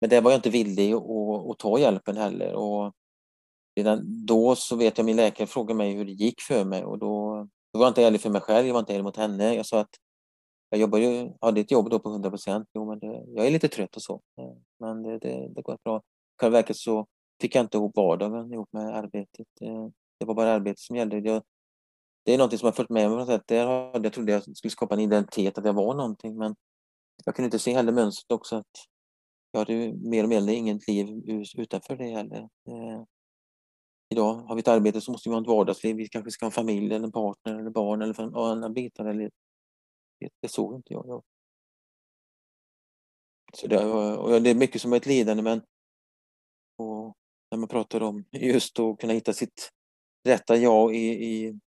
men 0.00 0.10
där 0.10 0.20
var 0.20 0.30
jag 0.30 0.38
inte 0.38 0.50
villig 0.50 0.92
att, 0.92 1.50
att 1.50 1.58
ta 1.58 1.78
hjälpen 1.78 2.16
heller. 2.16 2.54
Och 2.54 2.92
redan 3.76 4.26
då 4.26 4.56
så 4.56 4.76
vet 4.76 4.98
jag 4.98 5.04
min 5.04 5.16
läkare 5.16 5.46
frågade 5.46 5.78
mig 5.78 5.94
hur 5.94 6.04
det 6.04 6.12
gick 6.12 6.40
för 6.40 6.64
mig 6.64 6.84
och 6.84 6.98
då, 6.98 7.46
då 7.72 7.78
var 7.78 7.86
jag 7.86 7.90
inte 7.90 8.02
ärlig 8.02 8.20
för 8.20 8.30
mig 8.30 8.40
själv, 8.40 8.66
jag 8.66 8.74
var 8.74 8.80
inte 8.80 8.92
ärlig 8.92 9.04
mot 9.04 9.16
henne. 9.16 9.54
Jag 9.54 9.66
sa 9.66 9.80
att 9.80 9.94
jag 10.70 10.80
jobbar 10.80 10.98
ju, 10.98 11.30
hade 11.40 11.60
ett 11.60 11.70
jobb 11.70 11.90
då 11.90 11.98
på 11.98 12.10
100 12.10 12.30
procent. 12.30 12.68
Jo, 12.74 12.88
men 12.90 12.98
det, 12.98 13.24
jag 13.26 13.46
är 13.46 13.50
lite 13.50 13.68
trött 13.68 13.96
och 13.96 14.02
så. 14.02 14.20
Men 14.80 15.02
det, 15.02 15.18
det, 15.18 15.48
det 15.54 15.62
går 15.62 15.78
bra. 15.84 16.02
Själva 16.40 16.58
verket 16.58 16.76
så 16.76 17.06
fick 17.44 17.54
jag 17.54 17.64
inte 17.64 17.76
ihop 17.76 17.96
vardagen 17.96 18.52
ihop 18.52 18.72
med 18.72 18.96
arbetet. 18.96 19.46
Eh, 19.60 19.88
det 20.18 20.24
var 20.24 20.34
bara 20.34 20.52
arbetet 20.52 20.78
som 20.78 20.96
gällde. 20.96 21.18
Jag, 21.18 21.42
det 22.24 22.34
är 22.34 22.38
någonting 22.38 22.58
som 22.58 22.66
har 22.66 22.72
följt 22.72 22.90
med 22.90 23.10
mig. 23.10 23.40
Där 23.46 23.56
jag 24.02 24.12
trodde 24.12 24.32
jag 24.32 24.56
skulle 24.56 24.70
skapa 24.70 24.94
en 24.94 25.00
identitet, 25.00 25.58
att 25.58 25.64
jag 25.64 25.72
var 25.72 25.94
någonting, 25.94 26.36
men 26.36 26.56
jag 27.24 27.36
kunde 27.36 27.46
inte 27.46 27.58
se 27.58 27.74
heller 27.74 27.92
mönstret 27.92 28.32
också 28.32 28.56
att 28.56 28.72
jag 29.52 29.58
hade 29.58 29.92
mer 29.92 30.22
och 30.22 30.28
mer 30.28 30.48
inget 30.48 30.88
liv 30.88 31.06
utanför 31.58 31.96
det 31.96 32.10
heller. 32.10 32.40
Eh, 32.40 33.02
idag 34.08 34.34
har 34.34 34.54
vi 34.54 34.60
ett 34.60 34.68
arbete 34.68 35.00
så 35.00 35.12
måste 35.12 35.28
vi 35.28 35.34
ha 35.34 35.42
ett 35.42 35.48
vardagsliv. 35.48 35.96
Vi 35.96 36.08
kanske 36.08 36.30
ska 36.30 36.44
ha 36.44 36.48
en 36.48 36.52
familj 36.52 36.94
eller 36.94 37.06
en 37.06 37.12
partner 37.12 37.58
eller 37.58 37.70
barn 37.70 38.02
eller 38.02 38.50
andra 38.52 38.68
bitar. 38.68 39.04
Eller, 39.04 39.30
det, 40.20 40.28
det 40.40 40.48
såg 40.48 40.74
inte 40.74 40.92
jag. 40.92 41.22
Så 43.52 43.66
det, 43.66 43.84
och 44.16 44.42
det 44.42 44.50
är 44.50 44.54
mycket 44.54 44.80
som 44.80 44.92
är 44.92 44.96
ett 44.96 45.06
lidande 45.06 45.42
men 45.42 45.62
och 46.76 47.16
när 47.54 47.60
man 47.60 47.68
pratar 47.68 48.02
om 48.02 48.24
just 48.32 48.78
att 48.78 48.98
kunna 48.98 49.12
hitta 49.12 49.32
sitt 49.32 49.70
rätta 50.28 50.56
jag 50.56 50.94
i, 50.94 50.98
i, 50.98 51.58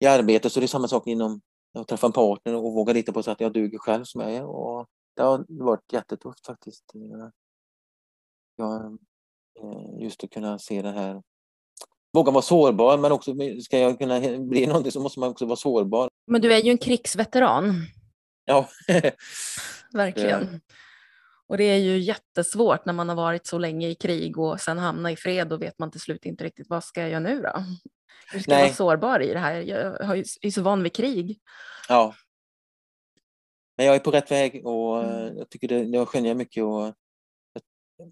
i 0.00 0.06
arbetet 0.06 0.52
så 0.52 0.60
är 0.60 0.62
det 0.62 0.68
samma 0.68 0.88
sak 0.88 1.06
inom 1.06 1.40
att 1.78 1.88
träffa 1.88 2.06
en 2.06 2.12
partner 2.12 2.54
och 2.54 2.72
våga 2.74 2.92
lita 2.92 3.12
på 3.12 3.22
sig 3.22 3.32
att 3.32 3.40
jag 3.40 3.52
duger 3.52 3.78
själv 3.78 4.04
som 4.04 4.20
jag 4.20 4.34
är. 4.34 4.44
Och 4.44 4.86
det 5.16 5.22
har 5.22 5.46
varit 5.48 5.92
jättetufft 5.92 6.46
faktiskt. 6.46 6.84
Jag, 8.56 8.98
eh, 9.60 10.02
just 10.02 10.24
att 10.24 10.30
kunna 10.30 10.58
se 10.58 10.82
det 10.82 10.92
här 10.92 11.22
våga 12.12 12.32
vara 12.32 12.42
sårbar 12.42 12.98
men 12.98 13.12
också 13.12 13.34
ska 13.62 13.78
jag 13.78 13.98
kunna 13.98 14.20
bli 14.38 14.66
någonting 14.66 14.92
så 14.92 15.00
måste 15.00 15.20
man 15.20 15.30
också 15.30 15.46
vara 15.46 15.56
sårbar. 15.56 16.08
Men 16.26 16.40
du 16.40 16.54
är 16.54 16.62
ju 16.62 16.70
en 16.70 16.78
krigsveteran. 16.78 17.74
Ja. 18.44 18.68
Verkligen. 19.92 20.60
Och 21.48 21.56
det 21.58 21.64
är 21.64 21.78
ju 21.78 21.98
jättesvårt 21.98 22.84
när 22.84 22.92
man 22.92 23.08
har 23.08 23.16
varit 23.16 23.46
så 23.46 23.58
länge 23.58 23.88
i 23.88 23.94
krig 23.94 24.38
och 24.38 24.60
sen 24.60 24.78
hamnar 24.78 25.10
i 25.10 25.16
fred 25.16 25.52
och 25.52 25.62
vet 25.62 25.78
man 25.78 25.90
till 25.90 26.00
slut 26.00 26.24
inte 26.24 26.44
riktigt 26.44 26.68
vad 26.68 26.84
ska 26.84 27.00
jag 27.00 27.10
göra 27.10 27.20
nu 27.20 27.42
då? 27.42 27.64
Hur 28.32 28.40
ska 28.40 28.52
jag 28.52 28.60
vara 28.60 28.72
sårbar 28.72 29.20
i 29.20 29.32
det 29.32 29.38
här? 29.38 29.54
Jag 29.60 30.18
är 30.18 30.50
så 30.50 30.62
van 30.62 30.82
vid 30.82 30.92
krig. 30.92 31.38
Ja. 31.88 32.14
Men 33.76 33.86
jag 33.86 33.94
är 33.94 34.00
på 34.00 34.10
rätt 34.10 34.30
väg 34.30 34.66
och 34.66 35.04
mm. 35.04 35.38
jag 35.38 35.50
tycker 35.50 35.68
det, 35.68 35.82
jag 35.82 36.08
skönjer 36.08 36.34
mycket 36.34 36.64
och 36.64 36.94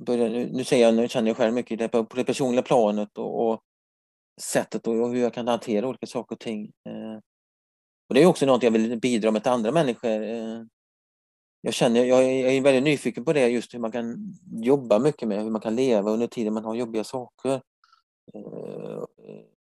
börjar, 0.01 0.29
nu, 0.29 0.65
säger 0.65 0.85
jag, 0.85 0.95
nu 0.95 1.09
känner 1.09 1.29
jag 1.29 1.37
själv 1.37 1.55
mycket 1.55 1.79
det 1.79 1.89
på, 1.89 2.07
det 2.15 2.25
personliga 2.25 2.63
planet 2.63 3.19
och, 3.19 3.49
och 3.49 3.63
sättet 4.41 4.87
och 4.87 4.95
hur 4.95 5.23
jag 5.23 5.35
kan 5.35 5.49
hantera 5.49 5.89
olika 5.89 6.07
saker 6.07 6.35
och 6.35 6.41
ting. 6.41 6.65
Eh. 6.65 7.19
Och 8.09 8.15
det 8.15 8.23
är 8.23 8.27
också 8.27 8.47
något 8.47 8.63
jag 8.63 8.71
vill 8.71 9.01
bidra 9.01 9.31
med 9.31 9.43
till 9.43 9.53
andra 9.53 9.73
människor. 9.73 10.23
Eh. 10.23 10.63
Jag 11.67 11.75
känner, 11.75 12.05
jag 12.05 12.25
är 12.25 12.61
väldigt 12.61 12.83
nyfiken 12.83 13.25
på 13.25 13.33
det, 13.33 13.49
just 13.49 13.75
hur 13.75 13.79
man 13.79 13.93
kan 13.93 14.35
jobba 14.63 14.99
mycket 14.99 15.29
med, 15.29 15.43
hur 15.43 15.51
man 15.51 15.61
kan 15.61 15.77
leva 15.77 16.11
under 16.11 16.27
tiden 16.27 16.55
man 16.55 16.65
har 16.65 16.75
jobbiga 16.75 17.05
saker. 17.05 17.53
Eh, 18.35 19.05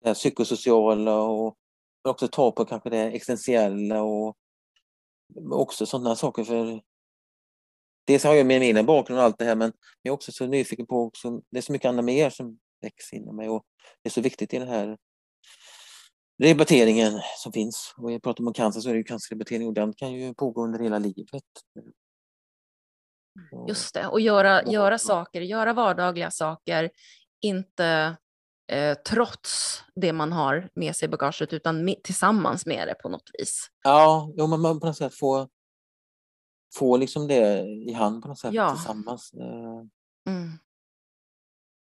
det 0.04 0.10
det 0.10 0.14
psykosociala 0.14 1.22
och 1.22 1.58
också 2.04 2.28
ta 2.28 2.52
på 2.52 2.66
kanske 2.66 2.90
det 2.90 2.98
existentiella 2.98 4.02
och 4.02 4.38
också 5.52 5.86
sådana 5.86 6.16
saker 6.16 6.44
för 6.44 6.82
Dels 8.08 8.24
har 8.24 8.34
jag 8.34 8.46
med 8.46 8.62
min 8.62 8.86
bakgrund 8.86 9.20
och 9.20 9.26
allt 9.26 9.38
det 9.38 9.46
här 9.46 9.56
men 9.56 9.74
jag 10.02 10.12
är 10.12 10.16
också 10.16 10.32
så 10.32 10.46
nyfiken 10.46 10.86
på 10.86 11.04
också, 11.04 11.42
det 11.50 11.58
är 11.58 11.62
så 11.62 11.72
mycket 11.72 11.90
annat 11.90 12.06
mer 12.06 12.30
som 12.30 12.60
väcks 12.82 13.14
inom 13.14 13.36
mig 13.36 13.50
och 13.50 13.64
det 14.02 14.10
är 14.10 14.12
så 14.12 14.22
viktigt 14.22 14.54
i 14.54 14.60
den 14.60 14.68
här 14.68 14.98
rehabiliteringen 16.42 17.22
som 17.38 17.52
finns. 17.52 17.94
Och 17.98 18.12
jag 18.12 18.24
pratar 18.24 18.44
om 18.44 18.54
cancer 18.54 18.82
så 18.82 18.90
är 18.90 18.94
det 18.94 18.98
ju 18.98 19.04
cancerrehabilitering 19.04 19.68
och 19.68 19.74
den 19.74 19.94
kan 19.94 20.14
ju 20.14 20.34
pågå 20.34 20.64
under 20.64 20.80
hela 20.80 21.00
livet. 21.00 21.44
Just 23.68 23.94
det, 23.94 24.08
och 24.08 24.22
göra, 24.22 24.64
göra 24.64 24.98
saker, 24.98 25.42
göra 25.42 25.74
vardagliga 25.74 26.32
saker, 26.32 26.90
inte 27.42 28.18
eh, 28.72 28.98
trots 29.10 29.78
det 29.96 30.14
man 30.14 30.32
har 30.32 30.70
med 30.74 30.96
sig 30.96 31.06
i 31.06 31.10
bagaget 31.10 31.54
utan 31.54 31.86
med, 31.86 32.04
tillsammans 32.04 32.66
med 32.66 32.88
det 32.88 32.96
på 32.96 33.10
något 33.10 33.30
vis. 33.40 33.68
Ja, 33.84 34.34
jo, 34.38 34.48
man 34.48 34.80
på 34.80 34.88
något 34.88 34.98
sätt 34.98 35.16
få, 35.16 35.48
få 36.76 36.98
liksom 36.98 37.28
det 37.28 37.60
i 37.88 37.94
hand 37.94 38.22
på 38.22 38.28
något 38.28 38.40
sätt 38.40 38.54
ja. 38.54 38.70
tillsammans. 38.76 39.34
Eh. 39.34 40.34
Mm. 40.34 40.52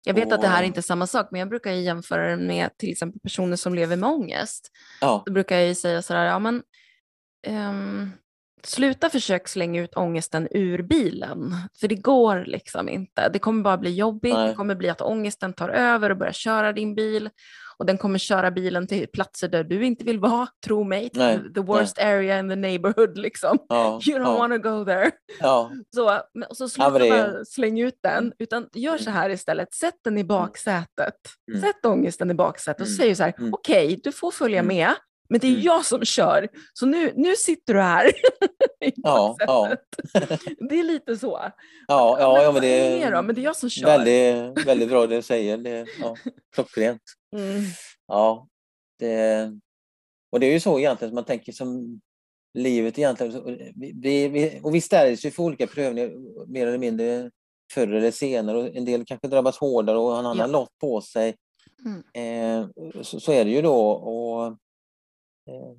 Jag 0.05 0.13
vet 0.13 0.27
och... 0.27 0.33
att 0.33 0.41
det 0.41 0.47
här 0.47 0.63
är 0.63 0.67
inte 0.67 0.79
är 0.79 0.81
samma 0.81 1.07
sak, 1.07 1.27
men 1.31 1.39
jag 1.39 1.49
brukar 1.49 1.71
jämföra 1.71 2.27
det 2.27 2.37
med 2.37 2.77
till 2.77 2.91
exempel 2.91 3.19
personer 3.19 3.55
som 3.55 3.75
lever 3.75 3.95
med 3.95 4.09
ångest. 4.09 4.71
Ja. 5.01 5.23
Då 5.25 5.31
brukar 5.31 5.57
jag 5.57 5.77
säga 5.77 6.01
sådär, 6.01 6.25
ja 6.25 6.39
men 6.39 6.63
um, 7.47 8.11
sluta 8.63 9.09
försök 9.09 9.47
slänga 9.47 9.81
ut 9.81 9.95
ångesten 9.95 10.47
ur 10.51 10.81
bilen, 10.81 11.55
för 11.79 11.87
det 11.87 11.95
går 11.95 12.45
liksom 12.45 12.89
inte. 12.89 13.29
Det 13.29 13.39
kommer 13.39 13.63
bara 13.63 13.77
bli 13.77 13.95
jobbigt, 13.95 14.33
Nej. 14.33 14.47
det 14.47 14.53
kommer 14.53 14.75
bli 14.75 14.89
att 14.89 15.01
ångesten 15.01 15.53
tar 15.53 15.69
över 15.69 16.09
och 16.09 16.17
börjar 16.17 16.33
köra 16.33 16.73
din 16.73 16.95
bil 16.95 17.29
och 17.77 17.85
den 17.85 17.97
kommer 17.97 18.19
köra 18.19 18.51
bilen 18.51 18.87
till 18.87 19.07
platser 19.07 19.47
där 19.47 19.63
du 19.63 19.85
inte 19.85 20.05
vill 20.05 20.19
vara, 20.19 20.47
tro 20.65 20.83
mig, 20.83 21.09
Nej. 21.13 21.39
the 21.53 21.61
worst 21.61 21.97
Nej. 21.97 22.13
area 22.13 22.39
in 22.39 22.49
the 22.49 22.55
neighborhood 22.55 23.17
liksom. 23.17 23.57
Ja, 23.69 23.99
you 24.07 24.19
don't 24.19 24.23
ja. 24.23 24.37
wanna 24.37 24.57
go 24.57 24.85
there. 24.85 25.11
Ja. 25.39 25.71
Så, 25.95 26.21
så 26.51 26.69
sluta 26.69 26.91
bara 26.91 27.45
släng 27.45 27.79
ut 27.79 27.99
den, 28.03 28.33
utan 28.39 28.69
gör 28.73 28.97
så 28.97 29.09
mm. 29.09 29.13
här 29.13 29.29
istället, 29.29 29.73
sätt 29.73 29.95
den 30.03 30.17
i 30.17 30.21
mm. 30.21 30.27
baksätet. 30.27 31.15
Mm. 31.51 31.61
Sätt 31.61 31.85
ångesten 31.85 32.31
i 32.31 32.33
baksätet 32.33 32.81
och 32.81 32.87
mm. 32.87 32.97
säg 32.97 33.15
så 33.15 33.23
här, 33.23 33.33
mm. 33.37 33.53
okej, 33.53 33.85
okay, 33.85 33.99
du 34.03 34.11
får 34.11 34.31
följa 34.31 34.59
mm. 34.59 34.77
med, 34.77 34.93
men 35.29 35.39
det 35.39 35.47
är 35.47 35.59
jag 35.59 35.85
som 35.85 36.05
kör, 36.05 36.47
så 36.73 36.85
nu, 36.85 37.13
nu 37.15 37.35
sitter 37.35 37.73
du 37.73 37.81
här. 37.81 38.11
ja, 38.95 39.35
ja. 39.39 39.75
det 40.69 40.79
är 40.79 40.83
lite 40.83 41.17
så. 41.17 41.39
Ja, 41.87 42.17
ja, 42.19 42.43
ja 42.43 42.51
men, 42.51 42.61
det 42.61 43.01
är, 43.01 43.21
men 43.21 43.35
det 43.35 43.41
är 43.41 43.43
jag 43.43 43.55
som 43.55 43.69
kör. 43.69 43.85
Väldigt, 43.85 44.67
väldigt 44.67 44.89
bra 44.89 45.07
det 45.07 45.15
du 45.15 45.21
säger. 45.21 45.57
Det, 45.57 45.85
ja, 46.01 46.15
klockrent. 46.55 47.01
Mm. 47.35 47.63
Ja, 48.07 48.47
det, 48.99 49.51
och 50.31 50.39
det 50.39 50.45
är 50.45 50.53
ju 50.53 50.59
så 50.59 50.79
egentligen 50.79 51.09
som 51.09 51.15
man 51.15 51.25
tänker 51.25 51.51
som 51.51 52.01
livet 52.53 52.99
egentligen. 52.99 53.73
Vi, 53.75 54.27
vi, 54.27 54.59
och 54.63 54.75
vi 54.75 54.81
ställs 54.81 55.25
ju 55.25 55.31
för 55.31 55.43
olika 55.43 55.67
prövningar 55.67 56.11
mer 56.47 56.67
eller 56.67 56.77
mindre 56.77 57.31
förr 57.73 57.87
eller 57.87 58.11
senare. 58.11 58.57
Och 58.57 58.75
en 58.75 58.85
del 58.85 59.05
kanske 59.05 59.27
drabbas 59.27 59.57
hårdare 59.57 59.97
och 59.97 60.11
har 60.11 60.19
en 60.19 60.25
annan 60.25 60.51
ja. 60.51 60.59
lott 60.59 60.77
på 60.81 61.01
sig. 61.01 61.35
Mm. 61.85 62.03
Eh, 62.13 62.69
så, 63.01 63.19
så, 63.19 63.31
är 63.31 63.45
det 63.45 63.51
ju 63.51 63.61
då. 63.61 63.89
Och, 63.89 64.45
eh, 64.45 65.75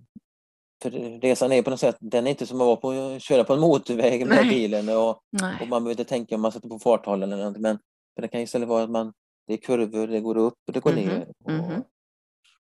för 0.82 0.90
resan 1.20 1.52
är 1.52 1.62
på 1.62 1.70
något 1.70 1.80
sätt, 1.80 1.96
den 2.00 2.26
är 2.26 2.30
inte 2.30 2.46
som 2.46 2.60
att 2.60 2.66
vara 2.66 2.76
på, 2.76 3.18
köra 3.18 3.44
på 3.44 3.54
en 3.54 3.60
motorväg 3.60 4.26
med 4.26 4.38
Nej. 4.42 4.48
bilen 4.48 4.88
och, 4.88 5.08
och, 5.08 5.68
man 5.68 5.84
behöver 5.84 5.90
inte 5.90 6.04
tänka 6.04 6.34
om 6.34 6.40
man 6.40 6.52
sätter 6.52 6.68
på 6.68 6.78
farthållaren 6.78 7.32
eller 7.32 7.44
något. 7.44 7.58
Men 7.60 7.78
det 8.20 8.28
kan 8.28 8.40
istället 8.40 8.68
vara 8.68 8.82
att 8.82 8.90
man 8.90 9.12
det 9.46 9.52
är 9.52 9.56
kurvor, 9.56 10.06
det 10.06 10.20
går 10.20 10.36
upp 10.36 10.58
och 10.66 10.72
det 10.72 10.80
går 10.80 10.92
mm 10.92 11.04
-hmm. 11.04 11.18
ner. 11.18 11.32
Och, 11.44 11.50
mm 11.50 11.64
-hmm. 11.64 11.84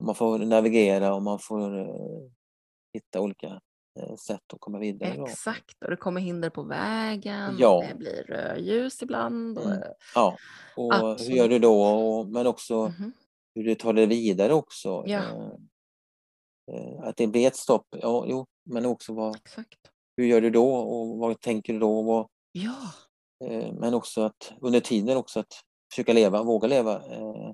Man 0.04 0.16
får 0.16 0.40
navigera 0.40 1.14
och 1.14 1.22
man 1.22 1.40
får 1.40 1.80
uh, 1.80 2.30
hitta 2.94 3.22
olika 3.22 3.48
eh, 4.00 4.16
sätt 4.16 4.54
att 4.54 4.60
komma 4.60 4.80
vidare. 4.80 5.24
Exakt, 5.24 5.84
och 5.84 5.90
det 5.90 5.98
kommer 5.98 6.22
hinder 6.22 6.50
på 6.50 6.64
vägen, 6.64 7.56
Ja. 7.60 7.86
det 7.90 7.96
blir 7.96 8.24
rödljus 8.24 9.02
ibland. 9.02 9.58
Och, 9.58 9.66
Mm. 9.66 9.80
Ja, 10.16 10.38
och 10.76 10.94
hur 10.94 11.12
Absolut. 11.12 11.36
gör 11.38 11.50
du 11.50 11.60
då? 11.60 11.82
Och, 11.82 12.28
men 12.28 12.48
också 12.48 12.88
Mhm. 13.00 13.12
hur 13.56 13.64
du 13.64 13.76
tar 13.76 13.94
det 13.94 14.06
vidare 14.06 14.54
också. 14.54 15.04
Ja. 15.06 15.24
Eh, 15.24 15.52
eh, 16.76 17.00
Att 17.04 17.18
det 17.18 17.28
blir 17.28 17.48
ett 17.48 17.56
stopp, 17.56 17.86
ja, 17.92 18.26
jo, 18.28 18.46
men 18.66 18.86
också 18.86 19.14
vad, 19.14 19.36
Exakt. 19.36 19.78
hur 20.18 20.26
gör 20.26 20.42
du 20.42 20.50
då 20.50 20.76
och 20.76 21.18
vad 21.18 21.42
tänker 21.42 21.74
du 21.74 21.80
då? 21.80 22.02
Vad, 22.02 22.28
Ja, 22.52 22.76
eh, 23.46 23.74
men 23.74 23.94
också 23.94 24.22
att 24.22 24.54
under 24.62 24.80
tiden 24.80 25.18
också 25.18 25.40
att 25.40 25.54
försöka 25.92 26.14
leva, 26.14 26.44
våga 26.44 26.68
leva. 26.68 26.94
eh, 26.94 27.52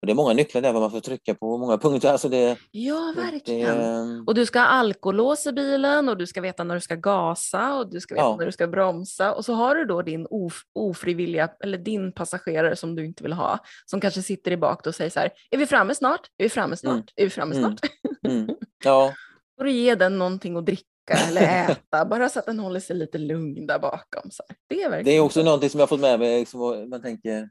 Och 0.00 0.06
det 0.06 0.12
är 0.12 0.14
många 0.14 0.32
nycklar 0.34 0.62
där 0.62 0.72
vad 0.72 0.82
man 0.82 0.90
får 0.90 1.00
trycka 1.00 1.34
på, 1.34 1.58
många 1.58 1.78
punkter. 1.78 2.12
Alltså 2.12 2.28
det, 2.28 2.56
ja 2.70 3.12
det, 3.16 3.22
verkligen. 3.22 4.24
Och 4.26 4.34
du 4.34 4.46
ska 4.46 4.58
ha 4.58 4.66
alkolås 4.66 5.46
i 5.46 5.52
bilen 5.52 6.08
och 6.08 6.16
du 6.16 6.26
ska 6.26 6.40
veta 6.40 6.64
när 6.64 6.74
du 6.74 6.80
ska 6.80 6.94
gasa 6.94 7.74
och 7.78 7.90
du 7.90 8.00
ska 8.00 8.14
veta 8.14 8.24
Ja. 8.26 8.36
när 8.38 8.46
du 8.46 8.52
ska 8.52 8.66
bromsa. 8.66 9.34
Och 9.34 9.44
så 9.44 9.52
har 9.52 9.74
du 9.74 9.84
då 9.84 10.02
din 10.02 10.26
of 10.30 10.62
ofrivilliga, 10.74 11.50
eller 11.64 11.78
din 11.78 12.12
passagerare 12.12 12.76
som 12.76 12.94
du 12.94 13.04
inte 13.04 13.22
vill 13.22 13.32
ha, 13.32 13.58
som 13.86 14.00
kanske 14.00 14.22
sitter 14.22 14.50
i 14.50 14.56
bak 14.56 14.86
och 14.86 14.94
säger 14.94 15.10
så 15.10 15.20
här, 15.20 15.30
är 15.50 15.58
vi 15.58 15.66
framme 15.66 15.94
snart? 15.94 16.20
Är 16.38 16.42
vi 16.44 16.48
framme 16.48 16.76
snart? 16.76 16.92
Mm. 16.94 17.04
Är 17.16 17.24
vi 17.24 17.30
framme 17.30 17.54
Mm. 17.56 17.76
snart? 17.76 17.90
mm, 18.28 18.48
ja, 18.84 19.12
Får 19.58 19.64
du 19.64 19.70
ge 19.70 19.94
den 19.94 20.18
någonting 20.18 20.56
att 20.56 20.66
dricka 20.66 20.84
eller 21.28 21.70
äta, 21.70 22.04
bara 22.04 22.28
så 22.28 22.38
att 22.38 22.46
den 22.46 22.58
håller 22.58 22.80
sig 22.80 22.96
lite 22.96 23.18
lugn 23.18 23.66
där 23.66 23.78
bakom. 23.78 24.30
Så 24.30 24.42
här. 24.48 24.56
Det 24.68 24.82
är 24.82 24.90
verkligen 24.90 25.04
det 25.04 25.16
är 25.20 25.24
också 25.24 25.40
så. 25.40 25.44
någonting 25.44 25.70
som 25.70 25.78
jag 25.80 25.82
har 25.82 25.88
fått 25.88 26.00
med 26.00 26.18
mig, 26.18 26.38
liksom, 26.38 26.88
man 26.90 27.02
tänker 27.02 27.48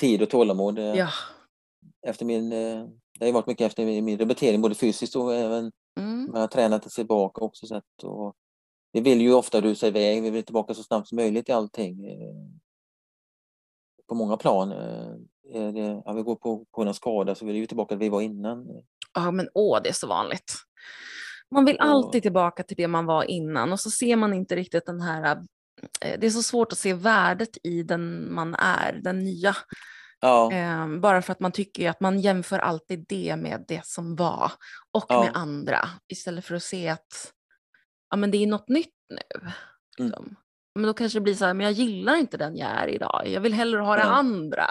tid 0.00 0.22
och 0.22 0.30
tålamod. 0.30 0.78
eh, 0.78 0.84
Ja. 0.84 1.08
Efter 2.06 2.24
min, 2.26 2.52
eh, 2.52 2.86
det 3.18 3.26
har 3.26 3.32
varit 3.32 3.46
mycket 3.46 3.66
efter 3.66 3.84
min, 3.84 4.18
rehabilitering, 4.18 4.60
både 4.62 4.74
fysiskt 4.74 5.16
och 5.16 5.34
även 5.34 5.72
Mm. 6.00 6.24
man 6.32 6.40
har 6.40 6.48
tränat 6.48 6.82
sig 6.84 6.90
tillbaka 6.90 7.40
också. 7.44 7.66
Så 7.66 7.76
att, 7.76 8.04
och 8.04 8.34
vi 8.92 9.00
vill 9.00 9.20
ju 9.20 9.32
ofta 9.34 9.60
rusa 9.60 9.86
iväg, 9.86 10.22
vi 10.22 10.30
vill 10.30 10.44
tillbaka 10.44 10.74
så 10.74 10.82
snabbt 10.82 11.08
som 11.08 11.16
möjligt 11.16 11.48
i 11.48 11.52
allting. 11.52 12.06
eh, 12.06 12.34
På 14.08 14.14
många 14.14 14.36
plan. 14.36 14.72
är 14.72 15.72
det, 15.72 16.02
ja, 16.04 16.12
vi 16.12 16.22
går 16.22 16.36
på, 16.36 16.64
på 16.70 16.82
en 16.82 16.94
skada 16.94 17.34
så 17.34 17.44
vill 17.44 17.54
vi 17.54 17.60
ju 17.60 17.66
tillbaka 17.66 17.94
där 17.94 18.00
vi 18.00 18.08
var 18.08 18.20
innan. 18.20 18.66
Ja, 19.14 19.30
men 19.30 19.48
åh, 19.54 19.78
det 19.82 19.88
är 19.88 19.92
så 19.92 20.06
vanligt. 20.06 20.52
Man 21.50 21.64
vill 21.64 21.76
alltid 21.80 22.22
tillbaka 22.22 22.62
till 22.62 22.76
det 22.76 22.88
man 22.88 23.06
var 23.06 23.24
innan 23.24 23.72
och 23.72 23.80
så 23.80 23.90
ser 23.90 24.16
man 24.16 24.34
inte 24.34 24.56
riktigt 24.56 24.86
den 24.86 25.00
här... 25.00 25.44
eh, 26.00 26.20
Det 26.20 26.26
är 26.26 26.30
så 26.30 26.42
svårt 26.42 26.72
att 26.72 26.78
se 26.78 26.94
värdet 26.94 27.58
i 27.62 27.82
den 27.82 28.34
man 28.34 28.54
är, 28.54 29.00
den 29.02 29.24
nya. 29.24 29.56
Ja, 30.20 30.52
Eh, 30.52 30.98
bara 31.00 31.22
för 31.22 31.32
att 31.32 31.40
man 31.40 31.52
tycker 31.52 31.90
att 31.90 32.00
man 32.00 32.20
jämför 32.20 32.58
alltid 32.58 33.04
det 33.08 33.36
med 33.36 33.64
det 33.68 33.86
som 33.86 34.16
var 34.16 34.52
och 34.92 35.06
Ja. 35.08 35.20
med 35.24 35.30
andra 35.34 35.88
istället 36.08 36.44
för 36.44 36.54
att 36.54 36.62
se 36.62 36.88
att 36.88 37.32
ja, 38.10 38.16
men 38.16 38.30
det 38.30 38.38
är 38.42 38.46
något 38.46 38.68
nytt 38.68 38.94
nu. 39.08 39.40
Mm. 39.40 39.52
Liksom. 39.98 40.36
Men 40.74 40.84
då 40.86 40.94
kanske 40.94 41.18
det 41.18 41.22
blir 41.22 41.34
så 41.34 41.44
här, 41.44 41.54
men 41.54 41.64
jag 41.64 41.72
gillar 41.72 42.16
inte 42.16 42.36
den 42.36 42.56
jag 42.56 42.70
är 42.70 42.88
idag. 42.88 43.22
Jag 43.28 43.40
vill 43.40 43.54
hellre 43.54 43.80
ha 43.80 43.96
det 43.96 44.04
Nej. 44.04 44.12
andra. 44.12 44.66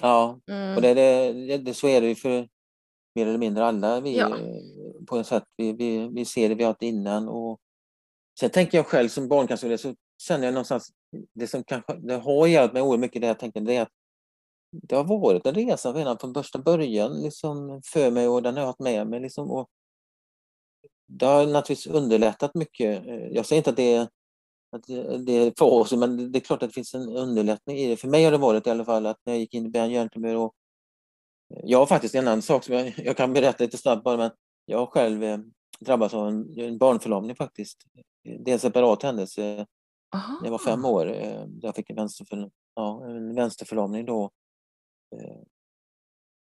ja. 0.00 0.40
Mm. 0.50 0.76
och 0.76 0.82
det, 0.82 0.94
det, 0.94 1.58
det, 1.58 1.74
så 1.74 1.88
är 1.88 2.00
det 2.00 2.06
ju 2.08 2.14
för 2.14 2.48
mer 3.14 3.26
eller 3.26 3.38
mindre 3.38 3.64
alla 3.64 4.00
vi, 4.00 4.18
Ja. 4.18 4.28
eh, 4.38 5.04
på 5.08 5.16
ett 5.18 5.26
sätt. 5.26 5.44
Vi, 5.56 5.72
vi, 5.72 6.08
vi 6.14 6.24
ser 6.24 6.48
det 6.48 6.54
vi 6.54 6.62
har 6.64 6.70
haft 6.70 6.82
innan. 6.82 7.28
Och 7.28 7.58
sen 8.40 8.50
tänker 8.50 8.78
jag 8.78 8.86
själv 8.86 9.08
som 9.08 9.28
barncancervårdare 9.28 9.78
så 9.78 9.94
känner 10.22 10.44
jag 10.44 10.54
någonstans, 10.54 10.90
det 11.34 11.46
som 11.46 11.64
kanske 11.64 11.94
det 11.94 12.14
har 12.14 12.46
hjälpt 12.46 12.74
mig 12.74 12.82
oerhört 12.82 13.00
mycket 13.00 13.22
det 13.22 13.28
jag 13.28 13.38
tänker, 13.38 13.60
det 13.60 13.76
är 13.76 13.82
att 13.82 13.92
det 14.72 14.96
har 14.96 15.04
varit 15.04 15.46
en 15.46 15.54
resa 15.54 15.92
redan 15.92 16.18
från 16.18 16.34
första 16.34 16.58
början 16.58 17.22
liksom, 17.22 17.82
för 17.84 18.10
mig 18.10 18.28
och 18.28 18.42
den 18.42 18.54
har 18.54 18.60
jag 18.60 18.66
haft 18.66 18.80
med 18.80 19.06
mig. 19.06 19.20
Liksom, 19.20 19.50
och 19.50 19.68
det 21.08 21.26
har 21.26 21.46
naturligtvis 21.46 21.86
underlättat 21.94 22.54
mycket. 22.54 23.06
Eh, 23.06 23.26
jag 23.26 23.46
säger 23.46 23.60
inte 23.60 23.70
att 23.70 23.76
det 23.76 23.94
är, 23.94 24.08
att 24.76 24.86
det 25.26 25.32
är 25.32 25.52
för 25.58 25.66
oss, 25.66 25.92
men 25.92 26.32
det 26.32 26.38
är 26.38 26.40
klart 26.40 26.62
att 26.62 26.68
det 26.68 26.74
finns 26.74 26.94
en 26.94 27.08
underlättning 27.08 27.76
i 27.76 27.88
det. 27.88 27.96
För 27.96 28.08
mig 28.08 28.24
har 28.24 28.32
det 28.32 28.38
varit 28.38 28.66
i 28.66 28.70
alla 28.70 28.84
fall 28.84 29.06
att 29.06 29.18
när 29.24 29.32
jag 29.32 29.40
gick 29.40 29.54
in 29.54 29.66
i 29.66 29.68
Björn 29.68 29.90
hjärntumör 29.90 30.36
och 30.36 30.54
eh, 31.54 31.60
jag 31.64 31.78
har 31.78 31.86
faktiskt 31.86 32.14
en 32.14 32.28
annan 32.28 32.42
sak 32.42 32.64
som 32.64 32.74
jag, 32.74 32.94
jag 32.96 33.16
kan 33.16 33.32
berätta 33.32 33.64
lite 33.64 33.78
snabbt 33.78 34.04
bara, 34.04 34.16
men 34.16 34.30
jag 34.66 34.78
har 34.78 34.86
själv 34.86 35.24
eh, 35.24 35.38
drabbats 35.80 36.14
av 36.14 36.28
en, 36.28 36.58
en 36.58 36.78
barnförlamning 36.78 37.36
faktiskt. 37.36 37.78
Det 38.24 38.50
är 38.50 38.54
en 38.54 38.60
separat 38.60 39.02
händelse 39.02 39.66
Aha. 40.14 40.38
när 40.40 40.46
jag 40.46 40.50
var 40.50 40.58
fem 40.58 40.84
år. 40.84 41.12
Eh, 41.12 41.46
jag 41.60 41.74
fick 41.74 41.90
en, 41.90 41.96
vänsterför, 41.96 42.50
ja, 42.74 43.04
en 43.04 43.34
vänsterförlamning 43.34 44.06
då. 44.06 44.30
Eh. 45.16 45.42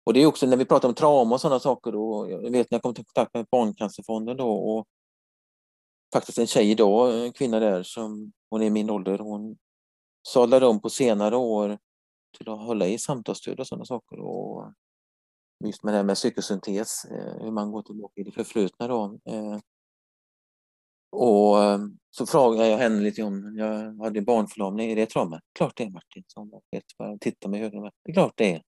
Och 0.03 0.13
det 0.13 0.19
är 0.21 0.25
också 0.25 0.47
när 0.47 0.57
vi 0.57 0.65
pratar 0.65 0.89
om 0.89 0.95
trauma 0.95 1.35
och 1.35 1.41
sådana 1.41 1.59
saker. 1.59 1.91
Då, 1.91 2.29
jag 2.29 2.51
vet 2.51 2.71
när 2.71 2.75
jag 2.75 2.81
kom 2.81 2.91
i 2.91 2.95
kontakt 2.95 3.33
med 3.33 3.47
Barncancerfonden 3.51 4.37
då 4.37 4.51
och 4.51 4.87
faktiskt 6.13 6.37
en 6.37 6.47
tjej 6.47 6.71
idag, 6.71 7.25
en 7.25 7.33
kvinna 7.33 7.59
där 7.59 7.83
som 7.83 8.31
hon 8.49 8.61
är 8.61 8.65
i 8.65 8.69
min 8.69 8.89
ålder, 8.89 9.17
hon 9.17 9.57
sadlade 10.27 10.65
om 10.67 10.81
på 10.81 10.89
senare 10.89 11.35
år 11.35 11.77
till 12.37 12.49
att 12.49 12.59
hålla 12.59 12.87
i 12.87 12.97
samtalsstöd 12.97 13.59
och 13.59 13.67
sådana 13.67 13.85
saker. 13.85 14.19
Och 14.19 14.73
just 15.65 15.83
med 15.83 15.93
det 15.93 15.97
här 15.97 16.03
med 16.03 16.15
psykosyntes, 16.15 17.05
eh, 17.05 17.41
hur 17.41 17.51
man 17.51 17.71
går 17.71 17.81
tillbaka 17.81 18.21
i 18.21 18.23
det 18.23 18.31
förflutna 18.31 18.87
då. 18.87 19.19
Och 21.11 21.57
så 22.11 22.25
frågade 22.25 22.67
jag 22.67 22.77
henne 22.77 23.01
lite 23.01 23.23
om, 23.23 23.55
jag 23.57 24.03
hade 24.03 24.21
barnförlamning, 24.21 24.91
är 24.91 24.95
det 24.95 25.05
trauma? 25.05 25.41
Klart 25.53 25.77
det 25.77 25.83
är 25.83 25.89
Martin, 25.89 26.23
sa 26.27 26.41
hon. 26.41 26.61
Vet 26.71 26.83
bara, 26.97 27.17
Titta 27.17 27.47
med 27.47 27.63
ögonen. 27.63 27.91
Det 28.03 28.11
är 28.11 28.13
klart 28.13 28.33
det 28.35 28.53
är. 28.53 28.61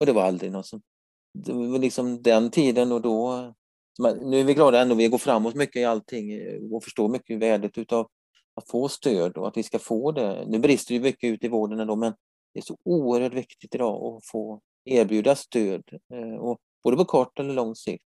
Och 0.00 0.06
det 0.06 0.12
var 0.12 0.22
aldrig 0.22 0.52
något 0.52 0.66
som... 0.66 0.82
Det 1.34 1.52
var 1.52 1.78
liksom 1.78 2.22
den 2.22 2.50
tiden 2.50 2.92
och 2.92 3.02
då... 3.02 3.54
Nu 4.22 4.40
är 4.40 4.44
vi 4.44 4.54
glada 4.54 4.80
ändå, 4.80 4.94
vi 4.94 5.08
går 5.08 5.18
framåt 5.18 5.54
mycket 5.54 5.76
i 5.76 5.84
allting 5.84 6.32
eh, 6.32 6.72
och 6.72 6.84
förstår 6.84 7.08
mycket 7.08 7.38
värdet 7.38 7.78
utav 7.78 8.08
att 8.54 8.70
få 8.70 8.88
stöd 8.88 9.36
och 9.36 9.48
att 9.48 9.56
vi 9.56 9.62
ska 9.62 9.78
få 9.78 10.12
det. 10.12 10.44
Nu 10.48 10.58
brister 10.58 10.94
det 10.94 11.00
mycket 11.00 11.28
ut 11.28 11.44
i 11.44 11.48
vården 11.48 11.80
ändå, 11.80 11.96
men 11.96 12.12
det 12.54 12.60
är 12.60 12.62
så 12.62 12.76
oerhört 12.84 13.34
viktigt 13.34 13.74
idag 13.74 14.16
att 14.16 14.26
få 14.26 14.60
erbjuda 14.84 15.36
stöd, 15.36 15.82
eh, 16.14 16.40
och 16.40 16.58
både 16.82 16.96
på 16.96 17.04
kort 17.04 17.38
eller 17.38 17.54
lång 17.54 17.74
sikt. 17.74 18.07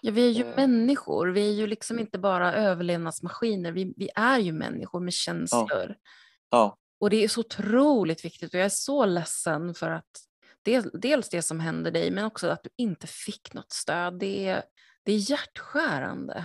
Ja, 0.00 0.12
vi 0.12 0.26
är 0.28 0.30
ju 0.32 0.44
Eh. 0.44 0.56
människor, 0.56 1.26
vi 1.28 1.48
är 1.48 1.52
ju 1.52 1.66
liksom 1.66 1.98
inte 1.98 2.18
bara 2.18 2.54
överlevnadsmaskiner, 2.54 3.72
vi, 3.72 3.94
vi 3.96 4.10
är 4.14 4.38
ju 4.38 4.52
människor 4.52 5.00
med 5.00 5.12
känslor. 5.12 5.96
Ja, 6.50 6.76
Och 7.00 7.10
det 7.10 7.24
är 7.24 7.28
så 7.28 7.40
otroligt 7.40 8.24
viktigt 8.24 8.54
och 8.54 8.60
jag 8.60 8.64
är 8.66 8.68
så 8.68 9.06
ledsen 9.06 9.74
för 9.74 9.90
att 9.90 10.10
del, 10.62 10.90
dels 10.92 11.28
det 11.28 11.42
som 11.42 11.60
hände 11.60 11.90
dig 11.90 12.10
men 12.10 12.24
också 12.24 12.48
att 12.48 12.62
du 12.62 12.70
inte 12.76 13.06
fick 13.06 13.54
något 13.54 13.72
stöd. 13.72 14.18
Det 14.18 14.48
är, 14.48 14.62
det 15.02 15.12
är 15.12 15.30
hjärtskärande. 15.30 16.44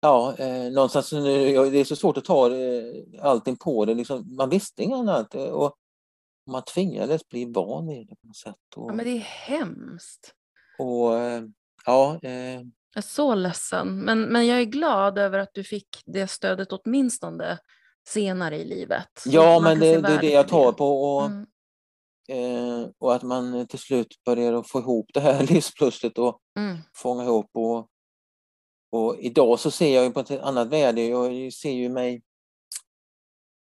ja 0.00 0.34
eh, 0.38 0.72
någonstans, 0.72 1.10
det 1.10 1.78
är 1.78 1.84
så 1.84 1.96
svårt 1.96 2.16
att 2.16 2.24
ta 2.24 2.56
eh, 2.56 3.04
allting 3.20 3.56
på 3.56 3.84
det. 3.84 3.94
Liksom, 3.94 4.36
man 4.36 4.50
visste 4.50 4.82
inget 4.82 4.98
annat 4.98 5.34
eh, 5.34 5.44
och 5.44 5.76
man 6.50 6.62
tvingades 6.64 7.28
bli 7.28 7.44
van 7.44 7.86
vid 7.86 8.06
det 8.08 8.16
på 8.16 8.26
något 8.26 8.36
sätt. 8.36 8.76
Och, 8.76 8.90
Ja, 8.90 8.94
men 8.94 9.04
det 9.04 9.10
är 9.10 9.18
hemskt. 9.18 10.34
Och 10.82 11.12
ja, 11.86 12.18
eh, 12.22 12.30
Jag 12.94 12.96
är 12.96 13.00
så 13.00 13.34
ledsen, 13.34 13.98
men, 14.04 14.20
men 14.22 14.46
jag 14.46 14.58
är 14.60 14.64
glad 14.64 15.18
över 15.18 15.38
att 15.38 15.50
du 15.54 15.64
fick 15.64 15.88
det 16.06 16.26
stödet 16.28 16.72
åtminstone 16.72 17.58
senare 18.08 18.56
i 18.58 18.64
livet. 18.64 19.08
Ja 19.26 19.60
men 19.60 19.78
det, 19.78 20.00
det 20.00 20.08
är 20.12 20.20
det 20.20 20.30
jag 20.30 20.48
tar 20.48 20.72
på. 20.72 21.16
Och, 21.16 21.24
Mm. 21.26 21.46
eh, 22.28 22.88
och 22.98 23.14
att 23.14 23.22
man 23.22 23.66
till 23.66 23.78
slut 23.78 24.24
börjar 24.24 24.62
få 24.62 24.78
ihop 24.78 25.10
det 25.14 25.20
här 25.20 25.46
livspusslet 25.52 26.18
och 26.18 26.38
Mm. 26.58 26.78
fånga 26.96 27.24
ihop. 27.24 27.50
Och, 27.54 27.88
och 28.92 29.16
idag 29.18 29.60
så 29.60 29.70
ser 29.70 29.94
jag 29.94 30.04
ju 30.04 30.10
på 30.10 30.20
ett 30.20 30.30
annat 30.30 30.68
värde. 30.68 31.02
Jag 31.06 31.52
ser 31.52 31.70
ju 31.72 31.88
mig 31.88 32.22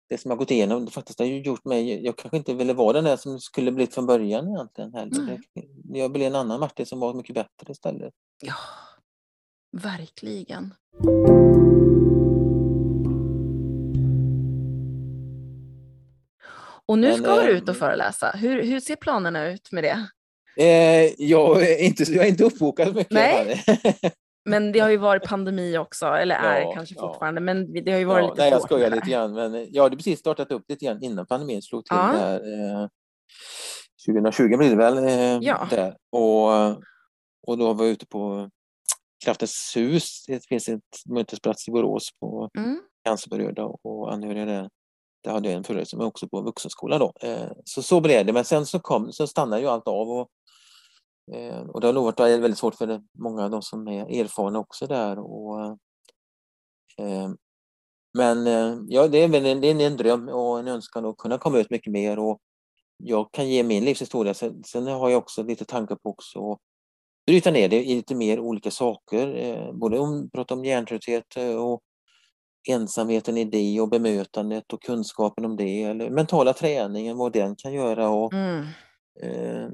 det 0.07 0.17
som 0.17 0.31
jag 0.31 0.37
gått 0.37 0.51
igenom, 0.51 0.85
det 0.85 0.91
faktiskt 0.91 1.19
har 1.19 1.25
ju 1.25 1.41
gjort 1.41 1.65
mig, 1.65 2.05
jag 2.05 2.17
kanske 2.17 2.37
inte 2.37 2.53
ville 2.53 2.73
vara 2.73 2.93
den 2.93 3.03
där 3.03 3.17
som 3.17 3.39
skulle 3.39 3.71
blivit 3.71 3.93
från 3.93 4.05
början 4.05 4.49
egentligen 4.49 4.93
heller. 4.93 5.41
Det, 5.53 5.99
jag 5.99 6.11
blev 6.11 6.27
en 6.27 6.35
annan 6.35 6.59
Martin 6.59 6.85
som 6.85 6.99
var 6.99 7.13
mycket 7.13 7.35
bättre 7.35 7.71
istället. 7.71 8.13
Ja, 8.43 8.55
verkligen. 9.71 10.73
Och 16.87 16.99
nu 16.99 17.07
Men, 17.07 17.17
ska 17.17 17.35
du 17.35 17.51
eh, 17.51 17.57
ut 17.57 17.69
och 17.69 17.77
föreläsa. 17.77 18.31
Hur, 18.31 18.63
hur 18.63 18.79
ser 18.79 18.95
planerna 18.95 19.47
ut 19.47 19.71
med 19.71 19.83
det? 19.83 20.07
Eh, 20.57 21.13
jag, 21.17 21.63
är 21.63 21.83
inte, 21.83 22.03
jag 22.03 22.25
är 22.25 22.29
inte 22.29 22.43
uppbokad 22.43 22.95
mycket. 22.95 23.11
Nej. 23.11 23.63
Men 24.45 24.71
det 24.71 24.79
har 24.79 24.89
ju 24.89 24.97
varit 24.97 25.23
pandemi 25.23 25.77
också, 25.77 26.05
eller 26.05 26.35
är 26.35 26.61
Ja, 26.61 26.73
kanske 26.73 26.95
ja. 26.95 27.01
fortfarande, 27.07 27.41
men 27.41 27.73
det 27.73 27.91
har 27.91 27.99
ju 27.99 28.05
varit 28.05 28.23
Ja, 28.23 28.29
lite 28.29 28.41
nej, 28.41 28.51
jag 28.51 28.61
skojar 28.61 28.89
lite 28.89 29.09
grann. 29.09 29.33
Men 29.33 29.55
eh, 29.55 29.61
jag 29.71 29.83
hade 29.83 29.95
precis 29.95 30.19
startat 30.19 30.51
upp 30.51 30.63
lite 30.67 30.85
grann 30.85 31.03
innan 31.03 31.25
pandemin 31.25 31.61
slog 31.61 31.85
till 31.85 31.95
Ja. 31.97 32.13
där. 32.17 32.81
Eh, 32.83 32.87
2020 34.07 34.57
blir 34.57 34.69
det 34.69 34.75
väl. 34.75 34.97
Eh, 34.97 35.37
Ja. 35.47 35.67
där. 35.69 35.95
Och, 36.11 36.69
och 37.47 37.57
då 37.57 37.73
var 37.73 37.85
jag 37.85 37.91
ute 37.91 38.05
på 38.05 38.49
Kraftens 39.25 39.73
hus. 39.75 40.25
Det 40.27 40.45
finns 40.47 40.69
ett 40.69 40.81
mötesplats 41.09 41.67
i 41.67 41.71
Borås 41.71 42.09
på 42.19 42.49
Mm. 42.57 42.79
cancerberörda 43.05 43.63
och 43.63 44.13
anhöriga 44.13 44.45
där. 44.45 44.69
Där 45.23 45.31
hade 45.31 45.47
jag 45.49 45.57
en 45.57 45.63
föreläsning, 45.63 45.97
men 45.97 46.07
också 46.07 46.27
på 46.27 46.41
vuxenskola 46.41 46.97
då. 46.97 47.13
Eh, 47.21 47.51
så 47.65 47.81
så 47.83 48.01
blev 48.01 48.25
det. 48.25 48.33
Men 48.33 48.45
sen 48.45 48.65
så, 48.65 48.79
kom, 48.79 49.11
så 49.11 49.27
stannade 49.27 49.61
ju 49.61 49.67
allt 49.67 49.87
av. 49.87 50.09
Och 50.09 50.27
och 51.67 51.81
det 51.81 51.87
har 51.87 51.93
nog 51.93 52.03
varit 52.03 52.19
väldigt 52.19 52.57
svårt 52.57 52.75
för 52.75 53.01
många 53.19 53.43
av 53.43 53.51
de 53.51 53.61
som 53.61 53.87
är 53.87 54.21
erfarna 54.21 54.59
också 54.59 54.87
där. 54.87 55.19
Och, 55.19 55.65
eh, 56.97 57.29
men 58.17 58.47
eh, 58.47 58.77
ja, 58.87 59.07
det 59.07 59.17
är 59.17 59.27
väl 59.27 59.45
en, 59.45 59.61
det 59.61 59.67
är 59.67 59.81
en 59.81 59.97
dröm 59.97 60.29
och 60.29 60.59
en 60.59 60.67
önskan 60.67 61.05
att 61.05 61.17
kunna 61.17 61.37
komma 61.37 61.59
ut 61.59 61.69
mycket 61.69 61.93
mer 61.93 62.19
och 62.19 62.39
jag 62.97 63.31
kan 63.31 63.49
ge 63.49 63.63
min 63.63 63.85
livshistoria. 63.85 64.33
Sen, 64.33 64.63
sen 64.63 64.87
har 64.87 65.09
jag 65.09 65.17
också 65.17 65.43
lite 65.43 65.65
tankar 65.65 65.95
på 65.95 66.09
också 66.09 66.51
att 66.51 66.59
bryta 67.27 67.51
ner 67.51 67.69
det 67.69 67.83
i 67.83 67.95
lite 67.95 68.15
mer 68.15 68.39
olika 68.39 68.71
saker. 68.71 69.71
Både 69.73 69.99
om, 69.99 70.29
prata 70.29 70.53
om 70.53 70.65
hjärntrötthet 70.65 71.35
och 71.59 71.81
ensamheten 72.69 73.37
i 73.37 73.45
det 73.45 73.81
och 73.81 73.89
bemötandet 73.89 74.73
och 74.73 74.81
kunskapen 74.81 75.45
om 75.45 75.55
det 75.55 75.83
eller 75.83 76.09
mentala 76.09 76.53
träningen, 76.53 77.17
vad 77.17 77.33
den 77.33 77.55
kan 77.55 77.73
göra. 77.73 78.09
Och, 78.09 78.33
mm. 78.33 78.65
eh, 79.21 79.69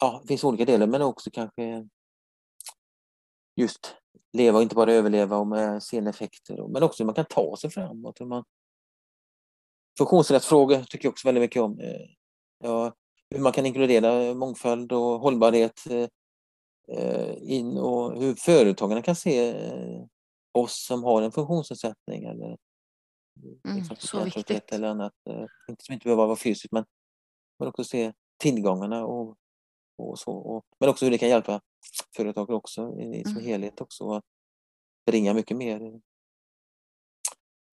ja, 0.00 0.18
det 0.22 0.28
finns 0.28 0.44
olika 0.44 0.64
delar 0.64 0.86
men 0.86 1.02
också 1.02 1.30
kanske 1.30 1.88
just 3.56 3.96
leva 4.32 4.56
och 4.56 4.62
inte 4.62 4.74
bara 4.74 4.92
överleva 4.92 5.36
och 5.36 5.46
med 5.46 5.82
seneffekter 5.82 6.68
men 6.68 6.82
också 6.82 7.02
hur 7.02 7.06
man 7.06 7.14
kan 7.14 7.24
ta 7.24 7.56
sig 7.56 7.70
framåt. 7.70 8.20
Hur 8.20 8.26
man... 8.26 8.44
Funktionsrättsfrågor 9.98 10.82
tycker 10.82 11.06
jag 11.06 11.12
också 11.12 11.28
väldigt 11.28 11.42
mycket 11.42 11.62
om. 11.62 11.80
Eh, 11.80 12.06
ja, 12.58 12.94
hur 13.30 13.40
man 13.40 13.52
kan 13.52 13.66
inkludera 13.66 14.34
mångfald 14.34 14.92
och 14.92 15.20
hållbarhet 15.20 15.86
eh, 16.88 17.34
in 17.42 17.78
och 17.78 18.20
hur 18.20 18.34
företagarna 18.34 19.02
kan 19.02 19.16
se 19.16 19.48
eh, 19.48 20.04
oss 20.52 20.86
som 20.86 21.04
har 21.04 21.22
en 21.22 21.32
funktionsnedsättning 21.32 22.24
eller 22.24 22.56
mm, 23.68 23.84
så 23.98 24.24
viktigt. 24.24 24.72
eller 24.72 24.88
annat. 24.88 25.12
Inte 25.68 25.84
som 25.84 25.92
inte 25.92 26.04
behöver 26.04 26.26
vara 26.26 26.36
fysiskt 26.36 26.72
men, 26.72 26.84
men 27.58 27.68
också 27.68 27.84
se 27.84 28.12
tillgångarna 28.38 29.06
och 29.06 29.36
och 29.98 30.18
så. 30.18 30.32
Och, 30.32 30.64
men 30.80 30.88
också 30.88 31.04
hur 31.04 31.12
det 31.12 31.18
kan 31.18 31.28
hjälpa 31.28 31.60
företag 32.16 32.50
också 32.50 32.82
i, 33.00 33.22
som 33.22 33.32
mm. 33.32 33.44
helhet 33.44 33.80
också 33.80 34.10
att 34.10 34.24
bringa 35.06 35.34
mycket 35.34 35.56
mer 35.56 36.00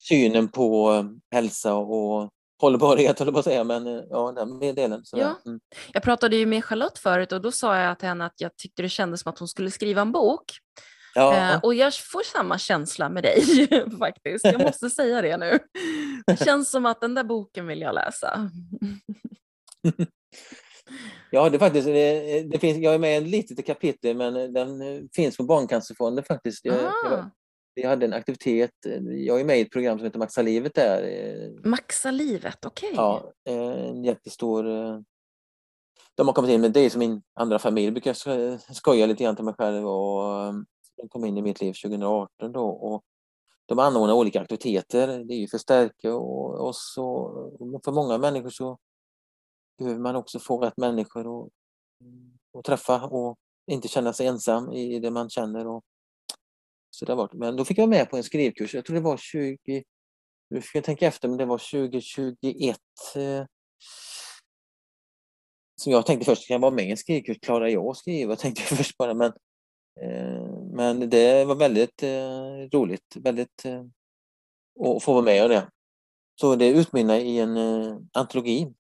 synen 0.08 0.48
på 0.48 0.92
eh, 0.92 1.06
hälsa 1.32 1.74
och 1.74 2.30
hållbarhet, 2.62 3.20
höll 3.20 3.34
på 3.34 3.40
att 3.40 3.46
säga, 3.46 3.64
men 3.64 3.88
eh, 3.88 4.04
ja, 4.10 4.32
den 4.32 4.76
delen. 4.76 5.04
Ja. 5.12 5.36
Mm. 5.46 5.60
Jag 5.94 6.04
pratade 6.04 6.36
ju 6.36 6.46
med 6.46 6.66
Charlotte 6.66 7.00
förut 7.00 7.32
och 7.32 7.42
då 7.42 7.52
sa 7.52 7.78
jag 7.78 8.00
till 8.00 8.08
henne 8.08 8.26
att 8.26 8.42
jag 8.42 8.58
tyckte 8.58 8.82
det 8.82 8.90
kändes 8.90 9.22
som 9.22 9.30
att 9.30 9.40
hon 9.40 9.48
skulle 9.48 9.72
skriva 9.72 10.02
en 10.02 10.12
bok. 10.12 10.44
Ja. 11.16 11.54
Eh, 11.54 11.60
och 11.64 11.76
jag 11.76 11.94
får 11.94 12.24
samma 12.24 12.58
känsla 12.58 13.10
med 13.10 13.24
dig 13.24 13.68
faktiskt, 14.00 14.46
jag 14.46 14.62
måste 14.62 14.90
säga 15.00 15.22
det 15.22 15.38
nu. 15.38 15.60
Det 16.28 16.46
känns 16.46 16.72
som 16.72 16.86
att 16.86 17.02
den 17.02 17.16
där 17.16 17.24
boken 17.24 17.68
vill 17.68 17.82
jag 17.82 17.96
läsa. 17.96 18.50
Ja, 21.36 21.50
det 21.50 21.60
faktiskt, 21.60 21.88
det, 21.88 22.44
det 22.44 22.60
finns, 22.60 22.78
jag 22.78 22.94
är 22.94 23.00
med 23.00 23.14
i 23.14 23.16
ett 23.16 23.28
litet 23.28 23.66
kapitel 23.66 24.18
men 24.18 24.54
den 24.54 25.10
finns 25.14 25.38
på 25.38 25.44
Barncancerfonden 25.44 26.26
faktiskt. 26.26 26.66
Jag, 26.66 26.76
jag, 26.76 27.14
ah. 27.14 27.30
jag, 27.74 27.90
hade 27.90 28.06
en 28.06 28.14
aktivitet, 28.14 28.72
jag 29.26 29.40
är 29.40 29.44
med 29.44 29.58
i 29.58 29.62
ett 29.62 29.72
program 29.72 29.98
som 29.98 30.06
heter 30.06 30.20
Maxa 30.20 30.42
livet 30.42 30.76
där. 30.76 31.68
Maxa 31.68 32.12
livet, 32.12 32.66
okej. 32.66 32.90
Okay. 32.90 33.04
Ja, 33.04 33.32
en 33.46 34.04
jättestor... 34.04 34.64
De 36.16 36.28
har 36.28 36.34
kommit 36.34 36.52
in 36.52 36.62
med 36.62 36.72
det 36.72 36.90
som 36.90 37.00
min 37.00 37.22
andra 37.34 37.60
familj, 37.60 37.92
brukar 37.92 38.16
jag 38.26 38.60
skoja 38.76 39.06
lite 39.06 39.24
grann 39.24 39.36
till 39.36 39.46
mig 39.46 39.54
själv 39.54 39.88
och 39.88 40.54
de 40.98 41.10
kom 41.10 41.26
in 41.26 41.38
i 41.38 41.42
mitt 41.42 41.62
liv 41.62 41.74
2018 41.74 42.52
då. 42.52 42.66
Och 42.66 43.04
de 43.66 43.80
anordnar 43.80 44.14
olika 44.14 44.42
aktiviteter, 44.42 45.08
det 45.08 45.34
är 45.34 45.38
ju 45.38 45.48
för 45.48 45.58
att 45.58 45.62
stärka 45.62 46.16
oss 46.16 46.96
och 46.98 47.84
för 47.86 47.92
många 47.92 48.18
människor 48.18 48.50
så 48.50 48.78
behöver 49.78 50.00
man 50.00 50.16
också 50.16 50.40
få 50.40 50.58
rätt 50.58 50.78
människor 50.78 51.46
att, 51.46 51.52
att 52.58 52.66
träffa 52.66 53.06
och 53.06 53.38
inte 53.72 53.88
känna 53.88 54.14
sig 54.14 54.28
ensam 54.28 54.74
i 54.74 55.00
det 55.00 55.12
man 55.12 55.30
känner. 55.30 55.68
Och, 55.68 55.84
så 56.90 57.06
det 57.06 57.16
var, 57.16 57.30
men 57.34 57.56
då 57.56 57.66
fick 57.66 57.78
jag 57.78 57.90
med 57.90 58.10
på 58.10 58.18
en 58.18 58.24
skrivkurs, 58.24 58.74
jag 58.74 58.86
tror 58.86 58.96
det 58.96 59.02
var 59.02 59.18
20, 59.18 59.84
nu 60.50 60.62
ska 60.62 60.78
jag 60.78 60.86
tänka 60.86 61.08
efter, 61.08 61.28
men 61.28 61.38
det 61.38 61.46
var 61.46 61.58
2021 61.58 62.78
eh, 63.16 63.46
som 65.76 65.92
jag 65.92 66.06
tänkte 66.06 66.26
först, 66.26 66.48
kan 66.48 66.56
jag 66.56 66.62
vara 66.62 66.72
med 66.72 66.88
i 66.88 66.92
en 66.92 66.98
skrivkurs? 66.98 67.40
Klarar 67.40 67.68
jag 67.68 67.86
att 67.86 67.98
skriva? 67.98 68.36
Tänkte 68.36 68.62
jag 68.70 68.78
först 68.78 68.98
bara, 68.98 69.14
men, 69.14 69.34
eh, 70.02 70.64
men 70.74 71.10
det 71.10 71.46
var 71.46 71.56
väldigt 71.56 72.04
eh, 72.04 72.80
roligt, 72.80 73.16
väldigt 73.16 73.66
eh, 73.66 73.84
att 74.86 75.04
få 75.04 75.14
vara 75.14 75.26
med 75.26 75.44
om 75.44 75.50
det. 75.50 75.70
Så 76.42 76.56
det 76.56 76.70
utmynnade 76.70 77.22
i 77.22 77.40
en 77.40 77.58
eh, 77.58 77.98
antologi 78.14 78.74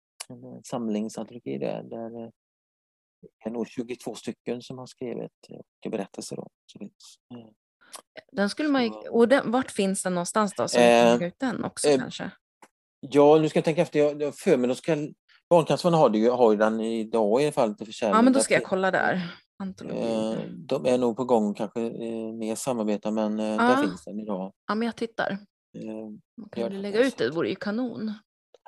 samlingsantologi 0.63 1.57
där, 1.57 1.83
där 1.83 2.31
det 3.43 3.49
är 3.49 3.49
nog 3.49 3.67
22 3.67 4.15
stycken 4.15 4.61
som 4.61 4.77
har 4.77 4.85
skrivit 4.85 5.31
eh, 5.85 5.91
berättelser. 5.91 6.35
Då, 6.35 6.47
så 6.65 6.79
finns. 6.79 7.19
Eh, 7.35 7.51
den 8.31 8.49
skulle 8.49 8.69
man 8.69 8.91
och 9.09 9.27
den, 9.27 9.51
vart 9.51 9.71
finns 9.71 10.03
den 10.03 10.13
någonstans 10.13 10.53
då? 10.57 10.67
Så 10.67 10.79
eh, 10.79 11.23
ut 11.23 11.39
den 11.39 11.63
också 11.63 11.87
eh, 11.87 11.99
kanske? 11.99 12.31
Ja, 12.99 13.37
nu 13.37 13.49
ska 13.49 13.57
jag 13.57 13.65
tänka 13.65 13.81
efter. 13.81 13.99
Jag, 13.99 14.21
jag 14.21 14.35
för 14.35 14.57
mig, 14.57 14.75
ska, 14.75 14.95
Barncancerfonden 15.49 15.99
har, 15.99 16.09
ju, 16.09 16.29
har 16.29 16.51
ju 16.51 16.57
den 16.57 16.81
idag 16.81 17.41
i 17.41 17.45
alla 17.45 17.51
fall 17.51 17.75
till 17.75 17.85
försäljning. 17.85 18.15
Ja, 18.15 18.21
men 18.21 18.33
då 18.33 18.39
ska 18.39 18.53
jag 18.53 18.63
kolla 18.63 18.91
där. 18.91 19.13
Eh, 19.63 20.39
de 20.49 20.85
är 20.85 20.97
nog 20.97 21.17
på 21.17 21.25
gång 21.25 21.53
kanske 21.53 21.81
eh, 21.81 22.33
mer 22.33 22.55
samarbeta, 22.55 23.11
men 23.11 23.39
eh, 23.39 23.57
där 23.57 23.83
finns 23.83 24.05
den 24.05 24.19
idag. 24.19 24.53
Ja, 24.67 24.75
men 24.75 24.85
jag 24.85 24.95
tittar. 24.95 25.31
Eh, 25.77 26.09
Man 26.37 26.49
kan 26.51 26.63
ju 26.63 26.81
lägga 26.81 26.99
ut 26.99 27.17
det, 27.17 27.23
det 27.23 27.35
vore 27.35 27.49
ju 27.49 27.55
kanon. 27.55 28.13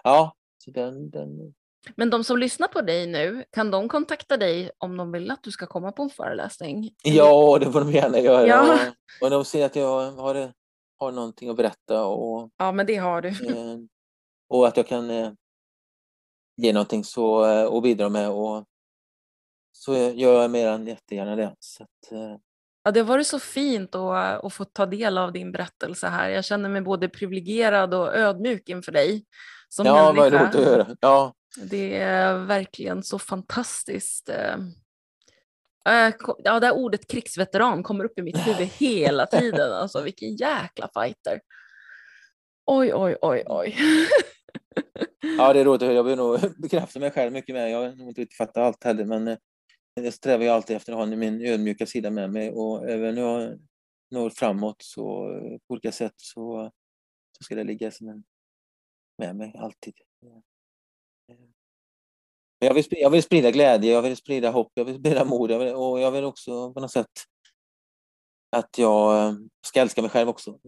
Ja, 0.03 0.35
så 0.57 0.71
den, 0.71 1.09
den... 1.09 1.53
Men 1.95 2.09
de 2.09 2.23
som 2.23 2.37
lyssnar 2.37 2.67
på 2.67 2.81
dig 2.81 3.07
nu, 3.07 3.45
kan 3.51 3.71
de 3.71 3.89
kontakta 3.89 4.37
dig 4.37 4.71
om 4.77 4.97
de 4.97 5.11
vill 5.11 5.31
att 5.31 5.43
du 5.43 5.51
ska 5.51 5.67
komma 5.67 5.91
på 5.91 6.03
en 6.03 6.09
föreläsning? 6.09 6.95
Ja, 7.03 7.57
det 7.59 7.71
får 7.71 7.79
de 7.79 7.91
gärna 7.91 8.19
göra. 8.19 8.47
Ja. 8.47 8.79
Och 9.21 9.29
de 9.29 9.45
ser 9.45 9.65
att 9.65 9.75
jag 9.75 10.11
har, 10.11 10.53
har 10.99 11.11
någonting 11.11 11.49
att 11.49 11.57
berätta. 11.57 12.05
Och, 12.05 12.49
ja, 12.57 12.71
men 12.71 12.85
det 12.85 12.95
har 12.95 13.21
du. 13.21 13.29
Eh, 13.29 13.77
och 14.49 14.67
att 14.67 14.77
jag 14.77 14.87
kan 14.87 15.09
eh, 15.09 15.31
ge 16.57 16.73
någonting 16.73 17.03
så, 17.03 17.45
eh, 17.45 17.65
och 17.65 17.81
bidra 17.81 18.09
med. 18.09 18.29
Och, 18.29 18.65
så 19.71 19.93
gör 19.93 20.41
jag 20.41 20.51
mer 20.51 20.67
än 20.67 20.87
jättegärna 20.87 21.35
det. 21.35 21.55
Så 21.59 21.83
att, 21.83 22.11
Ja, 22.87 22.91
det 22.91 22.99
har 22.99 23.07
varit 23.07 23.27
så 23.27 23.39
fint 23.39 23.95
att, 23.95 24.45
att 24.45 24.53
få 24.53 24.65
ta 24.65 24.85
del 24.85 25.17
av 25.17 25.33
din 25.33 25.51
berättelse 25.51 26.07
här. 26.07 26.29
Jag 26.29 26.45
känner 26.45 26.69
mig 26.69 26.81
både 26.81 27.09
privilegierad 27.09 27.93
och 27.93 28.15
ödmjuk 28.15 28.69
inför 28.69 28.91
dig 28.91 29.25
som 29.69 29.85
ja, 29.85 30.13
människa. 30.13 30.29
Vad 30.29 30.41
roligt 30.41 30.55
att 30.55 30.65
höra. 30.65 30.95
Ja. 30.99 31.33
Det 31.57 31.97
är 31.97 32.37
verkligen 32.37 33.03
så 33.03 33.19
fantastiskt. 33.19 34.29
Eh, 34.29 34.55
eh, 35.89 36.13
ja, 36.43 36.59
det 36.59 36.65
här 36.65 36.75
ordet 36.75 37.07
krigsveteran 37.07 37.83
kommer 37.83 38.03
upp 38.03 38.19
i 38.19 38.21
mitt 38.21 38.47
huvud 38.47 38.67
hela 38.77 39.25
tiden. 39.25 39.71
Alltså 39.71 40.01
vilken 40.01 40.35
jäkla 40.35 40.89
fighter. 40.93 41.41
Oj, 42.65 42.93
oj, 42.93 43.17
oj, 43.21 43.43
oj. 43.45 43.75
Ja, 45.37 45.53
det 45.53 45.59
är 45.59 45.65
roligt. 45.65 45.81
Jag 45.81 46.03
vill 46.03 46.17
nog 46.17 46.39
bekräfta 46.61 46.99
mig 46.99 47.11
själv 47.11 47.31
mycket 47.31 47.55
mer. 47.55 47.67
Jag 47.67 47.81
har 47.81 47.95
nog 47.95 48.09
inte 48.09 48.21
riktigt 48.21 48.37
fattat 48.37 48.57
allt 48.57 48.83
heller, 48.83 49.05
men 49.05 49.27
eh, 49.27 49.37
jag 49.93 50.13
strävar 50.13 50.43
ju 50.43 50.49
alltid 50.49 50.75
efter 50.75 50.93
att 50.93 50.99
ha 50.99 51.05
min 51.05 51.45
ödmjuka 51.45 51.85
sida 51.85 52.09
med 52.09 52.31
mig 52.31 52.51
och 52.51 52.89
även 52.89 53.15
när 53.15 53.21
jag 53.21 53.59
når 54.11 54.29
framåt 54.29 54.75
så 54.79 55.03
på 55.67 55.73
olika 55.73 55.91
sätt 55.91 56.13
så, 56.15 56.71
så 57.37 57.43
ska 57.43 57.55
det 57.55 57.63
ligga 57.63 57.91
som 57.91 58.09
en 58.09 58.23
med 59.17 59.35
mig 59.35 59.55
alltid. 59.59 59.93
Jag 62.59 62.73
vill, 62.73 62.85
jag 62.89 63.09
vill 63.09 63.23
sprida 63.23 63.51
glädje, 63.51 63.91
jag 63.91 64.01
vill 64.01 64.17
sprida 64.17 64.49
hopp, 64.49 64.71
jag 64.73 64.85
vill 64.85 64.99
sprida 64.99 65.25
mod 65.25 65.51
jag 65.51 65.59
vill, 65.59 65.73
och 65.73 65.99
jag 65.99 66.11
vill 66.11 66.23
också 66.23 66.73
på 66.73 66.79
något 66.79 66.91
sätt 66.91 67.11
att 68.55 68.77
jag 68.77 69.27
eh, 69.27 69.33
ska 69.65 69.81
älska 69.81 70.01
mig 70.01 70.11
själv 70.11 70.29
också. 70.29 70.59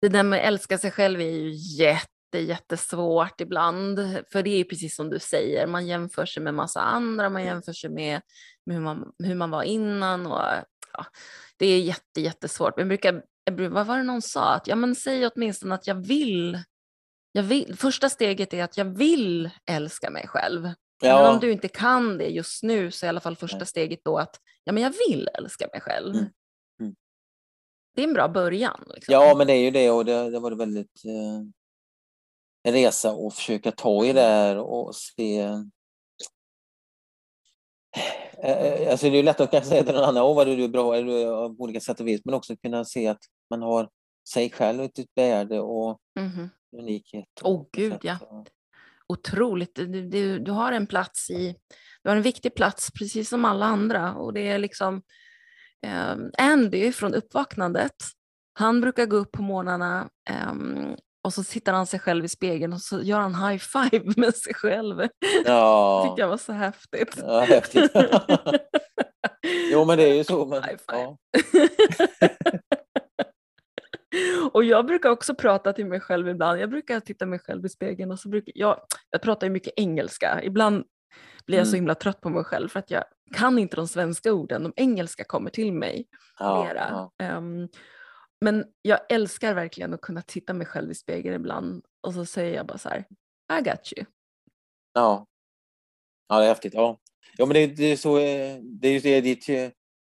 Det 0.00 0.08
där 0.08 0.22
med 0.22 0.38
att 0.38 0.46
älska 0.46 0.78
sig 0.78 0.90
själv 0.90 1.20
är 1.20 1.30
ju 1.30 1.50
jätte, 1.54 2.38
jättesvårt 2.38 3.40
ibland. 3.40 3.98
För 4.32 4.42
det 4.42 4.50
är 4.50 4.64
precis 4.64 4.96
som 4.96 5.10
du 5.10 5.18
säger, 5.18 5.66
man 5.66 5.86
jämför 5.86 6.26
sig 6.26 6.42
med 6.42 6.54
massa 6.54 6.80
andra, 6.80 7.30
man 7.30 7.44
jämför 7.44 7.72
sig 7.72 7.90
med, 7.90 8.20
med 8.66 8.76
hur, 8.76 8.82
man, 8.82 9.12
hur 9.18 9.34
man 9.34 9.50
var 9.50 9.62
innan. 9.62 10.26
Och, 10.26 10.42
ja, 10.92 11.06
det 11.56 11.66
är 11.66 11.80
jätte, 11.80 12.20
jättesvårt. 12.20 12.76
Men 12.76 12.88
brukar 12.88 13.22
vad 13.50 13.86
var 13.86 13.96
det 13.98 14.04
någon 14.04 14.22
sa? 14.22 14.54
Att, 14.54 14.66
ja, 14.66 14.76
men 14.76 14.94
säg 14.94 15.26
åtminstone 15.26 15.74
att 15.74 15.86
jag 15.86 15.94
vill, 16.06 16.62
jag 17.32 17.42
vill. 17.42 17.76
Första 17.76 18.08
steget 18.08 18.54
är 18.54 18.64
att 18.64 18.76
jag 18.76 18.84
vill 18.84 19.50
älska 19.70 20.10
mig 20.10 20.28
själv. 20.28 20.68
Ja. 21.02 21.22
Men 21.22 21.34
om 21.34 21.40
du 21.40 21.52
inte 21.52 21.68
kan 21.68 22.18
det 22.18 22.28
just 22.28 22.62
nu 22.62 22.90
så 22.90 23.06
är 23.06 23.08
i 23.08 23.10
alla 23.10 23.20
fall 23.20 23.36
första 23.36 23.64
steget 23.64 24.00
då 24.04 24.18
att 24.18 24.40
ja, 24.64 24.72
men 24.72 24.82
jag 24.82 24.94
vill 25.08 25.28
älska 25.38 25.68
mig 25.72 25.80
själv. 25.80 26.14
Mm. 26.14 26.26
Mm. 26.80 26.94
Det 27.96 28.02
är 28.02 28.08
en 28.08 28.14
bra 28.14 28.28
början. 28.28 28.84
Liksom. 28.94 29.12
Ja, 29.12 29.34
men 29.36 29.46
det 29.46 29.52
är 29.52 29.64
ju 29.64 29.70
det 29.70 29.90
och 29.90 30.04
det, 30.04 30.30
det 30.30 30.38
var 30.38 30.52
väldigt 30.52 31.04
eh, 31.04 31.40
en 32.62 32.72
resa 32.72 33.10
att 33.10 33.34
försöka 33.34 33.72
ta 33.72 34.04
i 34.04 34.12
det 34.12 34.20
här 34.20 34.58
och 34.58 34.94
se 34.94 35.40
Eh, 35.40 35.50
eh, 35.50 35.60
alltså 38.90 39.10
det 39.10 39.18
är 39.18 39.22
lätt 39.22 39.40
att 39.40 39.50
kanske 39.50 39.70
säga 39.70 39.84
till 39.84 39.94
någon 39.94 40.04
annan, 40.04 40.22
åh 40.22 40.36
vad 40.36 40.46
du 40.46 40.64
är 40.64 40.68
bra 40.68 40.96
eller 40.96 41.48
på 41.48 41.62
olika 41.62 41.80
sätt 41.80 42.00
och 42.00 42.08
vis, 42.08 42.20
men 42.24 42.34
också 42.34 42.56
kunna 42.56 42.84
se 42.84 43.06
att 43.06 43.20
man 43.50 43.62
har 43.62 43.88
sig 44.28 44.50
själv 44.50 44.80
och 44.80 44.98
ett 44.98 45.06
värde 45.16 45.60
och 45.60 45.98
mm. 46.18 46.48
unikhet. 46.78 47.28
Åh 47.42 47.60
oh, 47.60 47.66
gud 47.72 47.98
ja. 48.02 48.44
Otroligt. 49.08 49.74
Du, 49.74 50.08
du, 50.08 50.38
du, 50.38 50.50
har 50.50 50.72
en 50.72 50.86
plats 50.86 51.30
i 51.30 51.56
Du 52.02 52.08
har 52.08 52.16
en 52.16 52.22
viktig 52.22 52.54
plats, 52.54 52.90
precis 52.90 53.28
som 53.28 53.44
alla 53.44 53.66
andra. 53.66 54.14
Och 54.14 54.32
det 54.32 54.48
är 54.48 54.58
liksom 54.58 55.02
eh, 55.86 56.16
Andy 56.38 56.92
från 56.92 57.14
uppvaknandet. 57.14 57.96
Han 58.52 58.80
brukar 58.80 59.06
gå 59.06 59.16
upp 59.16 59.32
på 59.32 59.42
morgnarna 59.42 60.10
eh, 60.30 60.54
och 61.24 61.32
så 61.34 61.44
tittar 61.44 61.72
han 61.72 61.86
sig 61.86 62.00
själv 62.00 62.24
i 62.24 62.28
spegeln 62.28 62.72
och 62.72 62.80
så 62.80 63.02
gör 63.02 63.18
han 63.20 63.34
high 63.34 63.58
five 63.58 64.12
med 64.16 64.34
sig 64.34 64.54
själv. 64.54 65.08
Ja. 65.44 66.00
Det 66.02 66.08
tyckte 66.08 66.20
jag 66.20 66.28
var 66.28 66.36
så 66.36 66.52
häftigt. 66.52 67.14
Ja, 67.22 67.40
häftigt. 67.40 67.90
jo, 69.72 69.84
men 69.84 69.98
det 69.98 70.04
är 70.10 70.14
ju 70.14 70.24
så. 70.24 70.46
Men, 70.46 70.62
High 70.62 70.76
five. 70.76 70.98
ja. 70.98 71.16
och 74.52 74.64
jag 74.64 74.86
brukar 74.86 75.10
också 75.10 75.34
prata 75.34 75.72
till 75.72 75.86
mig 75.86 76.00
själv 76.00 76.28
ibland. 76.28 76.60
Jag 76.60 76.70
brukar 76.70 77.00
titta 77.00 77.26
mig 77.26 77.38
själv 77.38 77.66
i 77.66 77.68
spegeln 77.68 78.10
och 78.10 78.18
så 78.18 78.28
brukar 78.28 78.52
jag, 78.56 78.80
jag 79.10 79.22
pratar 79.22 79.46
ju 79.46 79.50
mycket 79.52 79.72
engelska. 79.76 80.40
Ibland 80.42 80.84
blir 81.46 81.58
jag 81.58 81.66
så 81.66 81.70
Mm. 81.70 81.78
himla 81.78 81.94
trött 81.94 82.20
på 82.20 82.28
mig 82.30 82.44
själv 82.44 82.68
för 82.68 82.78
att 82.78 82.90
jag 82.90 83.04
kan 83.36 83.58
inte 83.58 83.76
de 83.76 83.88
svenska 83.88 84.32
orden. 84.32 84.62
De 84.62 84.72
engelska 84.76 85.24
kommer 85.24 85.50
till 85.50 85.72
mig 85.72 86.06
Ja, 86.38 86.64
mera. 86.64 86.86
ja. 86.90 87.12
Ehm, 87.24 87.68
men 88.40 88.64
jag 88.82 89.00
älskar 89.08 89.54
verkligen 89.54 89.94
att 89.94 90.00
kunna 90.00 90.22
titta 90.22 90.54
mig 90.54 90.66
själv 90.66 90.90
i 90.90 90.94
spegeln 90.94 91.34
ibland 91.34 91.84
och 92.00 92.14
så 92.14 92.26
säger 92.26 92.56
jag 92.56 92.66
bara 92.66 92.78
så 92.78 92.88
här, 92.88 93.04
I 93.58 93.62
got 93.62 93.92
you. 93.96 94.06
Ja. 94.92 95.26
ja, 96.28 96.38
det 96.38 96.44
är 96.44 96.48
häftigt. 96.48 96.74
Ja, 96.74 96.98
ja 97.36 97.46
men 97.46 97.54
det, 97.54 97.66
det 97.66 97.84
är 97.84 97.96
så, 97.96 98.18
eh, 98.18 98.56
det 98.62 98.88
är 98.88 98.92
ju 98.92 99.00
det 99.00 99.20
dit 99.20 99.48
eh, 99.48 99.70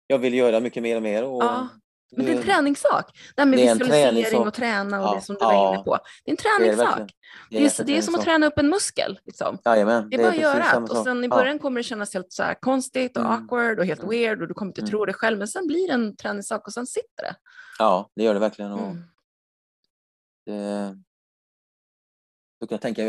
jag 0.06 0.18
vill 0.18 0.34
göra 0.34 0.60
mycket 0.60 0.82
mer 0.82 0.96
och 0.96 1.02
mer. 1.02 1.24
Och 1.24 1.44
Ja, 1.44 1.68
Men 2.16 2.26
det 2.26 2.32
är 2.32 2.34
en 2.36 2.40
det- 2.40 2.46
träningssak. 2.46 3.18
Det 3.36 3.40
här 3.42 3.46
med 3.48 3.58
Det 3.58 3.68
är 3.68 3.74
visualisering 3.74 4.02
träningssak. 4.24 4.46
och 4.46 4.54
träna 4.54 5.00
och 5.00 5.06
Ja, 5.06 5.14
det 5.14 5.20
som 5.20 5.34
du 5.34 5.44
var 5.44 5.52
ja. 5.52 5.74
inne 5.74 5.84
på. 5.84 5.98
Det 6.24 6.30
är 6.30 6.32
en 6.32 6.36
det 6.36 6.42
är 6.42 6.70
det 6.70 6.76
träningssak. 6.76 6.88
verkligen. 6.98 7.08
Det 7.50 7.56
är, 7.56 7.60
det 7.60 7.66
är 7.98 8.02
som 8.02 8.14
att 8.14 8.20
träningssak. 8.20 8.24
träna 8.24 8.46
upp 8.46 8.58
en 8.58 8.68
muskel. 8.68 9.20
Liksom. 9.26 9.58
Jajamän, 9.64 10.10
Det 10.10 10.16
är 10.16 10.18
bara 10.22 10.28
att 10.28 10.36
göra. 10.36 10.76
Och 10.78 10.96
sen 11.04 11.24
i 11.24 11.26
Ja. 11.30 11.36
början 11.36 11.58
kommer 11.58 11.80
det 11.80 11.84
kännas 11.84 12.14
helt 12.14 12.32
så 12.32 12.42
konstigt 12.60 13.16
och 13.16 13.24
Mm. 13.24 13.32
awkward 13.42 13.78
och 13.78 13.86
helt 13.86 14.00
Mm. 14.02 14.10
weird 14.10 14.42
och 14.42 14.48
du 14.48 14.54
kommer 14.54 14.70
inte 14.70 14.80
Mm. 14.80 14.90
tro 14.90 15.04
det 15.04 15.12
själv. 15.12 15.38
Men 15.38 15.48
sen 15.48 15.66
blir 15.66 15.86
det 15.88 15.94
en 15.94 16.16
träningssak 16.16 16.66
och 16.66 16.72
sen 16.72 16.86
sitter 16.86 17.22
det. 17.22 17.34
Ja, 17.78 18.10
det 18.16 18.22
gör 18.24 18.34
det 18.34 18.40
verkligen. 18.40 18.72
Mm. 18.72 19.02
det, 20.46 20.96
du 22.60 22.66
kan 22.66 22.78
tänka, 22.78 23.02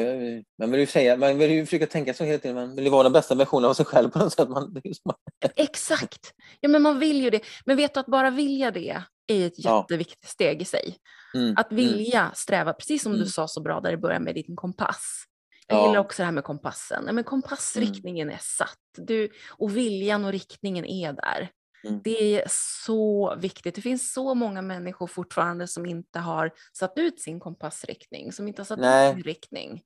man 0.60 0.72
vill 0.72 0.80
ju 0.80 0.86
säga, 0.86 1.18
man 1.18 1.38
vill 1.38 1.52
ju 1.52 1.66
försöka 1.66 1.88
tänka 1.88 2.14
så 2.14 2.24
hela 2.24 2.40
tiden, 2.40 2.56
man 2.56 2.76
vill 2.76 2.86
ju 2.86 2.92
vara 2.92 3.04
den 3.04 3.14
bästa 3.14 3.36
versionen 3.36 3.70
av 3.70 3.74
sig 3.74 3.86
själv 3.86 4.10
på 4.10 4.20
något 4.20 4.34
sätt. 4.34 4.50
Man, 4.50 4.82
som, 5.04 5.14
Exakt. 5.56 6.34
Ja, 6.60 6.70
men 6.70 6.82
man 6.82 7.00
vill 7.00 7.22
ju 7.22 7.30
det. 7.30 7.42
Men 7.66 7.78
vet 7.78 7.94
du 7.94 8.00
att 8.00 8.06
bara 8.06 8.30
vilja 8.30 8.72
det 8.72 8.90
är 9.28 9.48
ett 9.48 9.54
Ja. 9.58 9.80
jätteviktigt 9.82 10.30
steg 10.30 10.62
i 10.62 10.66
sig. 10.66 10.96
mm, 11.36 11.54
Att 11.58 11.72
vilja 11.72 12.32
sträva, 12.36 12.74
precis 12.74 13.04
som 13.04 13.12
du 13.12 13.18
Mm. 13.18 13.28
sa 13.28 13.48
så 13.48 13.62
bra 13.62 13.80
där 13.82 13.92
i 13.92 13.98
början 13.98 14.24
med 14.24 14.36
din 14.36 14.56
kompass. 14.56 15.24
Jag 15.68 15.78
Ja. 15.80 15.88
gillar 15.88 16.00
också 16.00 16.22
det 16.22 16.26
här 16.26 16.32
med 16.32 16.44
kompassen. 16.44 17.10
Men 17.16 17.24
kompassriktningen 17.24 18.30
är 18.30 18.40
satt. 18.42 18.78
Du, 18.98 19.30
och 19.50 19.78
viljan 19.78 20.26
och 20.26 20.32
riktningen 20.32 20.86
är 20.86 21.14
där. 21.14 21.50
Mm. 21.84 22.02
Det 22.04 22.36
är 22.42 22.44
så 22.50 23.36
viktigt. 23.36 23.76
Det 23.76 23.82
finns 23.82 24.14
så 24.14 24.36
många 24.36 24.62
människor 24.62 25.08
fortfarande 25.08 25.68
som 25.68 25.86
inte 25.86 26.20
har 26.20 26.52
satt 26.78 26.94
ut 26.96 27.22
sin 27.22 27.40
kompassriktning, 27.40 28.32
som 28.32 28.48
inte 28.48 28.62
har 28.62 28.66
satt 28.66 28.80
Nej. 28.80 29.10
ut 29.10 29.16
sin 29.16 29.24
riktning. 29.24 29.82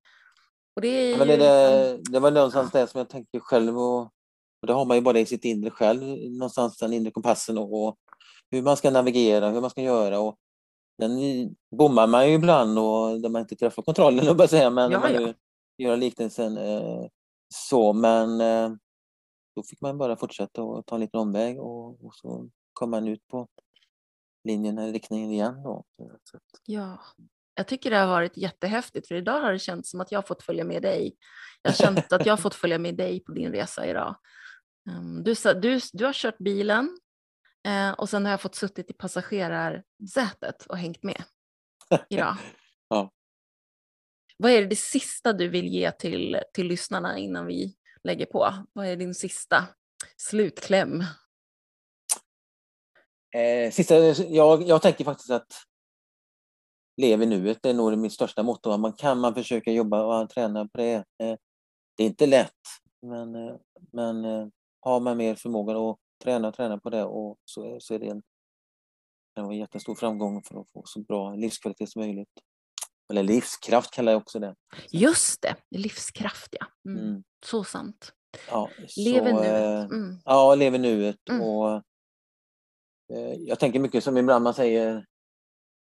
Och 0.76 0.82
det 0.82 0.88
är 0.88 1.12
Ja, 1.12 1.18
men 1.18 1.28
det, 1.28 1.34
ju 1.34 1.40
liksom- 1.40 2.04
det, 2.04 2.12
det 2.12 2.20
var 2.20 2.32
någonstans 2.32 2.72
det 2.72 2.88
som 2.88 2.98
jag 2.98 3.10
tänkte 3.10 3.40
själv 3.40 3.78
och, 3.80 4.02
och 4.62 4.68
det 4.68 4.74
har 4.74 4.86
man 4.86 4.98
ju 4.98 5.02
bara 5.02 5.20
i 5.20 5.26
sitt 5.26 5.46
inre 5.46 5.70
själv, 5.72 6.04
någonstans 6.32 6.78
den 6.78 6.94
inre 6.94 7.12
kompassen 7.12 7.58
och, 7.58 7.88
och 7.88 7.96
hur 8.52 8.62
man 8.62 8.78
ska 8.78 8.92
navigera, 8.92 9.50
hur 9.50 9.62
man 9.62 9.70
ska 9.70 9.82
göra 9.82 10.20
och 10.20 10.36
den 10.98 11.12
bommar 11.78 12.08
man 12.08 12.28
ju 12.30 12.34
ibland 12.34 12.80
och 12.80 13.22
där 13.22 13.30
man 13.30 13.42
inte 13.42 13.56
träffar 13.56 13.84
kontrollen 13.84 14.28
och 14.30 14.36
bara 14.36 14.48
säga 14.48 14.70
men 14.70 14.92
Ja, 14.92 15.10
ja. 15.10 15.20
nu 15.20 15.34
gör 15.78 15.98
liknelsen 15.98 16.58
eh, 16.58 17.06
så 17.54 17.94
men 17.94 18.42
eh, 18.42 18.72
då 19.56 19.64
fick 19.64 19.82
man 19.82 19.98
bara 19.98 20.18
fortsätta 20.18 20.64
och 20.64 20.86
ta 20.86 20.96
en 20.96 21.02
liten 21.02 21.20
omväg 21.20 21.60
och, 21.60 22.06
och 22.06 22.16
så 22.16 22.50
kom 22.74 22.92
man 22.92 23.08
ut 23.08 23.28
på 23.28 23.48
linjen 24.44 24.78
eller 24.78 24.94
riktningen 24.94 25.32
igen 25.32 25.64
då. 25.64 25.84
Ja, 26.66 27.00
jag 27.56 27.68
tycker 27.68 27.90
det 27.90 27.98
har 27.98 28.08
varit 28.08 28.38
jättehäftigt 28.38 29.08
för 29.08 29.16
idag 29.16 29.42
har 29.42 29.52
det 29.52 29.60
känts 29.60 29.92
som 29.92 30.02
att 30.02 30.12
jag 30.12 30.28
fått 30.28 30.44
följa 30.44 30.64
med 30.64 30.82
dig. 30.82 31.16
Jag 31.62 31.72
har 31.72 31.76
känt 31.76 32.14
att 32.14 32.26
jag 32.26 32.34
har 32.34 32.38
fått 32.38 32.56
följa 32.56 32.80
med 32.80 32.96
dig 32.96 33.20
på 33.20 33.32
din 33.32 33.52
resa 33.52 33.86
idag. 33.86 34.16
Um, 34.90 35.24
Du, 35.24 35.34
du, 35.62 35.80
du 35.94 36.06
har 36.06 36.14
kört 36.14 36.38
bilen 36.38 37.00
eh, 37.68 37.92
och 37.92 38.10
sen 38.10 38.26
har 38.26 38.32
jag 38.32 38.42
fått 38.42 38.56
suttit 38.56 38.90
i 38.90 38.94
passagerarsätet 38.94 40.66
och 40.70 40.78
hängt 40.78 41.04
med 41.04 41.24
idag. 42.10 42.38
Ja. 42.88 43.12
Vad 44.38 44.52
är 44.52 44.66
det 44.66 44.76
sista 44.76 45.34
du 45.34 45.50
vill 45.50 45.68
ge 45.68 45.92
till, 45.92 46.38
till 46.54 46.68
lyssnarna 46.68 47.18
innan 47.18 47.46
vi 47.46 47.76
lägger 48.06 48.26
på? 48.26 48.54
Vad 48.74 48.88
är 48.88 48.96
din 48.96 49.14
sista 49.14 49.68
slutkläm? 50.18 51.04
Eh, 53.36 53.72
sista, 53.72 53.96
jag, 54.30 54.64
jag 54.64 54.82
tänker 54.82 55.04
faktiskt 55.06 55.32
att 55.32 55.54
lev 57.02 57.22
i 57.22 57.26
nuet, 57.26 57.58
det 57.62 57.70
är 57.70 57.74
nog 57.74 57.98
mitt 57.98 58.14
största 58.14 58.44
motto. 58.44 58.78
Man 58.78 58.94
kan 58.94 59.20
man 59.20 59.34
försöka 59.36 59.72
jobba 59.72 60.22
och 60.24 60.30
träna 60.30 60.68
på 60.68 60.78
det. 60.78 60.94
Eh, 60.94 61.36
det 61.98 62.04
är 62.04 62.08
inte 62.08 62.26
lätt, 62.26 62.52
men, 63.02 63.36
eh, 63.36 63.56
men 63.92 64.26
eh, 64.26 64.48
har 64.80 65.00
man 65.00 65.18
mer 65.18 65.36
förmåga 65.36 65.78
att 65.78 65.98
träna 66.24 66.48
och 66.48 66.54
träna 66.54 66.78
på 66.80 66.90
det 66.90 67.04
och 67.04 67.38
så, 67.46 67.76
är- 67.76 67.80
så 67.80 67.94
är 67.94 68.00
det 68.00 68.08
en, 68.08 68.24
en 69.36 69.52
jättestor 69.52 69.96
framgång 69.96 70.44
för 70.44 70.62
att 70.62 70.70
få 70.72 70.82
så 70.86 71.00
bra 71.02 71.36
livskvalitet 71.36 71.90
som 71.90 72.02
möjligt. 72.02 72.30
Eller 73.10 73.24
livskraft 73.24 73.92
kallar 73.94 74.12
jag 74.12 74.22
också 74.22 74.40
det. 74.40 74.56
Just 74.92 75.42
det, 75.42 75.56
livskraft 75.72 76.56
ja. 76.60 76.66
Mm. 76.92 77.08
Mm. 77.10 77.24
Så 77.46 77.64
sant. 77.64 78.14
Ja, 78.50 78.70
Lev 78.98 79.28
i 79.28 79.32
så, 79.32 79.42
nuet. 79.42 79.46
eh, 79.46 79.98
Mm. 79.98 80.20
Ja, 80.26 80.56
lev 80.56 80.76
i 80.76 80.78
nuet. 80.78 81.30
Mm. 81.30 81.42
Och, 81.42 81.70
eh, 83.14 83.34
jag 83.40 83.60
tänker 83.60 83.80
mycket 83.80 84.04
som 84.04 84.18
ibland 84.18 84.44
man 84.44 84.54
säger, 84.54 85.06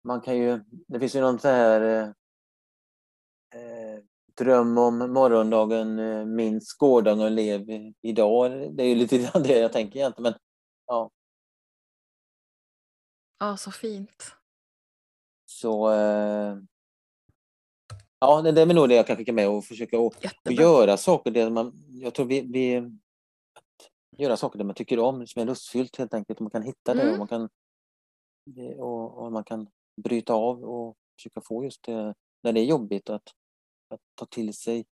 man 0.04 0.22
kan 0.22 0.38
ju, 0.38 0.64
det 0.88 1.00
finns 1.00 1.16
ju 1.16 1.22
någon 1.22 1.40
så 1.40 1.48
här 1.48 1.82
eh, 1.82 2.08
eh, 3.62 4.00
dröm 4.38 4.78
om 4.78 4.98
morgondagen, 4.98 6.00
eh, 6.00 6.26
minns 6.26 6.74
gårdagen 6.74 7.22
och 7.22 7.32
lev 7.32 7.66
idag. 8.02 8.76
Det 8.76 8.84
är 8.84 8.88
ju 8.88 8.96
lite 8.96 9.18
grann 9.34 9.44
det 9.44 9.60
jag 9.60 9.74
tänker 9.74 10.00
egentligen. 10.00 10.24
Men 10.32 10.40
ja, 10.88 11.10
Ja, 13.40 13.58
så 13.58 13.72
fint. 13.72 14.32
så 15.46 15.92
eh, 15.94 16.58
ja, 18.20 18.42
det 18.42 18.52
det 18.52 18.62
är 18.62 18.66
nog 18.66 18.90
det 18.90 18.96
jag 18.96 19.08
kan 19.08 19.18
skicka 19.18 19.34
med 19.34 19.50
och 19.50 19.66
försöka 19.66 20.00
och, 20.00 20.16
och 20.46 20.52
göra 20.52 20.98
saker 20.98 21.32
där 21.32 21.50
man, 21.50 21.74
jag 21.90 22.14
tror 22.14 22.26
vi, 22.26 22.42
vi 22.42 22.78
att 24.14 24.20
göra 24.20 24.38
saker 24.38 24.58
där 24.58 24.66
man 24.66 24.76
tycker 24.76 25.00
om, 25.00 25.28
som 25.28 25.42
är 25.42 25.46
lustfyllt 25.46 25.96
helt 25.96 26.14
enkelt. 26.14 26.40
Och 26.40 26.44
man 26.44 26.52
kan 26.52 26.64
hitta 26.64 26.94
det 26.94 27.02
och 27.02 27.08
Mm. 27.08 27.20
man 27.20 27.28
kan, 27.28 27.50
och, 28.78 29.18
och 29.18 29.32
man 29.32 29.44
kan 29.44 29.68
bryta 30.04 30.34
av 30.34 30.64
och 30.64 30.96
försöka 31.18 31.42
få 31.42 31.64
just 31.64 31.84
det 31.84 32.14
när 32.44 32.54
det 32.54 32.60
är 32.60 32.66
jobbigt 32.66 33.10
att, 33.10 33.34
att 33.90 34.02
ta 34.16 34.26
till 34.26 34.54
sig 34.54 34.86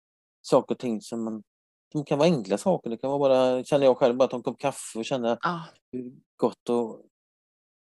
saker 0.41 0.75
och 0.75 0.79
ting 0.79 1.01
som, 1.01 1.23
man, 1.23 1.43
som 1.91 2.05
kan 2.05 2.17
vara 2.19 2.29
enkla 2.29 2.57
saker. 2.57 2.89
Det 2.89 2.97
kan 2.97 3.09
vara 3.09 3.19
bara, 3.19 3.63
känner 3.63 3.85
jag 3.85 3.97
själv, 3.97 4.15
bara 4.15 4.27
ta 4.27 4.37
en 4.37 4.43
kopp 4.43 4.59
kaffe 4.59 4.99
och 4.99 5.05
känna 5.05 5.37
Ja, 5.41 5.65
hur 5.91 6.13
gott 6.35 6.69
och 6.69 7.01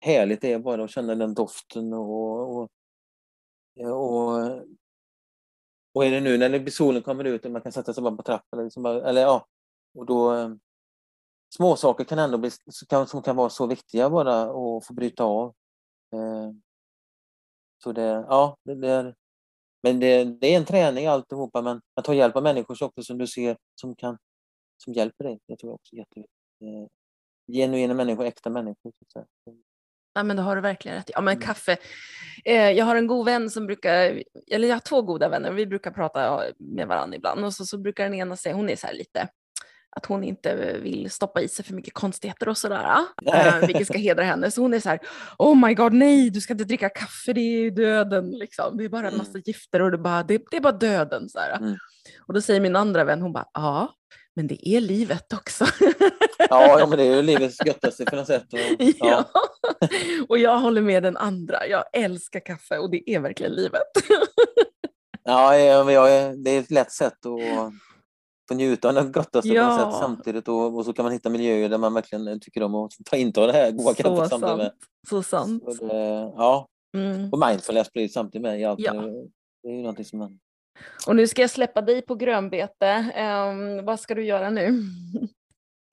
härligt 0.00 0.40
det 0.40 0.52
är 0.52 0.58
bara 0.58 0.84
att 0.84 0.90
känna 0.90 1.14
den 1.14 1.34
doften 1.34 1.92
och, 1.92 2.56
och, 2.56 2.68
och, 3.80 4.62
och 5.94 6.04
är 6.04 6.10
det 6.10 6.20
nu 6.20 6.38
när 6.38 6.70
solen 6.70 7.02
kommer 7.02 7.24
ut 7.24 7.44
och 7.44 7.50
man 7.50 7.62
kan 7.62 7.72
sätta 7.72 7.94
sig 7.94 8.02
bara 8.02 8.16
på 8.16 8.22
trappan 8.22 8.46
eller, 8.52 8.64
liksom 8.64 8.82
bara, 8.82 9.08
eller 9.08 9.22
ja, 9.22 9.46
och 9.94 10.06
då 10.06 10.34
eh, 10.34 10.50
små 11.54 11.76
saker 11.76 12.04
kan 12.04 12.18
ändå 12.18 12.38
bli, 12.38 12.50
kan, 12.88 13.06
som 13.06 13.22
kan 13.22 13.36
vara 13.36 13.50
så 13.50 13.66
viktiga 13.66 14.10
bara 14.10 14.42
att 14.42 14.86
få 14.86 14.94
bryta 14.94 15.24
av. 15.24 15.54
Eh, 16.14 16.50
så 17.82 17.92
det, 17.92 18.02
ja, 18.28 18.56
det, 18.64 18.74
det 18.74 18.88
är, 18.88 19.14
men 19.82 20.00
det, 20.00 20.24
det 20.24 20.54
är 20.54 20.56
en 20.56 20.64
träning 20.64 21.06
alltihopa, 21.06 21.62
men 21.62 21.80
att 21.94 22.04
ta 22.04 22.14
hjälp 22.14 22.36
av 22.36 22.42
människor 22.42 22.84
också 22.84 23.02
som 23.02 23.18
du 23.18 23.26
ser 23.26 23.56
som 23.74 23.94
kan, 23.94 24.18
som 24.76 24.92
hjälper 24.92 25.24
dig. 25.24 25.38
Det 25.46 25.56
tror 25.56 25.70
jag 25.70 25.74
också 25.74 25.94
är 25.94 25.98
jätteviktigt. 25.98 26.36
Eh, 26.62 26.88
genuina 27.52 27.94
människor, 27.94 28.24
äkta 28.24 28.50
människor. 28.50 28.92
Så 28.98 29.04
att 29.04 29.12
säga 29.12 29.26
ja, 30.20 30.24
men 30.24 30.36
det 30.36 30.42
har 30.42 30.56
du 30.56 30.62
verkligen 30.62 30.96
rätt. 30.96 31.10
Ja, 31.14 31.20
men 31.20 31.34
Mm. 31.36 31.46
kaffe. 31.46 31.76
Eh, 32.44 32.70
jag 32.70 32.84
har 32.84 32.96
en 32.96 33.06
god 33.06 33.24
vän 33.26 33.50
som 33.50 33.66
brukar, 33.66 34.22
eller 34.50 34.68
jag 34.68 34.74
har 34.74 34.80
två 34.80 35.02
goda 35.02 35.28
vänner, 35.28 35.52
vi 35.52 35.66
brukar 35.66 35.90
prata 35.90 36.42
med 36.58 36.86
varandra 36.88 37.16
ibland 37.16 37.44
och 37.44 37.54
så, 37.54 37.64
så 37.66 37.78
brukar 37.78 38.04
den 38.04 38.14
ena 38.14 38.36
säga, 38.36 38.54
hon 38.54 38.70
är 38.70 38.76
så 38.76 38.86
här 38.86 38.94
lite, 38.94 39.28
att 39.96 40.06
hon 40.06 40.24
inte 40.24 40.78
vill 40.82 41.10
stoppa 41.10 41.40
i 41.40 41.48
sig 41.48 41.64
för 41.64 41.74
mycket 41.74 41.94
konstigheter 41.94 42.48
och 42.48 42.58
sådär, 42.58 42.96
äh, 43.34 43.66
vilket 43.66 43.86
ska 43.86 43.98
hedra 43.98 44.24
henne. 44.24 44.50
Så 44.50 44.60
hon 44.62 44.74
är 44.74 44.80
så 44.80 44.88
här, 44.88 44.98
oh 45.38 45.66
my 45.66 45.74
god 45.74 45.92
nej, 45.92 46.30
du 46.30 46.40
ska 46.40 46.54
inte 46.54 46.64
dricka 46.64 46.88
kaffe, 46.88 47.32
det 47.32 47.40
är 47.40 47.60
ju 47.60 47.70
döden 47.70 48.30
liksom. 48.30 48.76
Det 48.76 48.84
är 48.84 48.88
bara 48.88 49.08
en 49.08 49.16
massa 49.16 49.38
gifter 49.38 49.82
och 49.82 49.90
det 49.90 49.96
är 49.96 50.02
bara, 50.02 50.22
det, 50.22 50.42
det 50.50 50.56
är 50.56 50.60
bara 50.60 50.72
döden. 50.72 51.28
Så. 51.28 51.38
Mm. 51.38 51.76
Och 52.26 52.34
då 52.34 52.40
säger 52.40 52.60
min 52.60 52.76
andra 52.76 53.04
vän, 53.04 53.22
hon 53.22 53.32
bara, 53.32 53.46
ja, 53.54 53.94
men 54.36 54.46
det 54.46 54.68
är 54.68 54.80
livet 54.80 55.32
också. 55.32 55.64
Ja, 56.50 56.78
ja, 56.78 56.86
men 56.86 56.98
det 56.98 57.04
är 57.04 57.16
ju 57.16 57.22
livets 57.22 57.58
göttaste 57.66 58.04
på 58.04 58.16
något 58.16 58.26
sätt. 58.26 58.52
Och, 58.52 58.58
Ja. 58.78 58.94
ja. 59.00 59.24
och 60.28 60.38
jag 60.38 60.58
håller 60.58 60.82
med 60.82 61.02
den 61.02 61.16
andra. 61.16 61.66
Jag 61.66 61.84
älskar 61.92 62.40
kaffe 62.40 62.78
och 62.78 62.90
det 62.90 63.10
är 63.10 63.20
verkligen 63.20 63.52
livet. 63.52 63.82
Ja, 65.24 65.56
jag, 65.56 65.86
det 66.44 66.50
är 66.50 66.60
ett 66.60 66.70
lätt 66.70 66.92
sätt 66.92 67.26
att 67.26 67.72
få 68.48 68.54
njuta 68.54 68.88
av 68.88 68.94
det 68.94 69.02
gottaste 69.02 69.48
på 69.48 69.54
Ja. 69.54 69.76
något 69.76 69.92
sätt 69.94 70.00
samtidigt 70.00 70.48
och, 70.48 70.76
och 70.76 70.84
så 70.84 70.92
kan 70.92 71.02
man 71.04 71.12
hitta 71.12 71.28
miljöer 71.30 71.68
där 71.68 71.78
man 71.78 71.94
verkligen 71.94 72.40
tycker 72.40 72.62
om 72.62 72.74
att 72.74 72.92
ta 73.04 73.16
inta 73.16 73.46
det 73.46 73.52
här 73.52 73.70
goda 73.70 73.94
kaffet 73.94 74.28
samtidigt 74.30 74.56
med. 74.56 74.72
Så 75.08 75.22
sant. 75.22 75.64
Så 75.78 75.86
det, 75.86 75.94
ja, 76.36 76.66
Mm. 76.94 77.28
och 77.32 77.38
mindfulness 77.48 77.92
blir 77.92 78.08
samtidigt 78.08 78.42
med 78.42 78.60
i 78.60 78.64
allt. 78.64 78.80
Ja. 78.80 78.92
Det, 78.92 79.26
det 79.62 79.68
är 79.68 79.72
ju 79.72 79.80
någonting 79.82 80.04
som 80.04 80.18
man... 80.18 80.38
Och 81.06 81.16
nu 81.16 81.26
ska 81.26 81.40
jag 81.40 81.50
släppa 81.50 81.80
dig 81.82 82.02
på 82.02 82.14
grönbete. 82.14 82.86
Ehm, 83.14 83.84
vad 83.84 84.00
ska 84.00 84.14
du 84.14 84.24
göra 84.24 84.50
nu? 84.50 84.82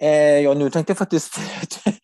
Eh, 0.02 0.40
ja, 0.40 0.54
nu 0.54 0.70
tänkte 0.70 0.92
jag 0.92 0.98
faktiskt, 0.98 1.40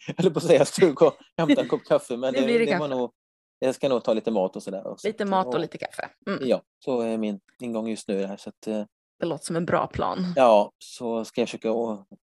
jag 0.08 0.16
höll 0.24 0.34
på 0.34 0.38
att 0.40 0.46
säga, 0.46 0.66
stug 0.66 1.02
och 1.02 1.14
hämta 1.38 1.62
en 1.62 1.68
kopp 1.68 1.84
kaffe, 1.86 2.18
men 2.18 2.34
det, 2.34 2.42
det 2.42 2.48
det, 2.48 2.60
var 2.60 2.66
kaffe. 2.80 2.88
nog, 2.88 3.12
jag 3.60 3.76
ska 3.76 3.90
nog 3.90 4.04
ta 4.04 4.14
lite 4.14 4.32
mat 4.32 4.56
och 4.56 4.64
sådär. 4.64 4.96
Lite 5.04 5.26
mat 5.26 5.54
och 5.54 5.60
lite 5.60 5.78
kaffe. 5.78 6.10
Mm. 6.28 6.40
Ja, 6.48 6.62
så 6.86 7.02
är 7.02 7.18
min 7.18 7.40
ingång 7.62 7.88
just 7.88 8.08
nu. 8.08 8.26
Här, 8.26 8.38
så 8.38 8.50
att, 8.50 8.68
eh, 8.68 8.86
Det 9.20 9.26
låter 9.26 9.46
som 9.46 9.56
en 9.56 9.66
bra 9.66 9.88
plan. 9.88 10.34
ja, 10.36 10.72
så 10.78 11.26
ska 11.26 11.42
jag 11.42 11.48
försöka 11.50 11.70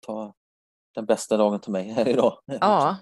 ta 0.06 0.34
den 0.96 1.06
bästa 1.06 1.38
dagen 1.38 1.60
till 1.60 1.72
mig 1.72 1.90
här 1.90 2.08
idag. 2.08 2.38
Ja, 2.46 2.98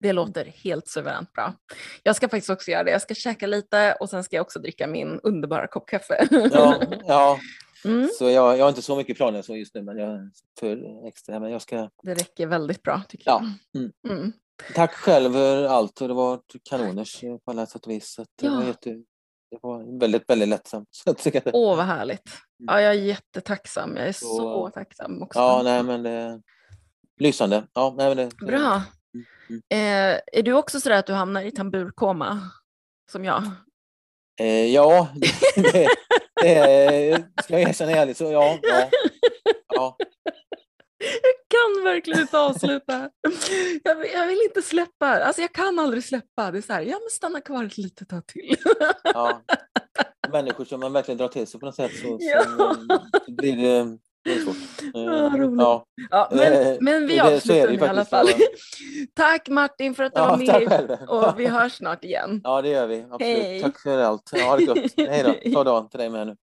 det 0.00 0.12
låter 0.12 0.44
helt 0.44 0.88
suveränt 0.88 1.32
bra. 1.32 1.54
Jag 2.02 2.16
ska 2.16 2.28
faktiskt 2.28 2.50
också 2.50 2.70
göra 2.70 2.84
det. 2.84 2.90
Jag 2.90 3.02
ska 3.02 3.14
käka 3.14 3.46
lite 3.46 3.96
och 4.00 4.10
sen 4.10 4.24
ska 4.24 4.36
jag 4.36 4.42
också 4.44 4.58
dricka 4.58 4.86
min 4.86 5.20
underbara 5.22 5.66
kopp 5.66 5.88
kaffe. 5.88 6.28
Ja, 6.52 6.76
ja, 7.06 7.38
Mm, 7.84 8.08
så 8.18 8.30
jag, 8.30 8.58
jag 8.58 8.64
har 8.64 8.68
inte 8.68 8.82
så 8.82 8.96
mycket 8.96 9.16
planer 9.16 9.42
så 9.42 9.56
just 9.56 9.74
nu, 9.74 9.82
men 9.82 9.98
jag 9.98 10.30
för 10.60 11.06
extra. 11.08 11.40
Men 11.40 11.50
jag 11.50 11.62
ska... 11.62 11.90
det 12.02 12.14
räcker 12.14 12.46
väldigt 12.46 12.82
bra 12.82 13.02
tycker 13.08 13.30
Ja, 13.30 13.42
jag. 13.72 13.82
mm. 13.82 13.92
Mm. 14.18 14.32
Tack 14.74 14.92
själv 14.94 15.32
för 15.32 15.64
allt 15.64 16.00
och 16.00 16.08
det 16.08 16.14
var 16.14 16.40
kanoners 16.70 17.20
på 17.20 17.40
alla 17.50 17.66
sätt 17.66 17.84
och 17.86 17.90
vis. 17.92 18.18
Att 18.18 18.28
det, 18.40 18.48
var 18.48 18.60
Ja. 18.60 18.66
jätte, 18.66 18.90
det 19.50 19.58
var 19.62 20.00
väldigt, 20.00 20.30
väldigt 20.30 20.48
lättsamt. 20.48 20.88
Åh, 21.52 21.76
vad 21.76 21.86
härligt. 21.86 22.30
Ja, 22.56 22.80
jag 22.80 22.90
är 22.94 22.98
jättetacksam. 22.98 23.96
Jag 23.96 24.08
är 24.08 24.12
så, 24.12 24.26
Så- 24.26 24.70
tacksam 24.74 25.22
också. 25.22 25.38
ja, 25.38 25.60
nej, 25.64 25.82
men 25.82 26.02
det, 26.02 26.42
lysande. 27.20 27.64
Ja, 27.74 27.94
nej, 27.98 28.14
men 28.14 28.16
det- 28.16 28.46
Bra. 28.46 28.82
Eh, 29.70 30.20
är 30.32 30.42
du 30.42 30.52
också 30.52 30.80
sådär 30.80 30.96
att 30.98 31.06
du 31.06 31.12
hamnar 31.12 31.42
i 31.42 31.50
tamburkoma? 31.50 32.40
Som 33.12 33.24
jag? 33.24 33.42
Eh, 34.40 34.66
ja, 34.74 35.08
det, 35.56 35.88
det 36.42 37.24
ska 37.44 37.58
jag 37.60 37.68
erkänna 37.70 37.92
ärligt. 37.92 38.16
Så 38.16 38.24
ja, 38.24 38.58
ja, 38.62 38.90
ja. 39.74 39.96
Jag 41.00 41.34
kan 41.60 41.84
verkligen 41.84 42.20
inte 42.20 42.38
avsluta. 42.38 43.10
Jag, 43.84 43.94
vill- 43.96 44.10
jag 44.12 44.26
vill 44.26 44.40
inte 44.44 44.62
släppa. 44.62 45.06
Alltså 45.06 45.42
jag 45.42 45.52
kan 45.52 45.78
aldrig 45.78 46.04
släppa. 46.04 46.50
Det 46.50 46.58
är 46.58 46.62
så 46.62 46.72
här, 46.72 46.82
ja 46.82 46.98
men 47.00 47.10
stanna 47.10 47.40
kvar 47.40 47.64
ett 47.64 47.78
litet 47.78 48.08
tag 48.08 48.26
till. 48.26 48.56
ja. 49.04 49.42
Människor 50.32 50.64
som 50.64 50.80
man 50.80 50.92
verkligen 50.92 51.18
drar 51.18 51.28
till 51.28 51.46
sig 51.46 51.60
på 51.60 51.66
något 51.66 51.74
sätt 51.74 51.90
så, 52.02 52.18
Ja. 52.20 52.44
så 53.26 53.32
blir 53.32 53.56
det, 53.56 53.98
det 54.28 54.34
är 54.34 54.44
svårt. 54.44 54.56
Eh, 54.94 55.02
Ja, 55.02 55.30
roligt. 55.36 55.60
ja, 55.60 55.84
Ja, 56.10 56.28
men, 56.32 56.52
Eh, 56.52 56.76
men 56.80 57.06
vi 57.06 57.18
så 57.18 57.24
avslutar 57.24 57.68
nu 57.68 57.74
i 57.74 57.88
alla 57.88 58.04
fall. 58.04 58.28
så- 58.28 58.34
Tack 59.14 59.48
Martin 59.48 59.94
för 59.94 60.04
att 60.04 60.14
du 60.14 60.20
ja, 60.20 60.28
var 60.28 60.36
med. 60.36 60.98
Och 61.08 61.40
vi 61.40 61.46
hörs 61.46 61.72
snart 61.72 62.04
igen. 62.04 62.40
Ja, 62.44 62.62
det 62.62 62.68
gör 62.68 62.86
vi. 62.86 63.04
Absolut. 63.10 63.20
Hej. 63.20 63.62
Tack 63.62 63.80
för 63.82 63.98
allt. 63.98 64.30
Ja, 64.34 64.56
det 64.56 64.64
gott. 64.66 64.78
Hej 64.96 65.40
då. 65.44 65.50
Ta 65.54 65.64
dagen 65.64 65.88
till 65.88 65.98
dig 66.00 66.10
med 66.10 66.26
nu. 66.26 66.36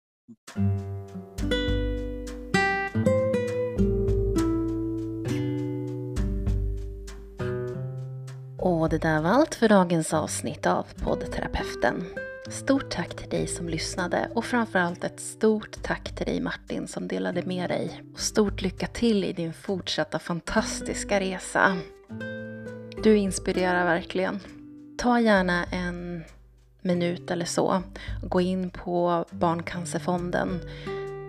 Och 8.59 8.89
det 8.89 8.99
där 8.99 9.21
var 9.23 9.31
allt 9.31 9.55
för 9.55 9.69
dagens 9.69 10.15
avsnitt 10.15 10.67
av 10.67 10.87
poddterapeuten. 11.05 12.05
Stort 12.49 12.91
tack 12.91 13.17
till 13.17 13.29
dig 13.29 13.47
som 13.47 13.69
lyssnade 13.69 14.29
och 14.35 14.45
framförallt 14.45 15.05
ett 15.05 15.21
stort 15.21 15.83
tack 15.83 16.17
till 16.17 16.27
dig 16.27 16.41
Martin 16.41 16.89
som 16.89 17.09
delade 17.09 17.43
med 17.43 17.71
dig. 17.71 18.03
Och 18.15 18.21
stort 18.21 18.63
lycka 18.63 18.87
till 18.87 19.25
i 19.25 19.33
din 19.33 19.53
fortsatta 19.53 20.19
fantastiska 20.19 21.21
resa. 21.21 21.77
Du 23.03 23.17
inspirerar 23.17 23.85
verkligen. 23.85 24.41
Ta 24.99 25.21
gärna 25.21 25.65
en 25.65 26.25
minut 26.83 27.31
eller 27.31 27.45
så 27.45 27.83
och 28.23 28.31
gå 28.31 28.41
in 28.41 28.71
på 28.71 29.25
Barncancerfonden. 29.31 30.61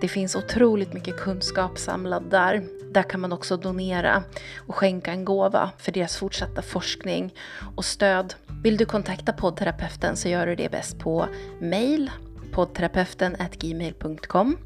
Det 0.02 0.08
finns 0.08 0.36
otroligt 0.36 0.94
mycket 0.94 1.18
kunskap 1.18 1.78
samlad 1.78 2.24
där. 2.30 2.64
Där 2.96 3.04
kan 3.04 3.22
man 3.22 3.34
också 3.34 3.58
donera 3.58 4.24
och 4.68 4.76
skänka 4.76 5.12
en 5.12 5.26
gåva 5.26 5.72
för 5.78 5.92
deras 5.92 6.18
fortsatta 6.18 6.62
forskning 6.62 7.34
och 7.76 7.86
stöd. 7.86 8.34
Vill 8.64 8.78
du 8.78 8.86
kontakta 8.86 9.34
poddterapeuten 9.34 10.16
så 10.16 10.30
gör 10.30 10.48
du 10.48 10.56
det 10.56 10.72
bäst 10.72 11.00
på 11.00 11.28
mail 11.62 12.12
poddterapeuten 12.54 13.36
gmail.com 13.60 14.58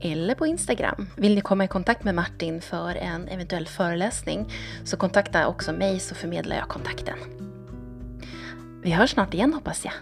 eller 0.00 0.34
på 0.34 0.46
Instagram. 0.46 1.06
Vill 1.16 1.34
ni 1.34 1.40
komma 1.40 1.64
i 1.64 1.68
kontakt 1.68 2.04
med 2.04 2.14
Martin 2.14 2.60
för 2.60 2.94
en 2.94 3.28
eventuell 3.28 3.66
föreläsning 3.66 4.52
så 4.84 4.96
kontakta 4.96 5.46
också 5.46 5.72
mig 5.72 6.00
så 6.00 6.14
förmedlar 6.14 6.56
jag 6.56 6.68
kontakten. 6.68 7.18
Vi 8.82 8.90
hörs 8.90 9.10
snart 9.10 9.34
igen 9.34 9.54
hoppas 9.54 9.84
jag. 9.84 9.92